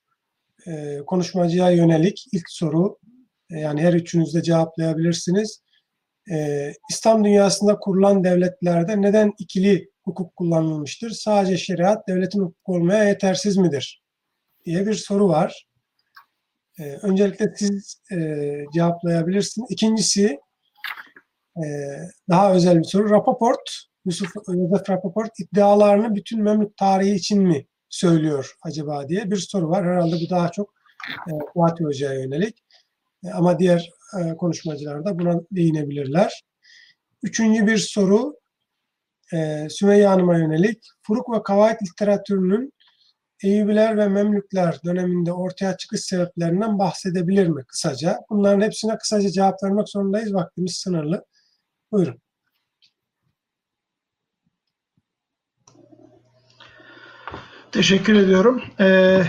e, 0.67 0.99
konuşmacıya 1.07 1.71
yönelik 1.71 2.27
ilk 2.33 2.51
soru, 2.51 2.99
e, 3.51 3.59
yani 3.59 3.81
her 3.83 3.93
üçünüz 3.93 4.35
de 4.35 4.43
cevaplayabilirsiniz. 4.43 5.63
E, 6.33 6.69
İslam 6.91 7.25
dünyasında 7.25 7.79
kurulan 7.79 8.25
devletlerde 8.25 9.03
neden 9.03 9.33
ikili 9.39 9.91
hukuk 10.05 10.37
kullanılmıştır? 10.37 11.11
Sadece 11.11 11.57
şeriat 11.57 12.09
devletin 12.09 12.41
hukuku 12.41 12.75
olmaya 12.75 13.05
yetersiz 13.05 13.57
midir? 13.57 14.03
diye 14.69 14.87
bir 14.87 14.95
soru 14.95 15.29
var. 15.29 15.68
E, 16.81 16.83
öncelikle 17.03 17.53
siz 17.57 18.03
e, 18.13 18.17
cevaplayabilirsiniz. 18.75 19.71
İkincisi 19.71 20.39
e, 21.57 21.65
daha 22.29 22.53
özel 22.53 22.79
bir 22.79 22.85
soru. 22.85 23.11
Rapoport, 23.11 23.71
Yusuf 24.05 24.33
Yusuf 24.49 24.91
Rapoport 24.91 25.31
iddialarını 25.41 26.15
bütün 26.15 26.43
Memlük 26.43 26.77
tarihi 26.77 27.15
için 27.15 27.43
mi 27.43 27.67
söylüyor 27.89 28.55
acaba 28.63 29.09
diye 29.09 29.31
bir 29.31 29.37
soru 29.37 29.69
var. 29.69 29.85
Herhalde 29.87 30.17
bu 30.27 30.31
daha 30.31 30.49
çok 30.49 30.75
e, 31.29 31.33
Fatih 31.55 31.85
Hoca'ya 31.85 32.21
yönelik. 32.21 32.65
E, 33.25 33.31
ama 33.31 33.59
diğer 33.59 33.91
e, 34.21 34.37
konuşmacılar 34.37 35.05
da 35.05 35.19
buna 35.19 35.41
değinebilirler. 35.53 36.43
Üçüncü 37.23 37.67
bir 37.67 37.79
soru 37.79 38.35
e, 39.35 39.67
Sümeyye 39.71 40.07
Hanım'a 40.07 40.39
yönelik. 40.39 40.79
Furuk 41.03 41.37
ve 41.37 41.43
Kavait 41.43 41.83
literatürünün 41.83 42.73
Eyyubiler 43.43 43.97
ve 43.97 44.09
Memlükler 44.09 44.81
döneminde 44.85 45.33
ortaya 45.33 45.77
çıkış 45.77 46.01
sebeplerinden 46.01 46.79
bahsedebilir 46.79 47.47
mi 47.47 47.65
kısaca? 47.65 48.19
Bunların 48.31 48.61
hepsine 48.61 48.99
kısaca 48.99 49.31
cevap 49.31 49.63
vermek 49.63 49.89
zorundayız. 49.89 50.35
Vaktimiz 50.35 50.77
sınırlı. 50.77 51.25
Buyurun. 51.93 52.21
Teşekkür 57.73 58.15
ediyorum. 58.15 58.63
Ee, 58.81 59.23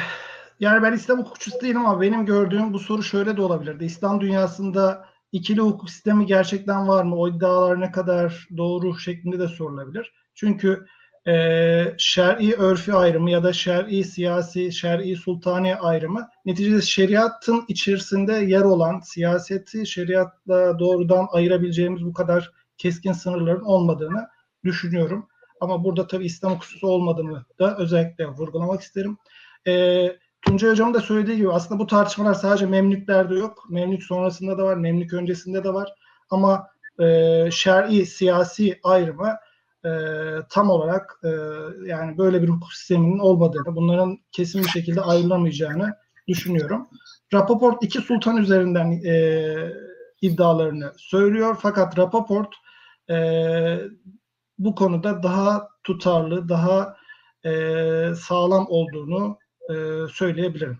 yani 0.60 0.84
ben 0.84 0.94
İslam 0.94 1.19
hukukçusu 1.19 1.61
değilim 1.61 1.86
ama 1.86 2.02
benim 2.02 2.26
gördüğüm 2.26 2.73
bu 2.73 2.80
soru 2.80 3.03
şöyle 3.03 3.38
de 3.38 3.41
olabilirdi. 3.41 3.86
İslam 3.86 4.22
dünyasında 4.22 5.06
ikili 5.31 5.61
hukuk 5.61 5.90
sistemi 5.90 6.26
gerçekten 6.26 6.88
var 6.88 7.03
mı? 7.03 7.15
O 7.15 7.30
iddialar 7.30 7.81
ne 7.81 7.91
kadar 7.91 8.48
doğru 8.57 8.99
şeklinde 8.99 9.40
de 9.40 9.48
sorulabilir. 9.48 10.14
Çünkü 10.36 10.86
e, 11.27 11.95
şer'i 11.97 12.53
örfi 12.53 12.93
ayrımı 12.93 13.31
ya 13.31 13.43
da 13.43 13.53
şer'i 13.53 14.03
siyasi, 14.03 14.71
şer'i 14.71 15.15
sultani 15.15 15.75
ayrımı 15.75 16.27
neticede 16.45 16.81
şeriatın 16.81 17.65
içerisinde 17.67 18.33
yer 18.33 18.61
olan 18.61 18.99
siyaseti 18.99 19.87
şeriatla 19.87 20.79
doğrudan 20.79 21.27
ayırabileceğimiz 21.31 22.05
bu 22.05 22.13
kadar 22.13 22.51
keskin 22.77 23.11
sınırların 23.11 23.63
olmadığını 23.63 24.27
düşünüyorum. 24.63 25.27
Ama 25.61 25.83
burada 25.83 26.07
tabii 26.07 26.25
İslam 26.25 26.51
hukukusu 26.51 26.87
olmadığını 26.87 27.45
da 27.59 27.77
özellikle 27.77 28.27
vurgulamak 28.27 28.81
isterim. 28.81 29.17
E, 29.67 30.05
Tuncay 30.41 30.71
Hocam 30.71 30.93
da 30.93 30.99
söylediği 30.99 31.37
gibi 31.37 31.51
aslında 31.51 31.79
bu 31.79 31.87
tartışmalar 31.87 32.33
sadece 32.33 32.65
Memlüklerde 32.65 33.35
yok. 33.35 33.65
Memlük 33.69 34.03
sonrasında 34.03 34.57
da 34.57 34.63
var, 34.63 34.75
Memlük 34.75 35.13
öncesinde 35.13 35.63
de 35.63 35.73
var. 35.73 35.93
Ama 36.29 36.67
e, 36.99 37.05
şer'i, 37.51 38.05
siyasi 38.05 38.79
ayrımı 38.83 39.37
e, 39.85 39.89
tam 40.49 40.69
olarak 40.69 41.19
e, 41.23 41.30
yani 41.85 42.18
böyle 42.18 42.41
bir 42.41 42.49
hukuk 42.49 42.73
sisteminin 42.73 43.19
olmadığını, 43.19 43.76
bunların 43.76 44.18
kesin 44.31 44.64
bir 44.64 44.69
şekilde 44.69 45.01
ayrılamayacağını 45.01 45.95
düşünüyorum. 46.27 46.88
Rapoport 47.34 47.84
iki 47.84 47.99
sultan 47.99 48.38
üzerinden 48.38 48.91
e, 48.91 49.45
iddialarını 50.22 50.93
söylüyor. 50.97 51.57
Fakat 51.61 51.97
Rapoport 51.97 52.53
e, 53.10 53.18
bu 54.57 54.76
konuda 54.76 55.23
daha 55.23 55.69
tutarlı, 55.84 56.49
daha 56.49 56.97
e, 57.45 57.51
sağlam 58.15 58.65
olduğunu 58.69 59.38
e, 59.69 59.73
söyleyebilirim. 60.14 60.80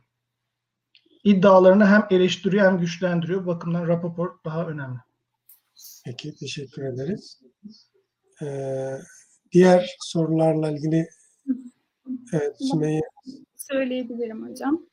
İddialarını 1.24 1.86
hem 1.86 2.08
eleştiriyor 2.10 2.66
hem 2.66 2.80
güçlendiriyor. 2.80 3.46
Bakımdan 3.46 3.88
Rapoport 3.88 4.46
daha 4.46 4.68
önemli. 4.68 5.00
Peki, 6.06 6.36
teşekkür 6.36 6.84
ederiz. 6.84 7.42
Ee, 8.42 8.96
diğer 9.52 9.96
sorularla 10.00 10.72
ilgili 10.72 11.08
evet, 12.34 12.56
Sümeyye. 12.72 13.02
Söyleyebilirim 13.56 14.50
hocam. 14.50 14.86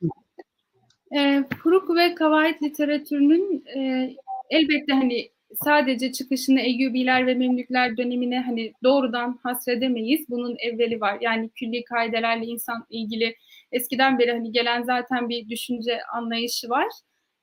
E, 1.17 1.43
Furuk 1.63 1.95
ve 1.95 2.15
Kavait 2.15 2.63
literatürünün 2.63 3.63
e, 3.77 4.11
elbette 4.49 4.93
hani 4.93 5.31
sadece 5.63 6.11
çıkışını 6.11 6.59
Eyyubiler 6.61 7.27
ve 7.27 7.35
Memlükler 7.35 7.97
dönemine 7.97 8.39
hani 8.39 8.73
doğrudan 8.83 9.39
hasredemeyiz. 9.43 10.29
Bunun 10.29 10.55
evveli 10.59 11.01
var. 11.01 11.17
Yani 11.21 11.49
külli 11.49 11.83
kaidelerle 11.83 12.45
insan 12.45 12.85
ilgili 12.89 13.35
eskiden 13.71 14.19
beri 14.19 14.31
hani 14.31 14.51
gelen 14.51 14.83
zaten 14.83 15.29
bir 15.29 15.49
düşünce 15.49 15.99
anlayışı 16.13 16.69
var. 16.69 16.87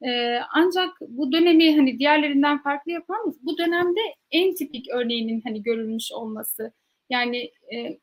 Ee, 0.06 0.40
ancak 0.52 0.90
bu 1.00 1.32
dönemi 1.32 1.76
hani 1.76 1.98
diğerlerinden 1.98 2.62
farklı 2.62 2.92
yapan 2.92 3.34
bu 3.42 3.58
dönemde 3.58 4.00
en 4.30 4.54
tipik 4.54 4.88
örneğinin 4.88 5.40
hani 5.40 5.62
görülmüş 5.62 6.12
olması. 6.12 6.72
Yani 7.10 7.50
e, 7.74 7.98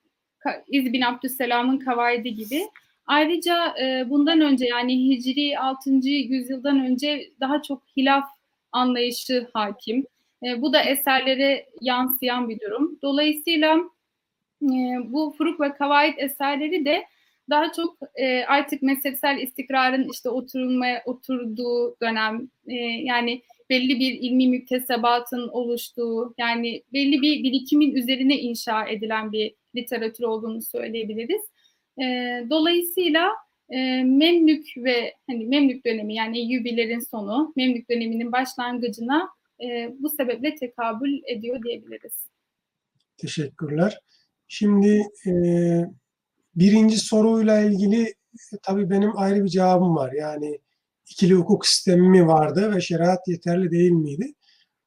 İz 0.68 0.94
bin 0.94 1.02
Abdüsselam'ın 1.02 1.78
kavaidi 1.78 2.36
gibi. 2.36 2.62
Ayrıca 3.06 3.76
e, 3.82 4.10
bundan 4.10 4.42
önce 4.42 4.66
yani 4.66 5.10
Hicri 5.10 5.60
6. 5.60 5.90
yüzyıldan 6.08 6.86
önce 6.86 7.32
daha 7.40 7.62
çok 7.62 7.84
hilaf 7.98 8.26
anlayışı 8.72 9.48
hakim. 9.54 10.06
E, 10.44 10.62
bu 10.62 10.74
da 10.74 10.82
eserlere 10.82 11.66
yansıyan 11.82 12.50
bir 12.50 12.60
durum. 12.60 13.00
Dolayısıyla 13.02 13.78
e, 14.64 14.72
bu 15.04 15.34
Furuk 15.38 15.62
ve 15.62 15.74
Kavait 15.74 16.20
eserleri 16.20 16.86
de 16.86 17.06
daha 17.52 17.72
çok 17.72 17.98
e, 18.16 18.44
artık 18.44 18.82
mezhepsel 18.82 19.38
istikrarın 19.38 20.10
işte 20.14 20.30
oturulmaya 20.30 21.04
oturduğu 21.06 21.98
dönem 22.02 22.50
e, 22.68 22.76
yani 23.04 23.42
belli 23.70 24.00
bir 24.00 24.14
ilmi 24.14 24.48
müktesebatın 24.48 25.48
oluştuğu 25.48 26.34
yani 26.38 26.84
belli 26.94 27.22
bir 27.22 27.44
birikimin 27.44 27.96
üzerine 27.96 28.40
inşa 28.40 28.88
edilen 28.88 29.32
bir 29.32 29.56
literatür 29.76 30.24
olduğunu 30.24 30.62
söyleyebiliriz. 30.62 31.42
E, 32.02 32.06
dolayısıyla 32.50 33.30
e, 33.70 34.04
Memlük 34.04 34.74
ve 34.78 35.14
hani 35.28 35.46
Memlük 35.46 35.86
dönemi 35.86 36.16
yani 36.16 36.40
Eyyubilerin 36.40 37.00
sonu 37.00 37.54
Memlük 37.56 37.90
döneminin 37.90 38.32
başlangıcına 38.32 39.30
e, 39.64 39.90
bu 40.00 40.10
sebeple 40.10 40.56
tekabül 40.56 41.22
ediyor 41.28 41.64
diyebiliriz. 41.64 42.28
Teşekkürler. 43.18 44.00
Şimdi 44.48 45.02
e, 45.28 45.32
birinci 46.56 46.98
soruyla 46.98 47.60
ilgili 47.60 48.02
e, 48.04 48.58
tabii 48.64 48.90
benim 48.90 49.18
ayrı 49.18 49.44
bir 49.44 49.50
cevabım 49.50 49.96
var. 49.96 50.12
Yani 50.12 50.60
ikili 51.10 51.34
hukuk 51.34 51.66
sistemi 51.66 52.10
mi 52.10 52.28
vardı 52.28 52.76
ve 52.76 52.82
şeriat 52.82 53.28
yeterli 53.28 53.72
değil 53.72 53.92
miydi? 53.92 54.34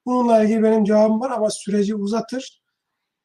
Bununla 0.07 0.45
ilgili 0.45 0.63
benim 0.63 0.85
cevabım 0.85 1.21
var 1.21 1.31
ama 1.31 1.51
süreci 1.51 1.95
uzatır. 1.95 2.63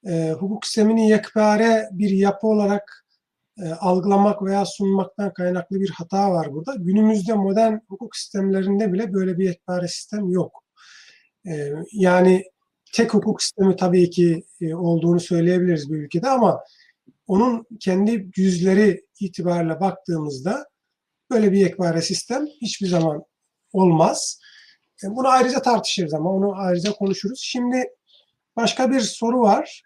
E, 0.08 0.32
hukuk 0.32 0.66
sistemini 0.66 1.10
yekpare 1.10 1.90
bir 1.92 2.10
yapı 2.10 2.48
olarak 2.48 3.06
e, 3.64 3.70
algılamak 3.70 4.44
veya 4.44 4.66
sunmaktan 4.66 5.34
kaynaklı 5.34 5.80
bir 5.80 5.90
hata 5.90 6.32
var 6.32 6.54
burada. 6.54 6.76
Günümüzde 6.76 7.34
modern 7.34 7.78
hukuk 7.90 8.16
sistemlerinde 8.16 8.94
bile 8.94 9.14
böyle 9.14 9.38
bir 9.38 9.46
yekpare 9.46 9.88
sistem 9.88 10.30
yok. 10.30 10.64
E, 11.48 11.74
yani 11.92 12.44
tek 12.94 13.14
hukuk 13.14 13.42
sistemi 13.42 13.76
tabii 13.76 14.10
ki 14.10 14.44
e, 14.62 14.76
olduğunu 14.76 15.20
söyleyebiliriz 15.20 15.92
bir 15.92 15.98
ülkede 15.98 16.30
ama 16.30 16.64
onun 17.30 17.68
kendi 17.80 18.32
yüzleri 18.36 19.06
itibariyle 19.20 19.80
baktığımızda 19.80 20.66
böyle 21.32 21.52
bir 21.52 21.58
yekpare 21.58 22.02
sistem 22.02 22.46
hiçbir 22.62 22.88
zaman 22.88 23.24
olmaz. 23.74 24.40
E, 25.04 25.08
Bunu 25.10 25.28
ayrıca 25.28 25.62
tartışırız 25.62 26.14
ama 26.14 26.34
onu 26.34 26.54
ayrıca 26.56 26.92
konuşuruz. 26.92 27.40
Şimdi 27.44 27.84
başka 28.56 28.92
bir 28.92 29.00
soru 29.00 29.42
var. 29.42 29.84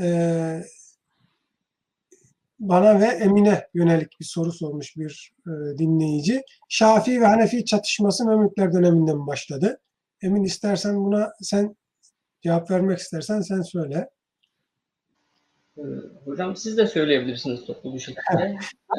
Ee, 0.00 0.62
bana 2.58 3.00
ve 3.00 3.06
Emine 3.06 3.68
yönelik 3.74 4.20
bir 4.20 4.24
soru 4.24 4.52
sormuş 4.52 4.96
bir 4.96 5.32
e, 5.46 5.78
dinleyici. 5.78 6.42
Şafii 6.68 7.20
ve 7.20 7.26
Hanefi 7.26 7.64
çatışması 7.64 8.26
Memlükler 8.26 8.72
döneminde 8.72 9.14
mi 9.14 9.26
başladı? 9.26 9.80
Emin 10.22 10.44
istersen 10.44 10.96
buna 11.04 11.32
sen 11.42 11.76
cevap 12.42 12.70
vermek 12.70 12.98
istersen 12.98 13.40
sen 13.40 13.62
söyle. 13.62 14.10
Ee, 15.78 15.82
hocam 16.24 16.56
siz 16.56 16.78
de 16.78 16.86
söyleyebilirsiniz 16.86 17.66
toplu 17.66 17.94
bir 17.94 17.98
şekilde. 17.98 18.56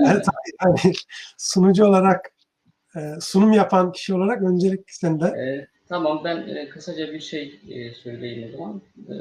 Evet, 0.07 0.25
hani 0.59 0.93
sunucu 1.37 1.85
olarak 1.85 2.31
e, 2.95 2.99
sunum 3.21 3.53
yapan 3.53 3.91
kişi 3.91 4.13
olarak 4.13 4.43
öncelik 4.43 4.91
sende. 4.91 5.25
Ee, 5.25 5.67
tamam 5.89 6.21
ben 6.23 6.37
e, 6.55 6.69
kısaca 6.69 7.13
bir 7.13 7.19
şey 7.19 7.61
e, 7.69 7.93
söyleyeyim 7.93 8.49
o 8.49 8.57
zaman. 8.57 8.81
Ee, 8.97 9.13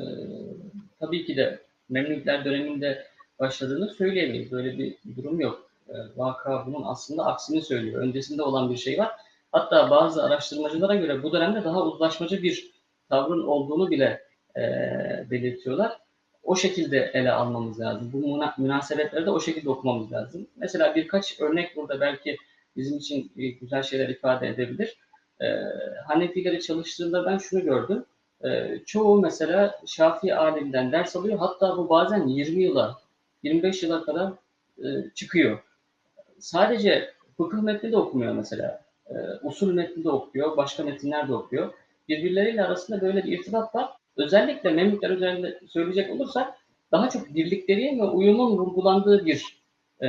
tabii 1.00 1.24
ki 1.24 1.36
de 1.36 1.62
Memlükler 1.88 2.44
döneminde 2.44 3.06
başladığını 3.38 3.88
söyleyemeyiz. 3.88 4.52
Böyle 4.52 4.78
bir 4.78 4.96
durum 5.16 5.40
yok. 5.40 5.70
Ee, 5.88 5.92
vaka 6.16 6.66
bunun 6.66 6.82
aslında 6.84 7.26
aksini 7.26 7.62
söylüyor. 7.62 8.02
Öncesinde 8.02 8.42
olan 8.42 8.70
bir 8.70 8.76
şey 8.76 8.98
var. 8.98 9.10
Hatta 9.52 9.90
bazı 9.90 10.24
araştırmacılara 10.24 10.94
göre 10.94 11.22
bu 11.22 11.32
dönemde 11.32 11.64
daha 11.64 11.82
uzlaşmacı 11.82 12.42
bir 12.42 12.72
tavrın 13.08 13.46
olduğunu 13.46 13.90
bile 13.90 14.22
e, 14.56 14.62
belirtiyorlar. 15.30 15.98
O 16.42 16.56
şekilde 16.56 17.10
ele 17.14 17.32
almamız 17.32 17.80
lazım. 17.80 18.10
Bu 18.12 18.44
münasebetleri 18.58 19.26
de 19.26 19.30
o 19.30 19.40
şekilde 19.40 19.70
okumamız 19.70 20.12
lazım. 20.12 20.46
Mesela 20.56 20.94
birkaç 20.94 21.40
örnek 21.40 21.76
burada 21.76 22.00
belki 22.00 22.36
bizim 22.76 22.98
için 22.98 23.32
e, 23.38 23.48
güzel 23.48 23.82
şeyler 23.82 24.08
ifade 24.08 24.48
edebilir. 24.48 24.96
E, 25.40 25.46
Hanefileri 26.06 26.60
çalıştığımda 26.60 27.26
ben 27.26 27.38
şunu 27.38 27.64
gördüm. 27.64 28.04
E, 28.44 28.78
çoğu 28.86 29.20
mesela 29.20 29.80
Şafii 29.86 30.34
alimden 30.34 30.92
ders 30.92 31.16
alıyor. 31.16 31.38
Hatta 31.38 31.76
bu 31.76 31.88
bazen 31.88 32.26
20 32.26 32.62
yıla, 32.62 32.98
25 33.42 33.82
yıla 33.82 34.04
kadar 34.04 34.32
e, 34.78 34.88
çıkıyor. 35.14 35.58
Sadece 36.38 37.10
fıkıh 37.36 37.62
metni 37.62 37.92
de 37.92 37.96
okumuyor 37.96 38.34
mesela. 38.34 38.84
E, 39.06 39.14
usul 39.42 39.72
metni 39.72 40.04
de 40.04 40.10
okuyor, 40.10 40.56
başka 40.56 40.82
metinler 40.82 41.28
de 41.28 41.34
okuyor. 41.34 41.72
Birbirleriyle 42.08 42.64
arasında 42.64 43.00
böyle 43.00 43.24
bir 43.24 43.38
irtibat 43.38 43.74
var. 43.74 43.90
Özellikle 44.16 44.70
Memlükler 44.70 45.10
üzerinde 45.10 45.60
söyleyecek 45.68 46.10
olursak 46.10 46.54
daha 46.92 47.10
çok 47.10 47.34
birlikteliğin 47.34 47.98
ve 47.98 48.04
uyumun 48.04 48.58
vurgulandığı 48.58 49.26
bir 49.26 49.62
e, 50.02 50.08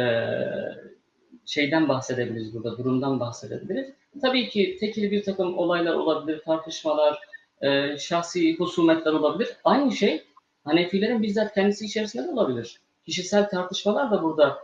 şeyden 1.46 1.90
bahsedebiliriz 1.90 2.54
burada, 2.54 2.78
durumdan 2.78 3.20
bahsedebiliriz. 3.20 3.94
Tabii 4.22 4.50
ki 4.50 4.78
tekil 4.80 5.12
bir 5.12 5.24
takım 5.24 5.58
olaylar 5.58 5.94
olabilir, 5.94 6.42
tartışmalar, 6.46 7.20
e, 7.62 7.98
şahsi 7.98 8.58
husumetler 8.58 9.14
olabilir. 9.14 9.50
Aynı 9.64 9.92
şey 9.92 10.24
Hanefilerin 10.64 11.24
bizzat 11.24 11.54
kendisi 11.54 11.86
içerisinde 11.86 12.28
de 12.28 12.32
olabilir. 12.32 12.82
Kişisel 13.06 13.50
tartışmalar 13.50 14.12
da 14.12 14.24
burada 14.24 14.58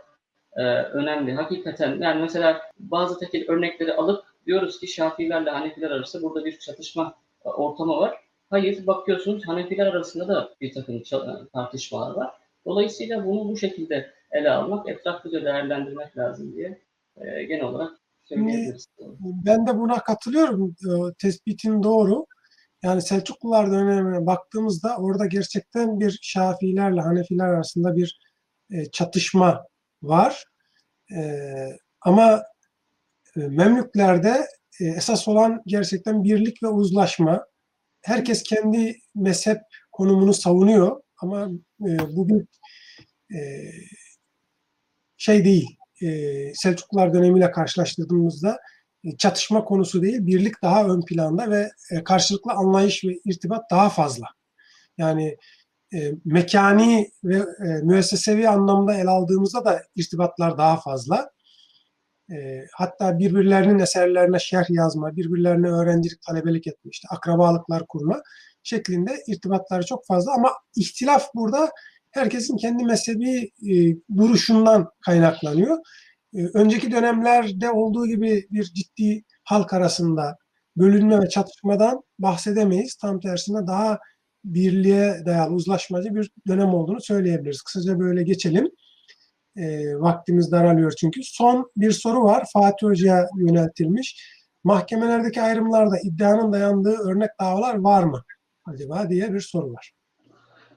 e, 0.56 0.62
önemli. 0.72 1.32
Hakikaten 1.32 2.00
yani 2.00 2.20
mesela 2.20 2.60
bazı 2.78 3.18
tekil 3.18 3.48
örnekleri 3.48 3.94
alıp 3.94 4.24
diyoruz 4.46 4.80
ki 4.80 4.86
Şafiilerle 4.86 5.50
Hanefiler 5.50 5.90
arasında 5.90 6.22
burada 6.22 6.44
bir 6.44 6.58
çatışma 6.58 7.14
e, 7.44 7.48
ortamı 7.48 7.96
var. 7.96 8.29
Hayır, 8.50 8.86
bakıyorsunuz 8.86 9.48
Hanefiler 9.48 9.86
arasında 9.86 10.28
da 10.28 10.54
bir 10.60 10.74
takım 10.74 10.96
ça- 10.96 11.50
tartışmalar 11.50 12.16
var. 12.16 12.30
Dolayısıyla 12.66 13.26
bunu 13.26 13.48
bu 13.48 13.56
şekilde 13.56 14.10
ele 14.30 14.50
almak, 14.50 14.88
etraflıca 14.88 15.44
değerlendirmek 15.44 16.18
lazım 16.18 16.52
diye 16.52 16.80
e, 17.16 17.44
genel 17.44 17.64
olarak 17.64 17.92
söyleyebiliriz. 18.24 18.86
Ben 19.20 19.66
de 19.66 19.78
buna 19.78 19.98
katılıyorum. 19.98 20.74
E, 20.84 21.14
tespitin 21.18 21.82
doğru. 21.82 22.26
Yani 22.82 23.02
Selçuklular 23.02 23.70
dönemine 23.70 24.26
baktığımızda 24.26 24.96
orada 24.96 25.26
gerçekten 25.26 26.00
bir 26.00 26.18
Şafiilerle 26.22 27.00
Hanefiler 27.00 27.44
arasında 27.44 27.96
bir 27.96 28.20
e, 28.70 28.84
çatışma 28.90 29.64
var. 30.02 30.44
E, 31.16 31.20
ama 32.00 32.42
e, 33.36 33.40
Memlüklerde 33.40 34.46
e, 34.80 34.84
esas 34.84 35.28
olan 35.28 35.62
gerçekten 35.66 36.24
birlik 36.24 36.62
ve 36.62 36.68
uzlaşma. 36.68 37.49
Herkes 38.02 38.42
kendi 38.42 38.96
mezhep 39.14 39.58
konumunu 39.92 40.34
savunuyor 40.34 41.00
ama 41.22 41.50
e, 41.86 41.98
bu 42.16 42.28
bir 42.28 42.46
e, 43.36 43.40
şey 45.16 45.44
değil. 45.44 45.76
E, 46.02 46.08
Selçuklular 46.54 47.14
dönemiyle 47.14 47.50
karşılaştırdığımızda 47.50 48.58
e, 49.04 49.16
çatışma 49.16 49.64
konusu 49.64 50.02
değil, 50.02 50.26
birlik 50.26 50.62
daha 50.62 50.84
ön 50.84 51.00
planda 51.00 51.50
ve 51.50 51.70
e, 51.90 52.04
karşılıklı 52.04 52.52
anlayış 52.52 53.04
ve 53.04 53.12
irtibat 53.24 53.70
daha 53.70 53.90
fazla. 53.90 54.26
Yani 54.98 55.36
e, 55.94 56.12
mekani 56.24 57.10
ve 57.24 57.36
e, 57.36 57.82
müessesevi 57.82 58.48
anlamda 58.48 58.94
ele 58.94 59.10
aldığımızda 59.10 59.64
da 59.64 59.82
irtibatlar 59.96 60.58
daha 60.58 60.80
fazla. 60.80 61.30
E, 62.30 62.66
hatta 62.74 63.18
birbirlerinin 63.18 63.78
eserlerine 63.78 64.38
şerh 64.38 64.70
yazma, 64.70 65.16
birbirlerine 65.16 65.68
öğrencilik, 65.68 66.22
talebelik 66.22 66.66
etme, 66.66 66.90
işte 66.92 67.08
akrabalıklar 67.10 67.86
kurma 67.88 68.22
şeklinde 68.62 69.22
irtibatları 69.26 69.86
çok 69.86 70.06
fazla 70.06 70.32
ama 70.34 70.52
ihtilaf 70.76 71.26
burada 71.34 71.70
herkesin 72.10 72.56
kendi 72.56 72.84
mezhebi 72.84 73.50
e, 73.70 73.96
duruşundan 74.16 74.88
kaynaklanıyor. 75.06 75.78
E, 76.34 76.38
önceki 76.54 76.92
dönemlerde 76.92 77.70
olduğu 77.70 78.06
gibi 78.06 78.46
bir 78.50 78.64
ciddi 78.64 79.24
halk 79.44 79.72
arasında 79.72 80.36
bölünme 80.76 81.20
ve 81.20 81.28
çatışmadan 81.28 82.02
bahsedemeyiz. 82.18 82.94
Tam 82.94 83.20
tersine 83.20 83.66
daha 83.66 83.98
birliğe 84.44 85.22
dayalı 85.26 85.54
uzlaşmacı 85.54 86.14
bir 86.14 86.30
dönem 86.48 86.74
olduğunu 86.74 87.00
söyleyebiliriz. 87.00 87.62
Kısaca 87.62 87.98
böyle 87.98 88.22
geçelim. 88.22 88.68
E, 89.56 89.94
vaktimiz 90.00 90.52
daralıyor 90.52 90.92
çünkü. 91.00 91.20
Son 91.24 91.70
bir 91.76 91.92
soru 91.92 92.24
var. 92.24 92.44
Fatih 92.52 92.86
Hoca'ya 92.86 93.26
yöneltilmiş. 93.36 94.36
Mahkemelerdeki 94.64 95.42
ayrımlarda 95.42 95.98
iddianın 96.04 96.52
dayandığı 96.52 96.96
örnek 96.96 97.30
davalar 97.40 97.74
var 97.74 98.02
mı 98.02 98.22
acaba 98.64 99.08
diye 99.10 99.34
bir 99.34 99.40
soru 99.40 99.72
var. 99.72 99.92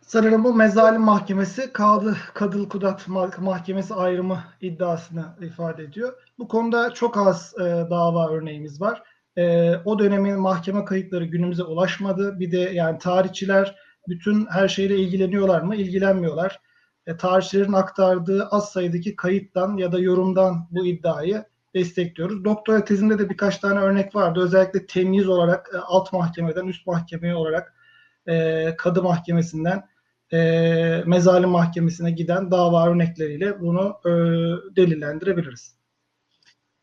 Sanırım 0.01 0.43
bu 0.43 0.53
mezalim 0.53 1.01
mahkemesi 1.01 1.73
Kadı 1.73 2.17
Kadıl 2.33 2.69
Kudat 2.69 3.01
Mah- 3.01 3.41
Mahkemesi 3.41 3.93
ayrımı 3.93 4.43
iddiasını 4.61 5.25
ifade 5.41 5.83
ediyor. 5.83 6.13
Bu 6.39 6.47
konuda 6.47 6.93
çok 6.93 7.17
az 7.17 7.53
e, 7.59 7.63
dava 7.63 8.31
örneğimiz 8.31 8.81
var. 8.81 9.03
E, 9.37 9.75
o 9.75 9.99
dönemin 9.99 10.39
mahkeme 10.39 10.85
kayıtları 10.85 11.25
günümüze 11.25 11.63
ulaşmadı. 11.63 12.39
Bir 12.39 12.51
de 12.51 12.57
yani 12.59 12.97
tarihçiler 12.97 13.75
bütün 14.07 14.45
her 14.45 14.67
şeyle 14.67 14.97
ilgileniyorlar 14.97 15.61
mı? 15.61 15.75
İlgilenmiyorlar. 15.75 16.59
E, 17.07 17.17
tarihçilerin 17.17 17.73
aktardığı 17.73 18.45
az 18.45 18.71
sayıdaki 18.71 19.15
kayıttan 19.15 19.77
ya 19.77 19.91
da 19.91 19.99
yorumdan 19.99 20.67
bu 20.71 20.85
iddiayı 20.85 21.45
destekliyoruz. 21.75 22.45
Doktora 22.45 22.85
tezimde 22.85 23.19
de 23.19 23.29
birkaç 23.29 23.57
tane 23.57 23.79
örnek 23.79 24.15
vardı. 24.15 24.39
Özellikle 24.39 24.85
temyiz 24.85 25.27
olarak 25.27 25.69
e, 25.73 25.77
alt 25.77 26.13
mahkemeden 26.13 26.67
üst 26.67 26.87
mahkemeye 26.87 27.35
olarak 27.35 27.75
e, 28.27 28.75
kadı 28.77 29.03
mahkemesinden 29.03 29.83
e, 30.33 30.39
mezalim 31.05 31.49
mahkemesine 31.49 32.11
giden 32.11 32.51
dava 32.51 32.89
örnekleriyle 32.89 33.61
bunu 33.61 33.95
e, 34.05 34.09
delillendirebiliriz. 34.75 35.75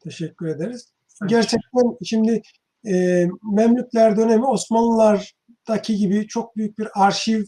Teşekkür 0.01 0.47
ederiz. 0.47 0.93
Gerçekten 1.27 1.99
şimdi 2.05 2.43
e, 2.87 3.27
Memlükler 3.53 4.17
dönemi 4.17 4.47
Osmanlılardaki 4.47 5.97
gibi 5.97 6.27
çok 6.27 6.57
büyük 6.57 6.79
bir 6.79 6.89
arşiv 6.95 7.45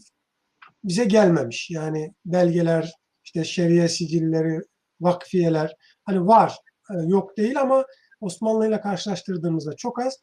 bize 0.83 1.05
gelmemiş. 1.05 1.69
Yani 1.69 2.13
belgeler, 2.25 2.93
işte 3.23 3.43
şeriye 3.43 3.89
sicilleri, 3.89 4.61
vakfiyeler 5.01 5.75
hani 6.03 6.27
var, 6.27 6.57
e, 6.91 6.93
yok 7.07 7.37
değil 7.37 7.61
ama 7.61 7.85
Osmanlı 8.21 8.67
ile 8.67 8.81
karşılaştırdığımızda 8.81 9.75
çok 9.75 9.99
az. 9.99 10.17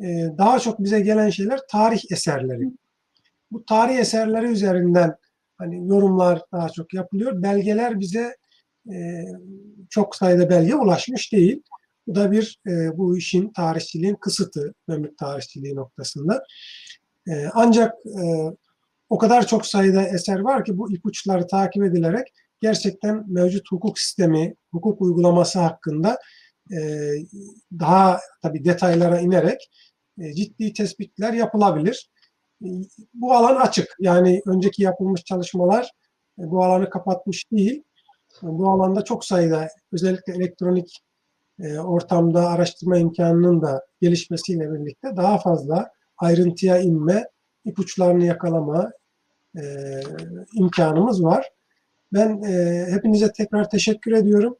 E, 0.00 0.06
daha 0.38 0.58
çok 0.58 0.78
bize 0.78 1.00
gelen 1.00 1.30
şeyler 1.30 1.60
tarih 1.70 2.00
eserleri. 2.10 2.70
Bu 3.50 3.64
tarih 3.64 3.98
eserleri 3.98 4.46
üzerinden 4.46 5.14
hani 5.58 5.88
yorumlar 5.88 6.42
daha 6.52 6.68
çok 6.68 6.94
yapılıyor. 6.94 7.42
Belgeler 7.42 8.00
bize 8.00 8.36
e, 8.92 9.24
çok 9.90 10.16
sayıda 10.16 10.50
belge 10.50 10.74
ulaşmış 10.74 11.32
değil. 11.32 11.62
Bu 12.06 12.14
da 12.14 12.32
bir 12.32 12.60
e, 12.68 12.98
bu 12.98 13.18
işin 13.18 13.52
tarihçiliğin 13.52 14.14
kısıtı, 14.14 14.74
Memlük 14.88 15.18
tarihçiliği 15.18 15.74
noktasında. 15.76 16.44
E, 17.28 17.46
ancak 17.54 17.94
o 19.08 19.18
kadar 19.18 19.46
çok 19.46 19.66
sayıda 19.66 20.02
eser 20.02 20.38
var 20.38 20.64
ki 20.64 20.78
bu 20.78 20.92
ipuçları 20.92 21.46
takip 21.46 21.84
edilerek 21.84 22.26
gerçekten 22.60 23.24
mevcut 23.32 23.72
hukuk 23.72 23.98
sistemi, 23.98 24.54
hukuk 24.72 25.00
uygulaması 25.02 25.58
hakkında 25.58 26.18
e, 26.72 26.78
daha 27.72 28.20
tabii 28.42 28.64
detaylara 28.64 29.20
inerek 29.20 29.70
e, 30.20 30.34
ciddi 30.34 30.72
tespitler 30.72 31.32
yapılabilir. 31.32 32.10
E, 32.64 32.68
Bu 33.14 33.32
alan 33.32 33.56
açık. 33.56 33.96
Yani 34.00 34.40
önceki 34.46 34.82
yapılmış 34.82 35.24
çalışmalar 35.24 35.84
e, 36.38 36.50
bu 36.50 36.64
alanı 36.64 36.90
kapatmış 36.90 37.44
değil. 37.52 37.82
Bu 38.42 38.70
alanda 38.70 39.04
çok 39.04 39.24
sayıda 39.24 39.68
özellikle 39.92 40.32
elektronik 40.32 41.02
e, 41.60 41.78
ortamda 41.78 42.48
araştırma 42.48 42.98
imkanının 42.98 43.62
da 43.62 43.86
gelişmesiyle 44.00 44.72
birlikte 44.72 45.16
daha 45.16 45.38
fazla 45.38 45.90
ayrıntıya 46.18 46.78
inme, 46.78 47.24
ipuçlarını 47.68 48.24
yakalama 48.24 48.90
e, 49.56 49.62
imkanımız 50.52 51.24
var. 51.24 51.50
Ben 52.12 52.42
e, 52.42 52.86
hepinize 52.90 53.32
tekrar 53.32 53.70
teşekkür 53.70 54.12
ediyorum. 54.12 54.56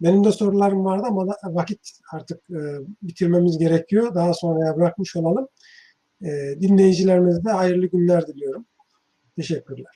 Benim 0.00 0.24
de 0.24 0.32
sorularım 0.32 0.84
vardı 0.84 1.06
ama 1.08 1.26
vakit 1.44 2.00
artık 2.12 2.50
e, 2.50 2.60
bitirmemiz 3.02 3.58
gerekiyor. 3.58 4.14
Daha 4.14 4.34
sonraya 4.34 4.76
bırakmış 4.76 5.16
olalım. 5.16 5.48
E, 6.22 6.28
dinleyicilerimize 6.60 7.44
de 7.44 7.50
hayırlı 7.50 7.86
günler 7.86 8.26
diliyorum. 8.26 8.66
Teşekkürler. 9.36 9.92